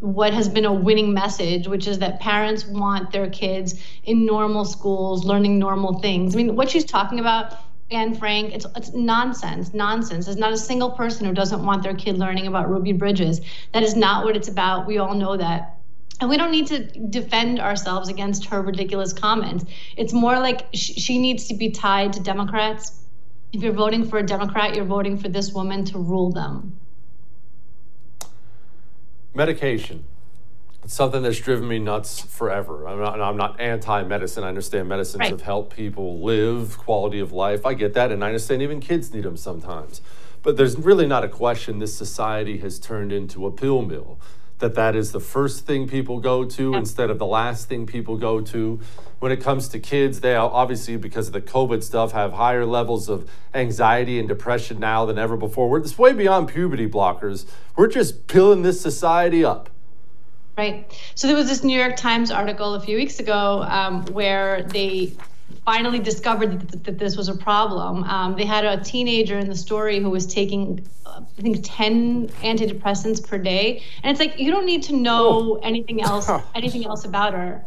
what 0.00 0.32
has 0.32 0.48
been 0.48 0.64
a 0.64 0.72
winning 0.72 1.12
message, 1.12 1.66
which 1.66 1.86
is 1.86 1.98
that 1.98 2.20
parents 2.20 2.64
want 2.64 3.10
their 3.10 3.28
kids 3.38 3.80
in 4.04 4.26
normal 4.26 4.64
schools, 4.64 5.24
learning 5.24 5.58
normal 5.58 6.00
things. 6.00 6.34
I 6.34 6.38
mean, 6.38 6.56
what 6.56 6.70
she's 6.70 6.84
talking 6.84 7.20
about 7.20 7.54
Anne 7.90 8.14
Frank, 8.14 8.54
it's 8.54 8.66
it's 8.76 8.92
nonsense, 8.92 9.72
nonsense. 9.72 10.26
There's 10.26 10.36
not 10.36 10.52
a 10.52 10.58
single 10.58 10.90
person 10.90 11.26
who 11.26 11.32
doesn't 11.32 11.64
want 11.64 11.82
their 11.82 11.94
kid 11.94 12.18
learning 12.18 12.46
about 12.46 12.68
Ruby 12.68 12.92
Bridges. 12.92 13.40
That 13.72 13.82
is 13.82 13.96
not 13.96 14.24
what 14.24 14.36
it's 14.36 14.48
about. 14.48 14.86
We 14.86 14.98
all 14.98 15.14
know 15.14 15.36
that. 15.36 15.78
And 16.20 16.28
we 16.28 16.36
don't 16.36 16.50
need 16.50 16.66
to 16.66 16.80
defend 16.84 17.60
ourselves 17.60 18.08
against 18.08 18.46
her 18.46 18.60
ridiculous 18.60 19.12
comments. 19.12 19.64
It's 19.96 20.12
more 20.12 20.38
like 20.38 20.66
sh- 20.74 20.94
she 20.96 21.18
needs 21.18 21.46
to 21.48 21.54
be 21.54 21.70
tied 21.70 22.12
to 22.14 22.20
Democrats. 22.20 23.00
If 23.52 23.62
you're 23.62 23.72
voting 23.72 24.04
for 24.04 24.18
a 24.18 24.26
Democrat, 24.26 24.74
you're 24.74 24.84
voting 24.84 25.16
for 25.16 25.28
this 25.28 25.52
woman 25.52 25.84
to 25.86 25.98
rule 25.98 26.30
them. 26.32 26.76
Medication. 29.34 30.04
It's 30.88 30.96
something 30.96 31.22
that's 31.22 31.38
driven 31.38 31.68
me 31.68 31.78
nuts 31.78 32.18
forever. 32.18 32.88
I'm 32.88 32.98
not, 32.98 33.20
I'm 33.20 33.36
not 33.36 33.60
anti-medicine. 33.60 34.42
I 34.42 34.48
understand 34.48 34.88
medicines 34.88 35.20
Right. 35.20 35.30
have 35.32 35.42
helped 35.42 35.76
people 35.76 36.22
live 36.22 36.78
quality 36.78 37.20
of 37.20 37.30
life. 37.30 37.66
I 37.66 37.74
get 37.74 37.92
that, 37.92 38.10
and 38.10 38.24
I 38.24 38.28
understand 38.28 38.62
even 38.62 38.80
kids 38.80 39.12
need 39.12 39.24
them 39.24 39.36
sometimes. 39.36 40.00
But 40.42 40.56
there's 40.56 40.78
really 40.78 41.06
not 41.06 41.24
a 41.24 41.28
question 41.28 41.78
this 41.78 41.94
society 41.94 42.56
has 42.60 42.78
turned 42.78 43.12
into 43.12 43.44
a 43.44 43.50
pill 43.50 43.82
mill. 43.82 44.18
That 44.60 44.74
that 44.76 44.96
is 44.96 45.12
the 45.12 45.20
first 45.20 45.66
thing 45.66 45.88
people 45.88 46.20
go 46.20 46.46
to 46.46 46.72
instead 46.74 47.10
of 47.10 47.18
the 47.18 47.26
last 47.26 47.68
thing 47.68 47.84
people 47.84 48.16
go 48.16 48.40
to. 48.40 48.80
When 49.18 49.30
it 49.30 49.42
comes 49.42 49.68
to 49.68 49.78
kids, 49.78 50.20
they 50.20 50.36
obviously 50.36 50.96
because 50.96 51.26
of 51.26 51.34
the 51.34 51.42
COVID 51.42 51.82
stuff 51.82 52.12
have 52.12 52.32
higher 52.32 52.64
levels 52.64 53.10
of 53.10 53.30
anxiety 53.52 54.18
and 54.18 54.26
depression 54.26 54.80
now 54.80 55.04
than 55.04 55.18
ever 55.18 55.36
before. 55.36 55.68
We're 55.68 55.80
it's 55.80 55.98
way 55.98 56.14
beyond 56.14 56.48
puberty 56.48 56.88
blockers. 56.88 57.44
We're 57.76 57.88
just 57.88 58.26
pilling 58.26 58.62
this 58.62 58.80
society 58.80 59.44
up. 59.44 59.68
Right. 60.58 60.92
So 61.14 61.28
there 61.28 61.36
was 61.36 61.46
this 61.48 61.62
New 61.62 61.78
York 61.78 61.94
Times 61.94 62.32
article 62.32 62.74
a 62.74 62.80
few 62.80 62.96
weeks 62.96 63.20
ago 63.20 63.62
um, 63.62 64.04
where 64.06 64.64
they 64.64 65.12
finally 65.64 66.00
discovered 66.00 66.68
that, 66.68 66.82
that 66.82 66.98
this 66.98 67.16
was 67.16 67.28
a 67.28 67.36
problem. 67.36 68.02
Um, 68.02 68.34
they 68.34 68.44
had 68.44 68.64
a 68.64 68.82
teenager 68.82 69.38
in 69.38 69.48
the 69.48 69.54
story 69.54 70.00
who 70.00 70.10
was 70.10 70.26
taking, 70.26 70.84
uh, 71.06 71.20
I 71.38 71.42
think, 71.42 71.60
10 71.62 72.30
antidepressants 72.42 73.24
per 73.24 73.38
day. 73.38 73.84
And 74.02 74.10
it's 74.10 74.18
like, 74.18 74.40
you 74.40 74.50
don't 74.50 74.66
need 74.66 74.82
to 74.84 74.96
know 74.96 75.60
anything 75.62 76.02
else, 76.02 76.28
anything 76.56 76.84
else 76.86 77.04
about 77.04 77.34
her. 77.34 77.64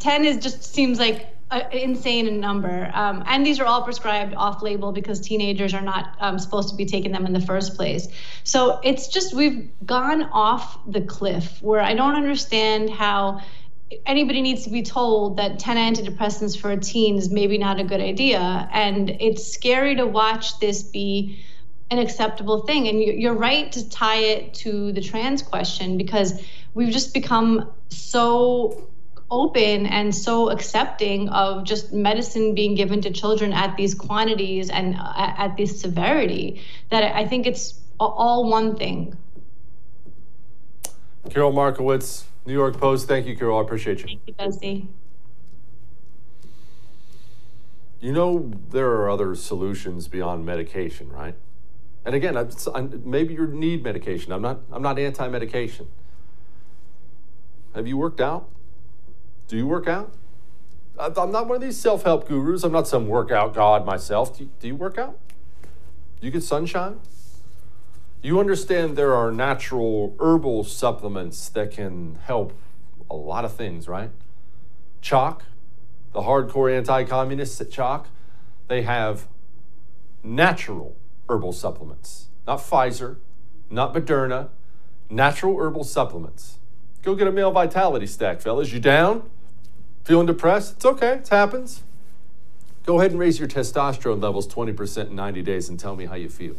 10 0.00 0.24
is 0.24 0.38
just 0.38 0.74
seems 0.74 0.98
like 0.98 1.37
an 1.50 1.72
insane 1.72 2.40
number. 2.40 2.90
Um, 2.92 3.22
and 3.26 3.44
these 3.44 3.58
are 3.60 3.64
all 3.64 3.82
prescribed 3.82 4.34
off 4.34 4.62
label 4.62 4.92
because 4.92 5.20
teenagers 5.20 5.74
are 5.74 5.80
not 5.80 6.14
um, 6.20 6.38
supposed 6.38 6.68
to 6.70 6.76
be 6.76 6.84
taking 6.84 7.12
them 7.12 7.24
in 7.26 7.32
the 7.32 7.40
first 7.40 7.74
place. 7.74 8.08
So 8.44 8.80
it's 8.82 9.08
just, 9.08 9.34
we've 9.34 9.68
gone 9.84 10.24
off 10.24 10.78
the 10.86 11.00
cliff 11.00 11.60
where 11.62 11.80
I 11.80 11.94
don't 11.94 12.14
understand 12.14 12.90
how 12.90 13.40
anybody 14.04 14.42
needs 14.42 14.64
to 14.64 14.70
be 14.70 14.82
told 14.82 15.38
that 15.38 15.58
10 15.58 15.76
antidepressants 15.76 16.58
for 16.58 16.70
a 16.70 16.76
teen 16.76 17.16
is 17.16 17.30
maybe 17.30 17.56
not 17.56 17.80
a 17.80 17.84
good 17.84 18.00
idea. 18.00 18.68
And 18.72 19.10
it's 19.20 19.50
scary 19.50 19.96
to 19.96 20.06
watch 20.06 20.58
this 20.60 20.82
be 20.82 21.42
an 21.90 21.98
acceptable 21.98 22.66
thing. 22.66 22.88
And 22.88 23.00
you're 23.02 23.34
right 23.34 23.72
to 23.72 23.88
tie 23.88 24.18
it 24.18 24.52
to 24.54 24.92
the 24.92 25.00
trans 25.00 25.42
question 25.42 25.96
because 25.96 26.42
we've 26.74 26.92
just 26.92 27.14
become 27.14 27.72
so 27.88 28.88
open 29.30 29.86
and 29.86 30.14
so 30.14 30.50
accepting 30.50 31.28
of 31.28 31.64
just 31.64 31.92
medicine 31.92 32.54
being 32.54 32.74
given 32.74 33.00
to 33.02 33.10
children 33.10 33.52
at 33.52 33.76
these 33.76 33.94
quantities 33.94 34.70
and 34.70 34.96
uh, 34.96 35.12
at 35.16 35.56
this 35.56 35.80
severity 35.80 36.62
that 36.90 37.02
I 37.14 37.26
think 37.26 37.46
it's 37.46 37.78
all 38.00 38.48
one 38.48 38.76
thing. 38.76 39.16
Karol 41.30 41.52
Markowicz, 41.52 42.24
New 42.46 42.54
York 42.54 42.78
Post. 42.78 43.06
Thank 43.06 43.26
you, 43.26 43.36
Karol. 43.36 43.58
I 43.58 43.62
appreciate 43.62 44.00
you. 44.00 44.06
Thank 44.06 44.20
you, 44.26 44.34
Jesse. 44.38 44.88
You 48.00 48.12
know, 48.12 48.52
there 48.70 48.88
are 48.92 49.10
other 49.10 49.34
solutions 49.34 50.08
beyond 50.08 50.46
medication, 50.46 51.10
right? 51.10 51.34
And 52.04 52.14
again, 52.14 52.36
I'm, 52.36 52.48
I'm- 52.74 53.02
maybe 53.04 53.34
you 53.34 53.46
need 53.48 53.82
medication. 53.82 54.32
I'm 54.32 54.40
not. 54.40 54.60
I'm 54.72 54.82
not 54.82 54.98
anti-medication. 54.98 55.88
Have 57.74 57.86
you 57.86 57.98
worked 57.98 58.20
out? 58.20 58.48
Do 59.48 59.56
you 59.56 59.66
work 59.66 59.88
out? 59.88 60.12
I'm 60.98 61.32
not 61.32 61.46
one 61.46 61.56
of 61.56 61.62
these 61.62 61.78
self-help 61.78 62.28
gurus. 62.28 62.64
I'm 62.64 62.72
not 62.72 62.86
some 62.86 63.08
workout 63.08 63.54
god 63.54 63.86
myself. 63.86 64.36
Do 64.36 64.44
you, 64.44 64.50
do 64.60 64.66
you 64.68 64.76
work 64.76 64.98
out? 64.98 65.18
Do 66.20 66.26
you 66.26 66.30
get 66.30 66.42
sunshine? 66.42 67.00
You 68.20 68.40
understand 68.40 68.96
there 68.96 69.14
are 69.14 69.32
natural 69.32 70.16
herbal 70.20 70.64
supplements 70.64 71.48
that 71.50 71.70
can 71.70 72.18
help 72.24 72.52
a 73.08 73.14
lot 73.14 73.44
of 73.44 73.54
things, 73.54 73.88
right? 73.88 74.10
CHOQ, 75.02 75.40
the 76.12 76.22
hardcore 76.22 76.76
anti 76.76 77.04
communists 77.04 77.60
at 77.60 77.70
CHOQ, 77.70 78.06
they 78.66 78.82
have 78.82 79.28
natural 80.22 80.96
herbal 81.28 81.52
supplements, 81.52 82.28
not 82.46 82.58
Pfizer, 82.58 83.16
not 83.70 83.94
Moderna, 83.94 84.48
natural 85.08 85.56
herbal 85.56 85.84
supplements. 85.84 86.58
Go 87.02 87.14
get 87.14 87.28
a 87.28 87.32
male 87.32 87.52
vitality 87.52 88.06
stack, 88.06 88.40
fellas. 88.40 88.72
You 88.72 88.80
down? 88.80 89.30
Feeling 90.04 90.26
depressed? 90.26 90.76
It's 90.76 90.84
okay, 90.84 91.14
it 91.14 91.28
happens. 91.28 91.82
Go 92.84 92.98
ahead 92.98 93.10
and 93.10 93.20
raise 93.20 93.38
your 93.38 93.48
testosterone 93.48 94.22
levels 94.22 94.48
20% 94.48 95.08
in 95.08 95.14
90 95.14 95.42
days 95.42 95.68
and 95.68 95.78
tell 95.78 95.94
me 95.94 96.06
how 96.06 96.14
you 96.14 96.30
feel. 96.30 96.56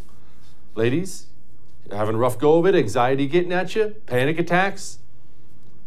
Ladies, 0.75 1.25
having 1.91 2.15
a 2.15 2.17
rough 2.19 2.37
go 2.37 2.59
of 2.59 2.67
it, 2.67 2.75
anxiety 2.75 3.25
getting 3.25 3.51
at 3.51 3.75
you, 3.75 3.95
panic 4.05 4.37
attacks? 4.37 4.99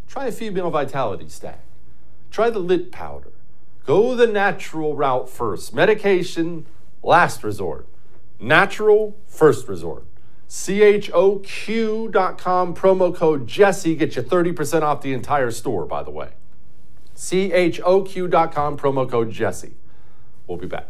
Try 0.08 0.26
a 0.26 0.32
female 0.32 0.70
vitality 0.70 1.28
stack. 1.28 1.60
Try 2.30 2.50
the 2.50 2.58
lit 2.58 2.90
powder. 2.90 3.30
Go 3.86 4.14
the 4.14 4.26
natural 4.26 4.96
route 4.96 5.30
first. 5.30 5.72
Medication, 5.74 6.66
last 7.02 7.44
resort. 7.44 7.86
Natural, 8.40 9.16
first 9.26 9.68
resort. 9.68 10.04
CHOQ.com 10.48 11.14
promo 12.74 13.14
code 13.14 13.46
Jesse 13.46 13.94
gets 13.94 14.16
you 14.16 14.22
30% 14.22 14.82
off 14.82 15.00
the 15.00 15.12
entire 15.12 15.50
store, 15.50 15.86
by 15.86 16.02
the 16.02 16.10
way. 16.10 16.30
CHOQ.com 17.16 18.78
promo 18.78 19.08
code 19.08 19.30
Jesse. 19.30 19.74
We'll 20.46 20.58
be 20.58 20.66
back. 20.66 20.86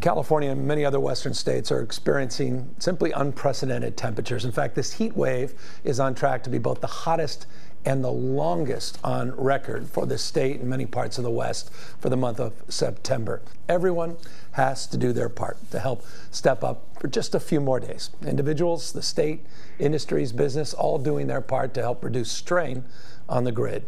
California 0.00 0.50
and 0.50 0.66
many 0.66 0.84
other 0.84 0.98
western 0.98 1.34
states 1.34 1.70
are 1.70 1.82
experiencing 1.82 2.74
simply 2.78 3.12
unprecedented 3.12 3.98
temperatures. 3.98 4.46
In 4.46 4.52
fact, 4.52 4.74
this 4.74 4.94
heat 4.94 5.14
wave 5.14 5.54
is 5.84 6.00
on 6.00 6.14
track 6.14 6.42
to 6.44 6.50
be 6.50 6.58
both 6.58 6.80
the 6.80 6.86
hottest 6.86 7.46
and 7.84 8.04
the 8.04 8.10
longest 8.10 8.98
on 9.02 9.30
record 9.32 9.88
for 9.88 10.06
the 10.06 10.18
state 10.18 10.60
and 10.60 10.68
many 10.68 10.86
parts 10.86 11.18
of 11.18 11.24
the 11.24 11.30
West 11.30 11.72
for 11.98 12.08
the 12.08 12.16
month 12.16 12.38
of 12.38 12.52
September. 12.68 13.40
Everyone 13.68 14.16
has 14.52 14.86
to 14.88 14.96
do 14.96 15.12
their 15.12 15.28
part 15.28 15.56
to 15.70 15.78
help 15.78 16.04
step 16.30 16.62
up 16.62 16.84
for 17.00 17.08
just 17.08 17.34
a 17.34 17.40
few 17.40 17.60
more 17.60 17.80
days. 17.80 18.10
Individuals, 18.26 18.92
the 18.92 19.02
state, 19.02 19.46
industries, 19.78 20.32
business, 20.32 20.74
all 20.74 20.98
doing 20.98 21.26
their 21.26 21.40
part 21.40 21.72
to 21.74 21.80
help 21.80 22.04
reduce 22.04 22.30
strain 22.30 22.84
on 23.28 23.44
the 23.44 23.52
grid. 23.52 23.84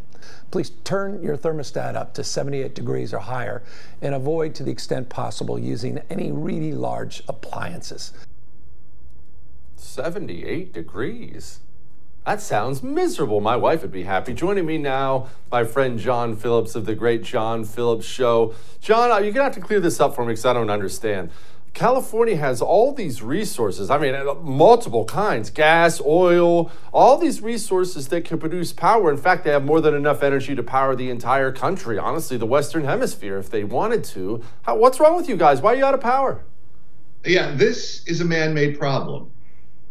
Please 0.50 0.70
turn 0.84 1.22
your 1.22 1.36
thermostat 1.36 1.96
up 1.96 2.14
to 2.14 2.22
78 2.22 2.74
degrees 2.74 3.12
or 3.12 3.18
higher 3.18 3.62
and 4.00 4.14
avoid 4.14 4.54
to 4.54 4.62
the 4.62 4.70
extent 4.70 5.08
possible 5.08 5.58
using 5.58 6.00
any 6.08 6.30
really 6.30 6.72
large 6.72 7.22
appliances. 7.28 8.12
78 9.76 10.72
degrees. 10.72 11.60
That 12.24 12.40
sounds 12.40 12.84
miserable. 12.84 13.40
My 13.40 13.56
wife 13.56 13.82
would 13.82 13.90
be 13.90 14.04
happy. 14.04 14.32
Joining 14.32 14.64
me 14.64 14.78
now, 14.78 15.28
my 15.50 15.64
friend 15.64 15.98
John 15.98 16.36
Phillips 16.36 16.76
of 16.76 16.86
the 16.86 16.94
Great 16.94 17.24
John 17.24 17.64
Phillips 17.64 18.06
Show. 18.06 18.54
John, 18.80 19.10
uh, 19.10 19.16
you're 19.16 19.32
going 19.32 19.34
to 19.34 19.42
have 19.42 19.54
to 19.54 19.60
clear 19.60 19.80
this 19.80 19.98
up 19.98 20.14
for 20.14 20.22
me 20.22 20.28
because 20.28 20.46
I 20.46 20.52
don't 20.52 20.70
understand. 20.70 21.30
California 21.74 22.36
has 22.36 22.62
all 22.62 22.92
these 22.92 23.22
resources. 23.22 23.90
I 23.90 23.98
mean, 23.98 24.14
uh, 24.14 24.34
multiple 24.34 25.04
kinds 25.04 25.50
gas, 25.50 26.00
oil, 26.00 26.70
all 26.92 27.18
these 27.18 27.40
resources 27.40 28.06
that 28.08 28.24
can 28.24 28.38
produce 28.38 28.72
power. 28.72 29.10
In 29.10 29.16
fact, 29.16 29.42
they 29.42 29.50
have 29.50 29.64
more 29.64 29.80
than 29.80 29.94
enough 29.94 30.22
energy 30.22 30.54
to 30.54 30.62
power 30.62 30.94
the 30.94 31.10
entire 31.10 31.50
country, 31.50 31.98
honestly, 31.98 32.36
the 32.36 32.46
Western 32.46 32.84
Hemisphere, 32.84 33.38
if 33.38 33.50
they 33.50 33.64
wanted 33.64 34.04
to. 34.04 34.44
How, 34.62 34.76
what's 34.76 35.00
wrong 35.00 35.16
with 35.16 35.28
you 35.28 35.36
guys? 35.36 35.60
Why 35.60 35.72
are 35.72 35.76
you 35.76 35.84
out 35.84 35.94
of 35.94 36.00
power? 36.00 36.44
Yeah, 37.24 37.52
this 37.56 38.06
is 38.06 38.20
a 38.20 38.24
man 38.24 38.54
made 38.54 38.78
problem. 38.78 39.32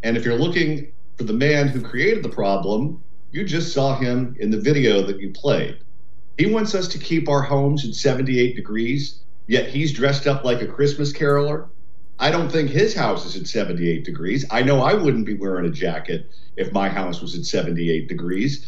And 0.04 0.16
if 0.16 0.24
you're 0.24 0.40
looking 0.40 0.94
for 1.22 1.28
the 1.28 1.34
man 1.34 1.68
who 1.68 1.80
created 1.80 2.24
the 2.24 2.30
problem, 2.30 3.04
You 3.30 3.46
just 3.46 3.74
saw 3.74 3.96
him 3.96 4.36
in 4.40 4.50
the 4.50 4.60
video 4.60 5.04
that 5.04 5.20
you 5.20 5.30
played. 5.30 5.78
He 6.40 6.48
wants 6.48 6.74
us 6.74 6.88
to 6.88 6.98
keep 6.98 7.30
our 7.30 7.44
homes 7.44 7.86
at 7.88 7.94
78 7.94 8.56
degrees, 8.56 9.20
yet 9.46 9.70
he's 9.70 9.94
dressed 9.94 10.26
up 10.26 10.44
like 10.44 10.64
a 10.64 10.68
Christmas 10.68 11.14
caroler. 11.14 11.70
I 12.18 12.32
don't 12.32 12.52
think 12.52 12.72
his 12.72 12.96
house 12.96 13.24
is 13.24 13.40
at 13.40 13.46
78 13.46 14.04
degrees. 14.04 14.46
I 14.50 14.64
know 14.64 14.82
I 14.82 14.96
wouldn't 14.96 15.28
be 15.28 15.36
wearing 15.36 15.68
a 15.68 15.70
jacket 15.70 16.28
if 16.58 16.74
my 16.74 16.90
house 16.90 17.22
was 17.22 17.38
at 17.38 17.46
78 17.46 18.08
degrees. 18.08 18.68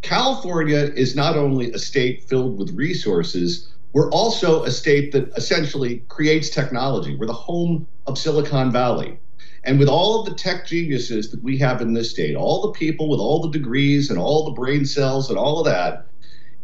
California 0.00 0.92
is 0.94 1.16
not 1.16 1.36
only 1.36 1.72
a 1.72 1.78
state 1.78 2.22
filled 2.22 2.56
with 2.56 2.70
resources, 2.70 3.72
we're 3.92 4.10
also 4.10 4.62
a 4.62 4.70
state 4.70 5.10
that 5.10 5.28
essentially 5.36 6.04
creates 6.08 6.50
technology. 6.50 7.16
We're 7.16 7.26
the 7.26 7.32
home 7.32 7.88
of 8.06 8.16
Silicon 8.16 8.70
Valley. 8.70 9.18
And 9.64 9.78
with 9.78 9.88
all 9.88 10.20
of 10.20 10.26
the 10.26 10.34
tech 10.34 10.66
geniuses 10.66 11.30
that 11.30 11.42
we 11.42 11.58
have 11.58 11.82
in 11.82 11.92
this 11.92 12.10
state, 12.10 12.34
all 12.34 12.62
the 12.62 12.72
people 12.72 13.08
with 13.08 13.20
all 13.20 13.40
the 13.40 13.50
degrees 13.50 14.10
and 14.10 14.18
all 14.18 14.44
the 14.44 14.52
brain 14.52 14.86
cells 14.86 15.28
and 15.28 15.38
all 15.38 15.58
of 15.58 15.66
that, 15.66 16.06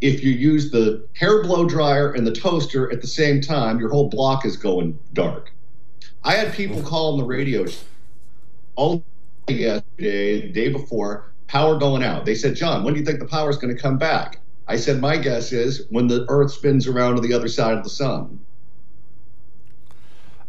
if 0.00 0.22
you 0.22 0.30
use 0.32 0.70
the 0.70 1.06
hair 1.14 1.42
blow 1.42 1.66
dryer 1.66 2.12
and 2.12 2.26
the 2.26 2.32
toaster 2.32 2.90
at 2.90 3.00
the 3.00 3.06
same 3.06 3.40
time, 3.40 3.78
your 3.78 3.90
whole 3.90 4.08
block 4.08 4.44
is 4.44 4.56
going 4.56 4.98
dark. 5.12 5.52
I 6.24 6.34
had 6.34 6.52
people 6.52 6.82
call 6.82 7.12
on 7.12 7.18
the 7.18 7.24
radio 7.24 7.66
all 8.74 9.04
yesterday, 9.48 10.42
the 10.42 10.52
day 10.52 10.68
before, 10.68 11.32
power 11.46 11.78
going 11.78 12.02
out. 12.02 12.24
They 12.24 12.34
said, 12.34 12.56
John, 12.56 12.82
when 12.82 12.94
do 12.94 13.00
you 13.00 13.06
think 13.06 13.20
the 13.20 13.26
power 13.26 13.50
is 13.50 13.56
going 13.56 13.74
to 13.74 13.80
come 13.80 13.98
back? 13.98 14.40
I 14.68 14.76
said, 14.76 15.00
my 15.00 15.16
guess 15.16 15.52
is 15.52 15.86
when 15.90 16.08
the 16.08 16.26
Earth 16.28 16.52
spins 16.52 16.86
around 16.86 17.14
to 17.16 17.20
the 17.20 17.32
other 17.32 17.48
side 17.48 17.76
of 17.76 17.84
the 17.84 17.90
sun. 17.90 18.40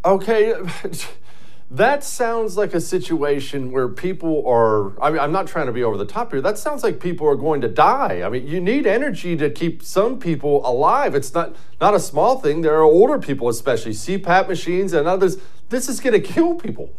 Okay. 0.04 0.54
That 1.70 2.02
sounds 2.02 2.56
like 2.56 2.72
a 2.72 2.80
situation 2.80 3.72
where 3.72 3.88
people 3.88 4.42
are. 4.46 4.98
I 5.02 5.10
mean, 5.10 5.20
I'm 5.20 5.32
not 5.32 5.46
trying 5.46 5.66
to 5.66 5.72
be 5.72 5.82
over 5.82 5.98
the 5.98 6.06
top 6.06 6.32
here. 6.32 6.40
That 6.40 6.56
sounds 6.56 6.82
like 6.82 6.98
people 6.98 7.26
are 7.28 7.36
going 7.36 7.60
to 7.60 7.68
die. 7.68 8.22
I 8.22 8.30
mean, 8.30 8.46
you 8.46 8.58
need 8.58 8.86
energy 8.86 9.36
to 9.36 9.50
keep 9.50 9.82
some 9.82 10.18
people 10.18 10.66
alive. 10.66 11.14
It's 11.14 11.34
not 11.34 11.54
not 11.78 11.94
a 11.94 12.00
small 12.00 12.40
thing. 12.40 12.62
There 12.62 12.74
are 12.76 12.82
older 12.82 13.18
people, 13.18 13.50
especially 13.50 13.92
CPAP 13.92 14.48
machines 14.48 14.94
and 14.94 15.06
others. 15.06 15.36
This 15.68 15.90
is 15.90 16.00
going 16.00 16.14
to 16.14 16.26
kill 16.26 16.54
people. 16.54 16.90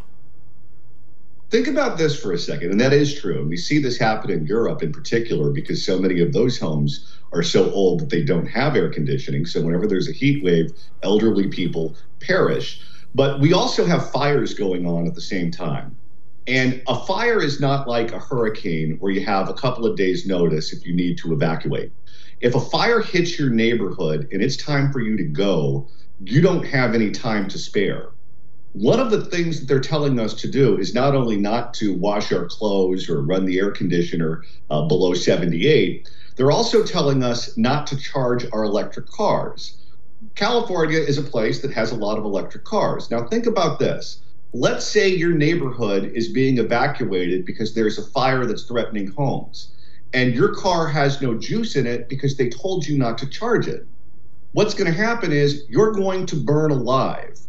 Think 1.50 1.66
about 1.66 1.98
this 1.98 2.20
for 2.22 2.32
a 2.32 2.38
second, 2.38 2.70
and 2.70 2.80
that 2.80 2.94
is 2.94 3.20
true. 3.20 3.40
And 3.40 3.50
we 3.50 3.58
see 3.58 3.80
this 3.80 3.98
happen 3.98 4.30
in 4.30 4.46
Europe 4.46 4.84
in 4.84 4.92
particular 4.92 5.50
because 5.50 5.84
so 5.84 5.98
many 5.98 6.22
of 6.22 6.32
those 6.32 6.60
homes 6.60 7.18
are 7.34 7.42
so 7.42 7.72
old 7.72 8.02
that 8.02 8.10
they 8.12 8.24
don't 8.24 8.46
have 8.46 8.76
air 8.76 8.90
conditioning. 8.90 9.48
So 9.48 9.64
whenever 9.64 9.88
there's 9.88 10.08
a 10.08 10.14
heat 10.14 10.44
wave, 10.44 10.72
elderly 11.02 11.48
people 11.48 11.96
perish. 12.20 12.84
But 13.16 13.40
we 13.40 13.54
also 13.54 13.86
have 13.86 14.12
fires 14.12 14.54
going 14.54 14.86
on 14.86 15.08
at 15.08 15.16
the 15.16 15.22
same 15.22 15.52
time. 15.52 15.96
And 16.48 16.82
a 16.88 16.96
fire 17.06 17.42
is 17.42 17.60
not 17.60 17.88
like 17.88 18.12
a 18.12 18.20
hurricane 18.20 18.98
where 19.00 19.12
you 19.12 19.24
have 19.26 19.50
a 19.50 19.54
couple 19.54 19.86
of 19.86 19.96
days' 19.96 20.26
notice 20.26 20.74
if 20.74 20.86
you 20.86 20.96
need 20.96 21.18
to 21.20 21.34
evacuate. 21.34 21.92
If 22.42 22.56
a 22.56 22.60
fire 22.60 23.02
hits 23.02 23.38
your 23.38 23.50
neighborhood 23.50 24.28
and 24.32 24.42
it's 24.42 24.58
time 24.58 24.92
for 24.92 25.00
you 25.00 25.18
to 25.18 25.24
go, 25.24 25.88
you 26.24 26.42
don't 26.42 26.64
have 26.64 26.96
any 26.96 27.12
time 27.12 27.48
to 27.50 27.58
spare. 27.58 28.10
One 28.74 29.00
of 29.00 29.12
the 29.12 29.26
things 29.26 29.60
that 29.60 29.68
they're 29.68 29.80
telling 29.80 30.20
us 30.20 30.34
to 30.36 30.50
do 30.50 30.78
is 30.78 30.94
not 30.94 31.16
only 31.16 31.38
not 31.38 31.74
to 31.76 31.94
wash 31.94 32.32
our 32.32 32.46
clothes 32.46 33.10
or 33.10 33.22
run 33.22 33.46
the 33.46 33.60
air 33.60 33.72
conditioner 33.72 34.44
uh, 34.70 34.84
below 34.84 35.14
78, 35.14 36.10
they're 36.36 36.52
also 36.52 36.84
telling 36.84 37.24
us 37.24 37.58
not 37.58 37.88
to 37.88 37.98
charge 37.98 38.46
our 38.54 38.64
electric 38.64 39.08
cars. 39.08 39.79
California 40.36 41.00
is 41.00 41.18
a 41.18 41.24
place 41.24 41.62
that 41.62 41.72
has 41.72 41.92
a 41.92 41.96
lot 41.96 42.18
of 42.18 42.26
electric 42.26 42.66
cars. 42.66 43.10
Now, 43.10 43.28
think 43.28 43.46
about 43.46 43.80
this. 43.80 44.22
Let's 44.54 44.86
say 44.86 45.08
your 45.08 45.34
neighborhood 45.34 46.12
is 46.14 46.30
being 46.30 46.58
evacuated 46.58 47.46
because 47.46 47.74
there's 47.74 47.98
a 47.98 48.06
fire 48.12 48.46
that's 48.46 48.64
threatening 48.64 49.08
homes, 49.12 49.72
and 50.14 50.34
your 50.34 50.56
car 50.56 50.88
has 50.88 51.22
no 51.22 51.36
juice 51.36 51.76
in 51.76 51.86
it 51.86 52.10
because 52.10 52.36
they 52.36 52.50
told 52.50 52.88
you 52.88 52.98
not 52.98 53.18
to 53.20 53.30
charge 53.30 53.68
it. 53.68 53.86
What's 54.54 54.74
going 54.74 54.92
to 54.92 54.98
happen 54.98 55.32
is 55.32 55.66
you're 55.70 55.92
going 55.92 56.26
to 56.28 56.36
burn 56.36 56.72
alive. 56.72 57.40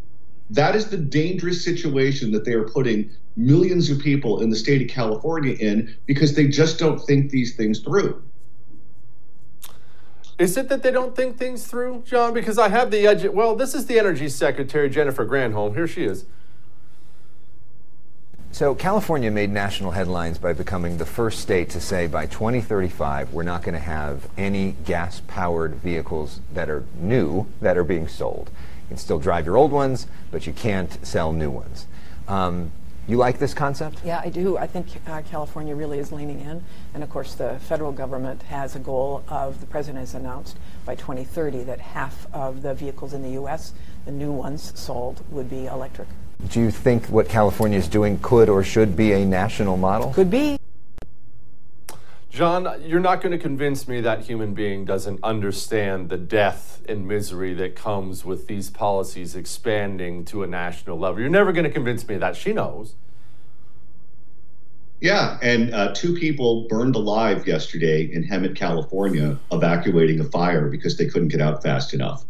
That 0.51 0.77
is 0.77 0.89
the 0.89 0.99
dangerous 0.99 1.65
situation 1.65 2.33
that 2.33 2.45
they 2.45 2.53
are 2.53 2.69
putting 2.69 3.11
millions 3.37 3.89
of 3.89 3.99
people 3.99 4.43
in 4.43 4.51
the 4.51 4.57
state 4.57 4.83
of 4.83 4.89
California 4.89 5.55
in 5.59 5.97
because 6.07 6.35
they 6.35 6.49
just 6.49 6.79
don't 6.79 6.99
think 6.99 7.31
these 7.31 7.57
things 7.57 7.81
through. 7.81 8.23
Is 10.41 10.57
it 10.57 10.71
that 10.71 10.83
they 10.83 10.91
don't 10.91 11.15
think 11.15 11.37
things 11.37 11.67
through, 11.67 12.03
John? 12.07 12.33
Because 12.33 12.59
I 12.59 12.71
have 12.71 12.91
the 12.91 13.07
edge. 13.07 13.27
Well, 13.27 13.55
this 13.55 13.75
is 13.75 13.85
the 13.85 13.99
Energy 13.99 14.31
Secretary, 14.31 14.89
Jennifer 14.89 15.27
Granholm. 15.27 15.75
Here 15.75 15.87
she 15.87 16.05
is. 16.05 16.25
So, 18.51 18.75
California 18.75 19.31
made 19.31 19.51
national 19.51 19.91
headlines 19.91 20.39
by 20.39 20.55
becoming 20.55 20.97
the 20.97 21.05
first 21.05 21.41
state 21.41 21.69
to 21.71 21.81
say 21.81 22.07
by 22.07 22.25
2035 22.25 23.35
we're 23.35 23.43
not 23.43 23.63
going 23.63 23.75
to 23.75 23.81
have 23.81 24.31
any 24.39 24.77
gas 24.87 25.21
powered 25.29 25.75
vehicles 25.75 26.41
that 26.55 26.71
are 26.71 26.85
new 26.99 27.47
that 27.61 27.77
are 27.77 27.85
being 27.85 28.09
sold. 28.09 28.49
You 28.49 28.89
can 28.89 28.97
still 28.97 29.19
drive 29.19 29.45
your 29.45 29.59
old 29.59 29.73
ones, 29.73 30.07
but 30.31 30.47
you 30.47 30.55
can't 30.55 31.07
sell 31.07 31.35
new 31.35 31.51
ones. 31.51 31.87
Um, 32.29 32.73
you 33.11 33.17
like 33.17 33.39
this 33.39 33.55
concept? 33.55 33.99
Yeah, 34.05 34.21
I 34.25 34.29
do. 34.29 34.57
I 34.57 34.67
think 34.67 34.87
uh, 35.07 35.23
California 35.23 35.75
really 35.75 35.99
is 35.99 36.13
leaning 36.13 36.41
in. 36.41 36.63
And 36.95 37.03
of 37.03 37.11
course, 37.11 37.35
the 37.35 37.59
federal 37.61 37.93
government 37.93 38.43
has 38.45 38.77
a 38.77 38.79
goal 38.79 39.25
of, 39.29 39.61
the 39.61 39.67
president 39.67 40.01
has 40.01 40.15
announced 40.15 40.57
by 40.85 40.95
2030 40.95 41.65
that 41.65 41.81
half 41.81 42.27
of 42.33 42.63
the 42.63 42.75
vehicles 42.75 43.13
in 43.13 43.23
the 43.23 43.31
U.S., 43.31 43.73
the 44.05 44.13
new 44.13 44.33
ones 44.33 44.73
sold, 44.79 45.25
would 45.31 45.51
be 45.51 45.67
electric. 45.67 46.09
Do 46.49 46.61
you 46.61 46.71
think 46.71 47.07
what 47.07 47.29
California 47.29 47.79
is 47.79 47.89
doing 47.89 48.19
could 48.21 48.49
or 48.49 48.63
should 48.63 48.97
be 48.97 49.13
a 49.13 49.25
national 49.25 49.77
model? 49.77 50.13
Could 50.13 50.31
be. 50.31 50.57
John, 52.41 52.67
you're 52.87 53.01
not 53.01 53.21
going 53.21 53.33
to 53.33 53.39
convince 53.39 53.87
me 53.87 54.01
that 54.01 54.23
human 54.23 54.55
being 54.55 54.87
doesn't 54.87 55.21
understand 55.23 56.09
the 56.09 56.17
death 56.17 56.81
and 56.89 57.07
misery 57.07 57.53
that 57.53 57.77
comes 57.77 58.25
with 58.25 58.47
these 58.47 58.71
policies 58.71 59.37
expanding 59.37 60.25
to 60.25 60.43
a 60.43 60.47
national 60.47 60.99
level. 60.99 61.21
You're 61.21 61.29
never 61.29 61.53
going 61.53 61.65
to 61.65 61.71
convince 61.71 62.09
me 62.09 62.17
that. 62.17 62.37
She 62.37 62.55
knows. 62.55 62.95
Yeah, 65.03 65.37
and 65.43 65.75
uh, 65.75 65.93
two 65.93 66.15
people 66.15 66.67
burned 66.67 66.97
alive 66.97 67.47
yesterday 67.47 68.11
in 68.11 68.25
Hemet, 68.25 68.57
California, 68.57 69.39
evacuating 69.53 70.19
a 70.21 70.25
fire 70.25 70.71
because 70.71 70.97
they 70.97 71.09
couldn't 71.09 71.29
get 71.29 71.43
out 71.43 71.63
fast 71.63 71.93
enough. 71.93 72.25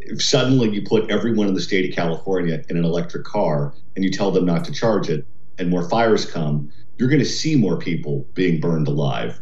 If 0.00 0.20
suddenly 0.24 0.70
you 0.70 0.82
put 0.82 1.08
everyone 1.08 1.46
in 1.46 1.54
the 1.54 1.60
state 1.60 1.88
of 1.88 1.94
California 1.94 2.64
in 2.68 2.76
an 2.76 2.84
electric 2.84 3.22
car 3.22 3.74
and 3.94 4.04
you 4.04 4.10
tell 4.10 4.32
them 4.32 4.44
not 4.44 4.64
to 4.64 4.72
charge 4.72 5.08
it, 5.08 5.24
and 5.56 5.70
more 5.70 5.88
fires 5.88 6.28
come, 6.28 6.72
you're 6.98 7.08
going 7.08 7.20
to 7.20 7.24
see 7.24 7.54
more 7.54 7.78
people 7.78 8.26
being 8.34 8.58
burned 8.58 8.88
alive. 8.88 9.38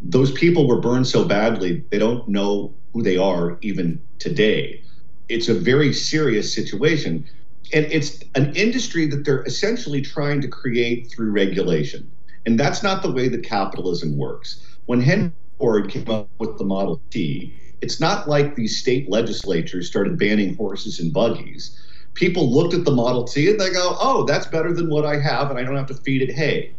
Those 0.00 0.32
people 0.32 0.66
were 0.66 0.80
burned 0.80 1.06
so 1.06 1.24
badly, 1.24 1.84
they 1.90 1.98
don't 1.98 2.28
know 2.28 2.74
who 2.92 3.02
they 3.02 3.16
are 3.16 3.58
even 3.60 4.02
today. 4.18 4.82
It's 5.28 5.48
a 5.48 5.54
very 5.54 5.92
serious 5.92 6.52
situation. 6.54 7.26
And 7.72 7.86
it's 7.86 8.22
an 8.34 8.54
industry 8.56 9.06
that 9.06 9.24
they're 9.24 9.42
essentially 9.44 10.00
trying 10.00 10.40
to 10.40 10.48
create 10.48 11.10
through 11.10 11.30
regulation. 11.30 12.10
And 12.46 12.58
that's 12.58 12.82
not 12.82 13.02
the 13.02 13.12
way 13.12 13.28
that 13.28 13.44
capitalism 13.44 14.16
works. 14.16 14.64
When 14.86 15.00
Henry 15.00 15.32
Ford 15.58 15.88
came 15.90 16.10
up 16.10 16.28
with 16.38 16.58
the 16.58 16.64
Model 16.64 17.00
T, 17.10 17.54
it's 17.80 18.00
not 18.00 18.28
like 18.28 18.56
these 18.56 18.80
state 18.80 19.10
legislatures 19.10 19.88
started 19.88 20.18
banning 20.18 20.56
horses 20.56 20.98
and 20.98 21.12
buggies. 21.12 21.78
People 22.14 22.52
looked 22.52 22.74
at 22.74 22.84
the 22.84 22.90
Model 22.90 23.24
T 23.24 23.48
and 23.48 23.60
they 23.60 23.70
go, 23.70 23.96
oh, 24.00 24.24
that's 24.24 24.46
better 24.46 24.72
than 24.72 24.90
what 24.90 25.04
I 25.04 25.20
have, 25.20 25.50
and 25.50 25.58
I 25.58 25.62
don't 25.62 25.76
have 25.76 25.86
to 25.86 25.94
feed 25.94 26.22
it 26.22 26.32
hay 26.32 26.74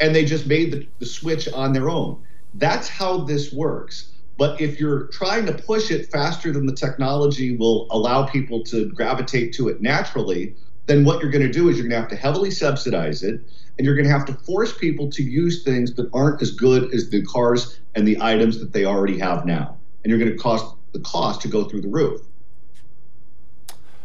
and 0.00 0.14
they 0.14 0.24
just 0.24 0.46
made 0.46 0.72
the, 0.72 0.86
the 0.98 1.06
switch 1.06 1.48
on 1.48 1.72
their 1.72 1.88
own. 1.88 2.22
That's 2.58 2.88
how 2.88 3.18
this 3.18 3.52
works. 3.52 4.12
But 4.38 4.60
if 4.60 4.78
you're 4.78 5.04
trying 5.08 5.46
to 5.46 5.52
push 5.52 5.90
it 5.90 6.10
faster 6.10 6.52
than 6.52 6.66
the 6.66 6.74
technology 6.74 7.56
will 7.56 7.86
allow 7.90 8.26
people 8.26 8.62
to 8.64 8.90
gravitate 8.90 9.54
to 9.54 9.68
it 9.68 9.80
naturally, 9.80 10.54
then 10.86 11.04
what 11.04 11.20
you're 11.20 11.30
going 11.30 11.46
to 11.46 11.52
do 11.52 11.68
is 11.68 11.76
you're 11.76 11.88
going 11.88 11.96
to 11.96 12.00
have 12.00 12.10
to 12.10 12.16
heavily 12.16 12.50
subsidize 12.50 13.22
it 13.22 13.40
and 13.78 13.84
you're 13.84 13.94
going 13.94 14.06
to 14.06 14.12
have 14.12 14.26
to 14.26 14.32
force 14.32 14.76
people 14.76 15.10
to 15.10 15.22
use 15.22 15.64
things 15.64 15.94
that 15.94 16.08
aren't 16.12 16.40
as 16.40 16.50
good 16.50 16.94
as 16.94 17.10
the 17.10 17.22
cars 17.22 17.80
and 17.94 18.06
the 18.06 18.18
items 18.20 18.58
that 18.58 18.72
they 18.72 18.84
already 18.84 19.18
have 19.18 19.44
now. 19.44 19.76
And 20.02 20.10
you're 20.10 20.18
going 20.18 20.30
to 20.30 20.38
cost 20.38 20.74
the 20.92 21.00
cost 21.00 21.40
to 21.42 21.48
go 21.48 21.64
through 21.64 21.82
the 21.82 21.88
roof. 21.88 22.22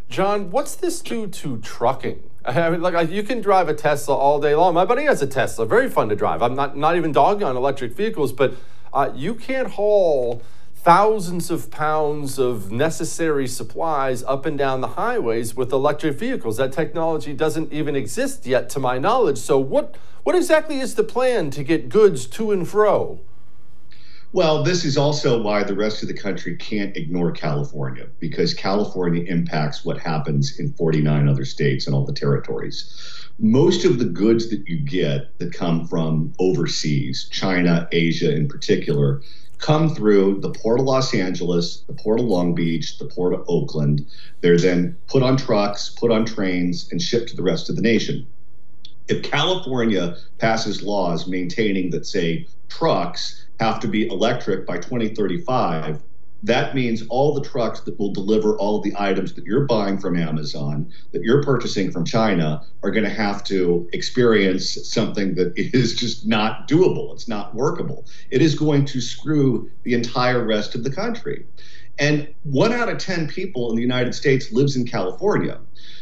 John, 0.09 0.49
what's 0.49 0.75
this 0.75 1.01
do 1.01 1.27
to 1.27 1.57
trucking? 1.59 2.30
I 2.43 2.69
mean, 2.71 2.81
like 2.81 3.09
you 3.09 3.23
can 3.23 3.41
drive 3.41 3.69
a 3.69 3.73
Tesla 3.73 4.15
all 4.15 4.39
day 4.39 4.55
long. 4.55 4.73
My 4.73 4.85
buddy 4.85 5.03
has 5.03 5.21
a 5.21 5.27
Tesla, 5.27 5.65
very 5.65 5.89
fun 5.89 6.09
to 6.09 6.15
drive. 6.15 6.41
I'm 6.41 6.55
not 6.55 6.75
not 6.75 6.95
even 6.95 7.11
dogging 7.11 7.43
on 7.43 7.55
electric 7.55 7.93
vehicles, 7.93 8.33
but 8.33 8.55
uh, 8.93 9.11
you 9.15 9.35
can't 9.35 9.69
haul 9.69 10.41
thousands 10.75 11.51
of 11.51 11.69
pounds 11.69 12.39
of 12.39 12.71
necessary 12.71 13.47
supplies 13.47 14.23
up 14.23 14.47
and 14.47 14.57
down 14.57 14.81
the 14.81 14.87
highways 14.87 15.55
with 15.55 15.71
electric 15.71 16.17
vehicles. 16.17 16.57
That 16.57 16.71
technology 16.73 17.33
doesn't 17.33 17.71
even 17.71 17.95
exist 17.95 18.47
yet, 18.47 18.67
to 18.71 18.79
my 18.79 18.97
knowledge. 18.97 19.37
So, 19.37 19.59
what 19.59 19.95
what 20.23 20.35
exactly 20.35 20.79
is 20.79 20.95
the 20.95 21.03
plan 21.03 21.51
to 21.51 21.63
get 21.63 21.89
goods 21.89 22.25
to 22.27 22.51
and 22.51 22.67
fro? 22.67 23.19
Well, 24.33 24.63
this 24.63 24.85
is 24.85 24.97
also 24.97 25.41
why 25.41 25.63
the 25.63 25.75
rest 25.75 26.03
of 26.03 26.07
the 26.07 26.13
country 26.13 26.55
can't 26.55 26.95
ignore 26.95 27.33
California 27.33 28.07
because 28.19 28.53
California 28.53 29.23
impacts 29.23 29.83
what 29.83 29.97
happens 29.97 30.57
in 30.57 30.71
49 30.71 31.27
other 31.27 31.43
states 31.43 31.85
and 31.85 31.93
all 31.93 32.05
the 32.05 32.13
territories. 32.13 33.27
Most 33.39 33.83
of 33.83 33.99
the 33.99 34.05
goods 34.05 34.49
that 34.49 34.65
you 34.69 34.77
get 34.77 35.37
that 35.39 35.51
come 35.51 35.85
from 35.85 36.31
overseas, 36.39 37.27
China, 37.29 37.89
Asia 37.91 38.33
in 38.33 38.47
particular, 38.47 39.21
come 39.57 39.93
through 39.93 40.39
the 40.39 40.51
Port 40.51 40.79
of 40.79 40.85
Los 40.85 41.13
Angeles, 41.13 41.83
the 41.87 41.93
Port 41.93 42.21
of 42.21 42.25
Long 42.25 42.55
Beach, 42.55 42.99
the 42.99 43.05
Port 43.07 43.33
of 43.33 43.43
Oakland. 43.49 44.07
They're 44.39 44.57
then 44.57 44.95
put 45.07 45.23
on 45.23 45.35
trucks, 45.35 45.89
put 45.89 46.09
on 46.09 46.23
trains, 46.23 46.87
and 46.89 47.01
shipped 47.01 47.27
to 47.31 47.35
the 47.35 47.43
rest 47.43 47.69
of 47.69 47.75
the 47.75 47.81
nation. 47.81 48.25
If 49.09 49.23
California 49.23 50.15
passes 50.37 50.81
laws 50.81 51.27
maintaining 51.27 51.89
that, 51.89 52.05
say, 52.05 52.47
trucks 52.69 53.40
have 53.61 53.79
to 53.79 53.87
be 53.87 54.07
electric 54.07 54.65
by 54.65 54.77
2035, 54.77 56.01
that 56.43 56.73
means 56.73 57.03
all 57.09 57.35
the 57.35 57.47
trucks 57.47 57.81
that 57.81 57.97
will 57.99 58.11
deliver 58.11 58.57
all 58.57 58.77
of 58.77 58.83
the 58.83 58.93
items 58.97 59.33
that 59.33 59.45
you're 59.45 59.65
buying 59.65 59.99
from 59.99 60.17
Amazon, 60.17 60.91
that 61.11 61.21
you're 61.21 61.43
purchasing 61.43 61.91
from 61.91 62.03
China, 62.03 62.65
are 62.81 62.89
going 62.89 63.03
to 63.03 63.11
have 63.11 63.43
to 63.43 63.87
experience 63.93 64.89
something 64.89 65.35
that 65.35 65.53
is 65.55 65.95
just 65.95 66.25
not 66.25 66.67
doable. 66.67 67.13
It's 67.13 67.27
not 67.27 67.53
workable. 67.53 68.05
It 68.31 68.41
is 68.41 68.55
going 68.55 68.85
to 68.85 68.99
screw 68.99 69.69
the 69.83 69.93
entire 69.93 70.43
rest 70.43 70.73
of 70.73 70.83
the 70.83 70.91
country. 70.91 71.45
And 71.99 72.27
one 72.41 72.73
out 72.73 72.89
of 72.89 72.97
10 72.97 73.27
people 73.27 73.69
in 73.69 73.75
the 73.75 73.83
United 73.83 74.15
States 74.15 74.51
lives 74.51 74.75
in 74.75 74.87
California. 74.87 75.59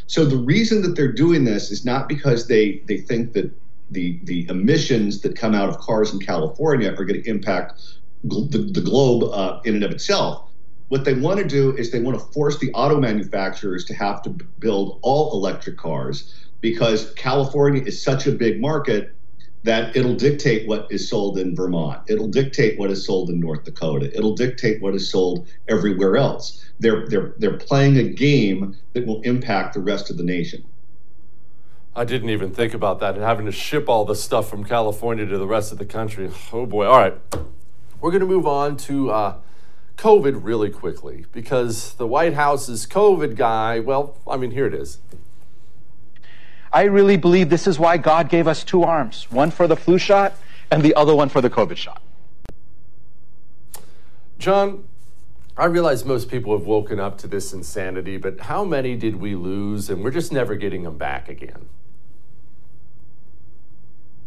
So 0.07 0.23
the 0.23 0.37
reason 0.37 0.81
that 0.83 0.95
they're 0.95 1.11
doing 1.11 1.43
this 1.43 1.71
is 1.71 1.83
not 1.83 2.07
because 2.07 2.47
they, 2.47 2.81
they 2.87 2.99
think 2.99 3.33
that 3.33 3.51
the, 3.91 4.19
the 4.23 4.47
emissions 4.49 5.21
that 5.21 5.35
come 5.37 5.55
out 5.55 5.69
of 5.69 5.77
cars 5.79 6.13
in 6.13 6.19
California 6.19 6.91
are 6.91 7.05
going 7.05 7.21
to 7.21 7.29
impact 7.29 7.81
gl- 8.27 8.49
the, 8.51 8.59
the 8.59 8.81
globe 8.81 9.23
uh, 9.33 9.59
in 9.65 9.75
and 9.75 9.83
of 9.83 9.91
itself. 9.91 10.49
What 10.89 11.05
they 11.05 11.13
want 11.13 11.39
to 11.39 11.47
do 11.47 11.75
is 11.75 11.91
they 11.91 11.99
want 11.99 12.17
to 12.19 12.25
force 12.33 12.57
the 12.59 12.71
auto 12.73 12.99
manufacturers 12.99 13.85
to 13.85 13.93
have 13.93 14.21
to 14.23 14.31
build 14.59 14.99
all 15.03 15.33
electric 15.33 15.77
cars 15.77 16.33
because 16.61 17.13
California 17.13 17.83
is 17.83 18.03
such 18.03 18.27
a 18.27 18.31
big 18.31 18.59
market 18.59 19.15
that 19.63 19.95
it'll 19.95 20.15
dictate 20.15 20.67
what 20.67 20.87
is 20.89 21.09
sold 21.09 21.37
in 21.37 21.55
Vermont. 21.55 22.01
It'll 22.07 22.27
dictate 22.27 22.79
what 22.79 22.91
is 22.91 23.05
sold 23.05 23.29
in 23.29 23.39
North 23.39 23.65
Dakota. 23.65 24.09
It'll 24.15 24.35
dictate 24.35 24.81
what 24.81 24.95
is 24.95 25.11
sold 25.11 25.47
everywhere 25.67 26.17
else. 26.17 26.63
They're 26.79 27.05
they're 27.07 27.35
they're 27.39 27.57
playing 27.57 27.97
a 27.97 28.03
game 28.03 28.75
that 28.93 29.05
will 29.05 29.21
impact 29.21 29.73
the 29.73 29.81
rest 29.81 30.09
of 30.09 30.17
the 30.17 30.23
nation. 30.23 30.63
I 31.95 32.05
didn't 32.05 32.29
even 32.29 32.51
think 32.51 32.73
about 32.73 32.99
that 32.99 33.15
and 33.15 33.23
having 33.23 33.45
to 33.45 33.51
ship 33.51 33.89
all 33.89 34.05
the 34.05 34.15
stuff 34.15 34.49
from 34.49 34.63
California 34.63 35.25
to 35.25 35.37
the 35.37 35.47
rest 35.47 35.71
of 35.71 35.77
the 35.77 35.85
country. 35.85 36.31
Oh 36.53 36.65
boy. 36.65 36.85
All 36.85 36.99
right. 36.99 37.15
We're 37.99 38.11
going 38.11 38.21
to 38.21 38.27
move 38.27 38.47
on 38.47 38.77
to 38.77 39.11
uh, 39.11 39.35
COVID 39.97 40.39
really 40.43 40.69
quickly 40.69 41.25
because 41.33 41.93
the 41.95 42.07
White 42.07 42.33
House's 42.33 42.87
COVID 42.87 43.35
guy, 43.35 43.79
well, 43.79 44.15
I 44.25 44.37
mean, 44.37 44.51
here 44.51 44.65
it 44.65 44.73
is. 44.73 44.99
I 46.71 46.83
really 46.83 47.17
believe 47.17 47.49
this 47.49 47.67
is 47.67 47.79
why 47.79 47.97
God 47.97 48.29
gave 48.29 48.47
us 48.47 48.63
two 48.63 48.83
arms 48.83 49.29
one 49.31 49.51
for 49.51 49.67
the 49.67 49.75
flu 49.75 49.97
shot 49.97 50.35
and 50.71 50.83
the 50.83 50.93
other 50.95 51.15
one 51.15 51.27
for 51.27 51.41
the 51.41 51.49
COVID 51.49 51.75
shot. 51.75 52.01
John, 54.37 54.85
I 55.57 55.65
realize 55.65 56.05
most 56.05 56.29
people 56.29 56.57
have 56.57 56.65
woken 56.65 56.99
up 56.99 57.17
to 57.17 57.27
this 57.27 57.51
insanity, 57.51 58.15
but 58.15 58.39
how 58.41 58.63
many 58.63 58.95
did 58.95 59.17
we 59.17 59.35
lose 59.35 59.89
and 59.89 60.01
we're 60.01 60.11
just 60.11 60.31
never 60.31 60.55
getting 60.55 60.83
them 60.83 60.97
back 60.97 61.27
again? 61.27 61.67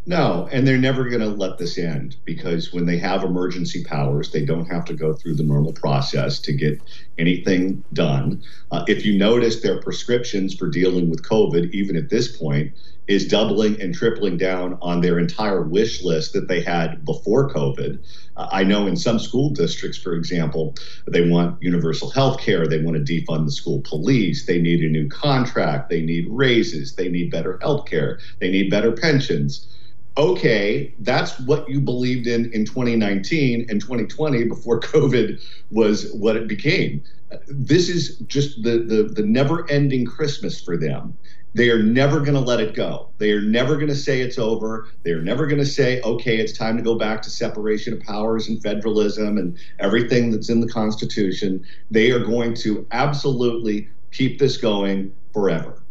No, 0.05 0.49
and 0.51 0.67
they're 0.67 0.79
never 0.79 1.09
going 1.09 1.21
to 1.21 1.29
let 1.29 1.59
this 1.59 1.79
end 1.79 2.17
because 2.25 2.73
when 2.73 2.87
they 2.87 2.99
have 2.99 3.23
emergency 3.23 3.85
powers, 3.85 4.33
they 4.33 4.45
don't 4.45 4.67
have 4.67 4.85
to 4.87 4.95
go 4.95 5.13
through 5.13 5.37
the 5.37 5.45
normal 5.45 5.73
process 5.73 6.41
to 6.41 6.53
get 6.53 6.81
anything 7.19 7.85
done. 7.93 8.43
Uh, 8.73 8.85
if 8.89 9.07
you 9.07 9.17
notice, 9.17 9.63
their 9.63 9.81
prescriptions 9.81 10.57
for 10.57 10.69
dealing 10.69 11.09
with 11.09 11.23
COVID, 11.23 11.71
even 11.71 11.95
at 11.95 12.11
this 12.11 12.37
point, 12.37 12.73
is 13.07 13.29
doubling 13.29 13.81
and 13.81 13.95
tripling 13.95 14.37
down 14.37 14.77
on 14.83 15.03
their 15.03 15.21
entire 15.21 15.63
wish 15.63 16.03
list 16.03 16.33
that 16.33 16.49
they 16.49 16.61
had 16.61 17.05
before 17.05 17.49
COVID. 17.49 18.01
Uh, 18.37 18.49
I 18.51 18.65
know 18.65 18.89
in 18.89 18.97
some 18.97 19.21
school 19.21 19.51
districts, 19.51 19.99
for 19.99 20.15
example, 20.15 20.75
they 21.07 21.29
want 21.29 21.63
universal 21.63 22.11
health 22.11 22.41
care, 22.41 22.67
they 22.67 22.83
want 22.83 22.97
to 22.97 23.03
defund 23.05 23.45
the 23.45 23.53
school 23.53 23.81
police, 23.83 24.47
they 24.47 24.61
need 24.61 24.81
a 24.81 24.89
new 24.89 25.09
contract, 25.09 25.91
they 25.91 26.03
need 26.03 26.27
raises, 26.29 26.97
they 26.97 27.09
need 27.09 27.31
better 27.31 27.59
health 27.63 27.87
care, 27.87 28.19
they 28.41 28.51
need 28.51 28.69
better 28.69 28.91
pensions 28.91 29.69
okay, 30.17 30.95
that's 31.01 31.39
what 31.41 31.69
you 31.69 31.81
believed 31.81 32.27
in 32.27 32.53
in 32.53 32.65
2019 32.65 33.67
and 33.69 33.81
2020 33.81 34.45
before 34.45 34.81
COVID 34.95 35.43
was 35.71 36.13
what 36.13 36.37
it 36.37 36.49
became. 36.49 37.03
This 37.49 37.89
is 37.89 38.19
just 38.27 38.63
the 38.63 38.79
the, 38.79 39.05
the 39.05 39.23
never 39.23 39.69
ending 39.71 40.05
Christmas 40.05 40.61
for 40.61 40.77
them. 40.77 41.17
They 41.55 41.69
are 41.69 41.83
never 41.83 42.21
going 42.21 42.33
to 42.33 42.41
let 42.41 42.61
it 42.61 42.75
go. 42.75 43.11
They 43.19 43.31
are 43.33 43.43
never 43.43 43.77
going 43.77 43.89
to 43.89 43.95
say 43.95 44.23
it's 44.23 44.39
over. 44.39 44.89
They 45.03 45.11
are 45.11 45.21
never 45.21 45.47
going 45.47 45.59
to 45.59 45.67
say, 45.67 46.01
okay, 46.01 46.39
it's 46.39 46.57
time 46.57 46.79
to 46.79 46.83
go 46.83 46.95
back 46.95 47.21
to 47.23 47.31
separation 47.31 47.93
of 47.93 48.01
powers 48.01 48.49
and 48.49 48.63
federalism 48.63 49.37
and 49.37 49.59
everything 49.79 50.31
that's 50.31 50.49
in 50.49 50.61
the 50.61 50.69
Constitution. 50.69 51.63
They 51.91 52.11
are 52.11 52.25
going 52.25 52.55
to 52.55 52.87
absolutely 52.91 53.91
keep 54.13 54.39
this 54.39 54.57
going 54.57 55.13
forever. 55.35 55.83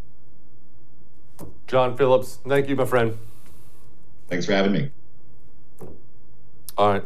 John 1.68 1.96
Phillips, 1.96 2.40
thank 2.48 2.68
you, 2.68 2.76
my 2.76 2.86
friend. 2.86 3.20
Thanks 4.32 4.46
for 4.46 4.54
having 4.54 4.72
me. 4.72 4.92
All 6.78 6.94
right. 6.94 7.04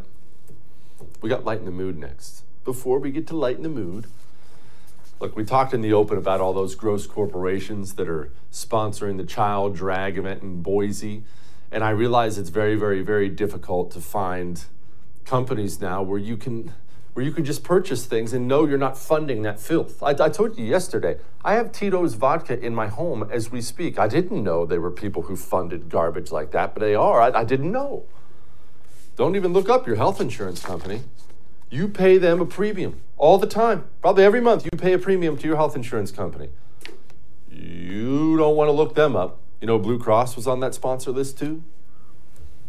We 1.24 1.28
got 1.28 1.44
Light 1.44 1.58
in 1.58 1.66
the 1.66 1.72
Mood 1.72 1.98
next. 1.98 2.44
Before 2.64 3.00
we 3.00 3.10
get 3.10 3.26
to 3.26 3.36
Light 3.36 3.58
in 3.58 3.64
the 3.64 3.70
Mood, 3.70 4.06
look, 5.20 5.36
we 5.36 5.44
talked 5.44 5.74
in 5.74 5.82
the 5.82 5.92
open 5.92 6.20
about 6.20 6.40
all 6.40 6.54
those 6.54 6.76
gross 6.76 7.08
corporations 7.08 7.96
that 7.96 8.08
are 8.08 8.30
sponsoring 8.52 9.18
the 9.18 9.24
child 9.24 9.76
drag 9.76 10.20
event 10.20 10.44
in 10.44 10.62
Boise. 10.62 11.24
And 11.72 11.84
I 11.84 11.90
realize 11.90 12.38
it's 12.38 12.50
very, 12.50 12.76
very, 12.76 13.02
very 13.02 13.28
difficult 13.28 13.90
to 13.94 14.02
find 14.02 14.64
companies 15.26 15.82
now 15.82 16.04
where 16.04 16.20
you 16.20 16.38
can 16.38 16.74
where 17.16 17.24
you 17.24 17.32
can 17.32 17.46
just 17.46 17.64
purchase 17.64 18.06
things 18.06 18.34
and 18.34 18.46
know 18.46 18.66
you're 18.66 18.78
not 18.78 18.98
funding 18.98 19.42
that 19.44 19.58
filth. 19.58 20.04
I, 20.04 20.10
I, 20.10 20.28
told 20.28 20.58
you 20.58 20.66
yesterday, 20.66 21.18
I 21.46 21.54
have 21.54 21.72
Tito's 21.72 22.16
vodka 22.16 22.60
in 22.60 22.76
my 22.76 22.88
home 22.88 23.30
as 23.32 23.50
we 23.50 23.62
speak. 23.62 23.98
I 23.98 24.10
didn't 24.10 24.44
know 24.44 24.66
they 24.66 24.78
were 24.78 24.92
people 24.92 25.22
who 25.22 25.38
funded 25.38 25.88
garbage 25.88 26.30
like 26.30 26.52
that, 26.52 26.74
but 26.74 26.82
they 26.82 26.94
are. 26.94 27.22
I, 27.22 27.32
I 27.32 27.44
didn't 27.46 27.72
know. 27.72 28.04
Don't 29.16 29.38
even 29.38 29.54
look 29.54 29.70
up 29.70 29.88
your 29.88 29.96
health 29.96 30.20
insurance 30.20 30.62
company. 30.62 31.04
You 31.70 31.88
pay 31.88 32.18
them 32.18 32.42
a 32.42 32.46
premium 32.46 33.00
all 33.16 33.38
the 33.38 33.48
time. 33.48 33.86
Probably 34.02 34.26
every 34.26 34.42
month 34.42 34.66
you 34.66 34.72
pay 34.78 34.92
a 34.92 35.00
premium 35.00 35.38
to 35.38 35.48
your 35.48 35.56
health 35.56 35.78
insurance 35.78 36.12
company. 36.12 36.50
You 37.50 38.36
don't 38.36 38.58
want 38.58 38.68
to 38.68 38.74
look 38.74 38.94
them 38.96 39.16
up. 39.16 39.40
You 39.62 39.68
know, 39.68 39.80
Blue 39.80 39.98
Cross 39.98 40.36
was 40.36 40.48
on 40.48 40.60
that 40.60 40.76
sponsor 40.76 41.12
list 41.12 41.40
too. 41.40 41.64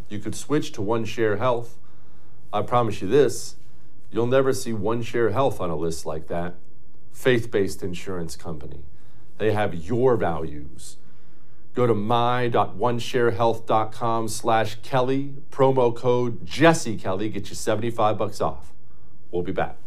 You 0.07 0.19
could 0.19 0.35
switch 0.35 0.71
to 0.71 0.81
One 0.81 1.03
Share 1.03 1.35
Health. 1.35 1.75
I 2.53 2.61
promise 2.61 3.01
you 3.01 3.09
this 3.09 3.57
You'll 4.11 4.27
never 4.27 4.53
see 4.53 4.73
One 4.73 5.01
Share 5.01 5.31
Health 5.31 5.59
on 5.59 5.69
a 5.69 5.75
list 5.75 6.05
like 6.05 6.27
that. 6.27 6.55
Faith 7.11 7.51
based 7.51 7.83
insurance 7.83 8.35
company. 8.35 8.83
They 9.37 9.51
have 9.51 9.75
your 9.75 10.15
values. 10.15 10.97
Go 11.73 11.85
to 11.85 11.93
my.onesharehealth.com 11.93 14.27
slash 14.27 14.75
Kelly, 14.81 15.35
promo 15.51 15.95
code 15.95 16.43
Jesse 16.45 16.97
Kelly, 16.97 17.29
get 17.29 17.49
you 17.49 17.55
75 17.55 18.17
bucks 18.17 18.41
off. 18.41 18.73
We'll 19.29 19.43
be 19.43 19.51
back. 19.51 19.77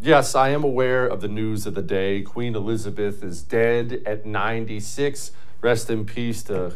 Yes, 0.00 0.36
I 0.36 0.50
am 0.50 0.62
aware 0.62 1.08
of 1.08 1.22
the 1.22 1.28
news 1.28 1.66
of 1.66 1.74
the 1.74 1.82
day. 1.82 2.22
Queen 2.22 2.54
Elizabeth 2.54 3.24
is 3.24 3.42
dead 3.42 4.00
at 4.06 4.24
96. 4.24 5.32
Rest 5.60 5.90
in 5.90 6.04
peace 6.04 6.44
to 6.44 6.74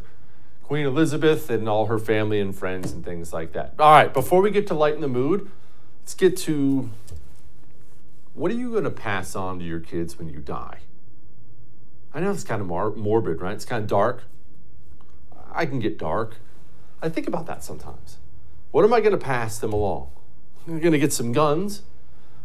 Queen 0.72 0.86
Elizabeth 0.86 1.50
and 1.50 1.68
all 1.68 1.84
her 1.84 1.98
family 1.98 2.40
and 2.40 2.56
friends 2.56 2.92
and 2.92 3.04
things 3.04 3.30
like 3.30 3.52
that. 3.52 3.74
All 3.78 3.92
right, 3.92 4.10
before 4.10 4.40
we 4.40 4.50
get 4.50 4.66
to 4.68 4.74
lighten 4.74 5.02
the 5.02 5.06
mood, 5.06 5.50
let's 6.00 6.14
get 6.14 6.34
to 6.38 6.88
what 8.32 8.50
are 8.50 8.54
you 8.54 8.70
going 8.70 8.84
to 8.84 8.90
pass 8.90 9.36
on 9.36 9.58
to 9.58 9.66
your 9.66 9.80
kids 9.80 10.18
when 10.18 10.30
you 10.30 10.38
die? 10.38 10.78
I 12.14 12.20
know 12.20 12.30
it's 12.30 12.42
kind 12.42 12.62
of 12.62 12.68
morbid, 12.96 13.42
right? 13.42 13.52
It's 13.52 13.66
kind 13.66 13.82
of 13.82 13.86
dark. 13.90 14.22
I 15.52 15.66
can 15.66 15.78
get 15.78 15.98
dark. 15.98 16.36
I 17.02 17.10
think 17.10 17.28
about 17.28 17.44
that 17.48 17.62
sometimes. 17.62 18.16
What 18.70 18.82
am 18.86 18.94
I 18.94 19.00
going 19.00 19.12
to 19.12 19.22
pass 19.22 19.58
them 19.58 19.74
along? 19.74 20.08
I'm 20.66 20.80
going 20.80 20.92
to 20.92 20.98
get 20.98 21.12
some 21.12 21.32
guns, 21.32 21.82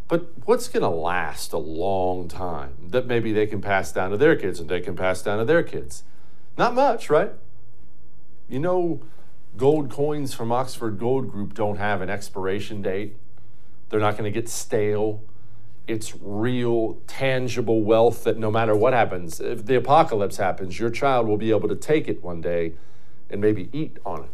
but 0.09 0.33
what's 0.43 0.67
going 0.67 0.83
to 0.83 0.89
last 0.89 1.53
a 1.53 1.57
long 1.57 2.27
time 2.27 2.89
that 2.89 3.07
maybe 3.07 3.31
they 3.31 3.47
can 3.47 3.61
pass 3.61 3.93
down 3.93 4.11
to 4.11 4.17
their 4.17 4.35
kids 4.35 4.59
and 4.59 4.67
they 4.67 4.81
can 4.81 4.97
pass 4.97 5.21
down 5.21 5.39
to 5.39 5.45
their 5.45 5.63
kids? 5.63 6.03
Not 6.57 6.75
much, 6.75 7.09
right? 7.09 7.31
You 8.49 8.59
know, 8.59 9.01
gold 9.57 9.89
coins 9.89 10.33
from 10.33 10.53
Oxford 10.53 10.97
Gold 10.97 11.29
Group 11.29 11.53
don't 11.53 11.77
have 11.77 12.01
an 12.01 12.09
expiration 12.09 12.81
date. 12.81 13.17
They're 13.89 13.99
not 13.99 14.17
going 14.17 14.31
to 14.31 14.31
get 14.31 14.47
stale. 14.47 15.21
It's 15.85 16.13
real, 16.21 16.97
tangible 17.07 17.81
wealth 17.81 18.23
that 18.23 18.37
no 18.37 18.49
matter 18.49 18.75
what 18.75 18.93
happens, 18.93 19.39
if 19.41 19.65
the 19.65 19.75
apocalypse 19.75 20.37
happens, 20.37 20.79
your 20.79 20.89
child 20.89 21.27
will 21.27 21.37
be 21.37 21.49
able 21.51 21.67
to 21.67 21.75
take 21.75 22.07
it 22.07 22.23
one 22.23 22.39
day 22.39 22.73
and 23.29 23.41
maybe 23.41 23.69
eat 23.73 23.97
on 24.05 24.23
it. 24.23 24.29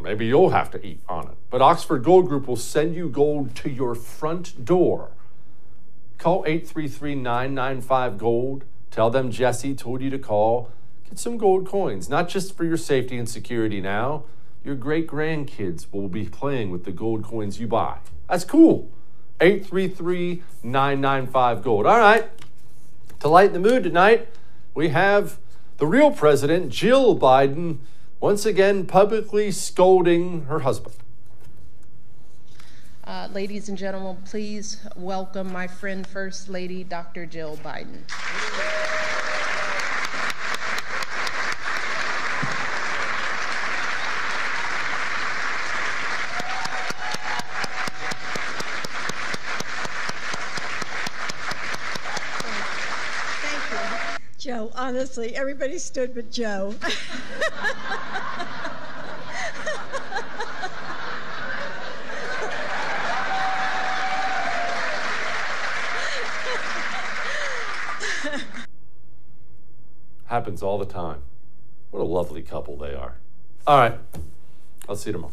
Maybe 0.00 0.26
you'll 0.26 0.50
have 0.50 0.70
to 0.72 0.86
eat 0.86 1.00
on 1.08 1.28
it. 1.28 1.36
But 1.50 1.62
Oxford 1.62 2.04
Gold 2.04 2.28
Group 2.28 2.46
will 2.46 2.56
send 2.56 2.94
you 2.94 3.08
gold 3.08 3.54
to 3.56 3.70
your 3.70 3.94
front 3.94 4.64
door. 4.64 5.10
Call 6.18 6.44
833 6.46 7.14
995 7.16 8.18
Gold. 8.18 8.64
Tell 8.90 9.10
them 9.10 9.30
Jesse 9.30 9.74
told 9.74 10.00
you 10.00 10.10
to 10.10 10.18
call. 10.18 10.70
Get 11.08 11.18
some 11.18 11.38
gold 11.38 11.66
coins, 11.66 12.08
not 12.08 12.28
just 12.28 12.56
for 12.56 12.64
your 12.64 12.76
safety 12.76 13.16
and 13.16 13.28
security 13.28 13.80
now. 13.80 14.24
Your 14.64 14.74
great 14.74 15.06
grandkids 15.06 15.86
will 15.92 16.08
be 16.08 16.24
playing 16.24 16.70
with 16.70 16.84
the 16.84 16.92
gold 16.92 17.22
coins 17.22 17.60
you 17.60 17.68
buy. 17.68 17.98
That's 18.28 18.44
cool. 18.44 18.90
833 19.40 20.42
995 20.62 21.62
Gold. 21.62 21.86
All 21.86 21.98
right. 21.98 22.28
To 23.20 23.28
lighten 23.28 23.52
the 23.52 23.68
mood 23.68 23.84
tonight, 23.84 24.28
we 24.74 24.88
have 24.88 25.38
the 25.78 25.86
real 25.86 26.10
president, 26.10 26.70
Jill 26.70 27.18
Biden, 27.18 27.78
once 28.18 28.44
again 28.44 28.86
publicly 28.86 29.52
scolding 29.52 30.46
her 30.46 30.60
husband. 30.60 30.96
Uh, 33.04 33.28
ladies 33.32 33.68
and 33.68 33.78
gentlemen, 33.78 34.16
please 34.24 34.84
welcome 34.96 35.52
my 35.52 35.68
friend, 35.68 36.04
First 36.06 36.48
Lady 36.48 36.82
Dr. 36.82 37.24
Jill 37.24 37.56
Biden. 37.58 38.02
Honestly, 54.96 55.36
everybody 55.36 55.78
stood 55.78 56.14
but 56.14 56.30
Joe. 56.30 56.74
Happens 70.24 70.62
all 70.62 70.78
the 70.78 70.86
time. 70.86 71.20
What 71.90 72.00
a 72.00 72.04
lovely 72.04 72.40
couple 72.42 72.78
they 72.78 72.94
are. 72.94 73.16
All 73.66 73.78
right. 73.78 73.98
I'll 74.88 74.96
see 74.96 75.10
you 75.10 75.12
tomorrow. 75.12 75.32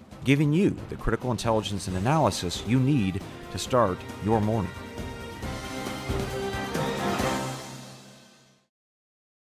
giving 0.23 0.53
you 0.53 0.75
the 0.89 0.95
critical 0.95 1.31
intelligence 1.31 1.87
and 1.87 1.97
analysis 1.97 2.63
you 2.67 2.79
need 2.79 3.21
to 3.51 3.57
start 3.57 3.97
your 4.23 4.41
morning. 4.41 4.71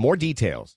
more 0.00 0.16
details. 0.16 0.76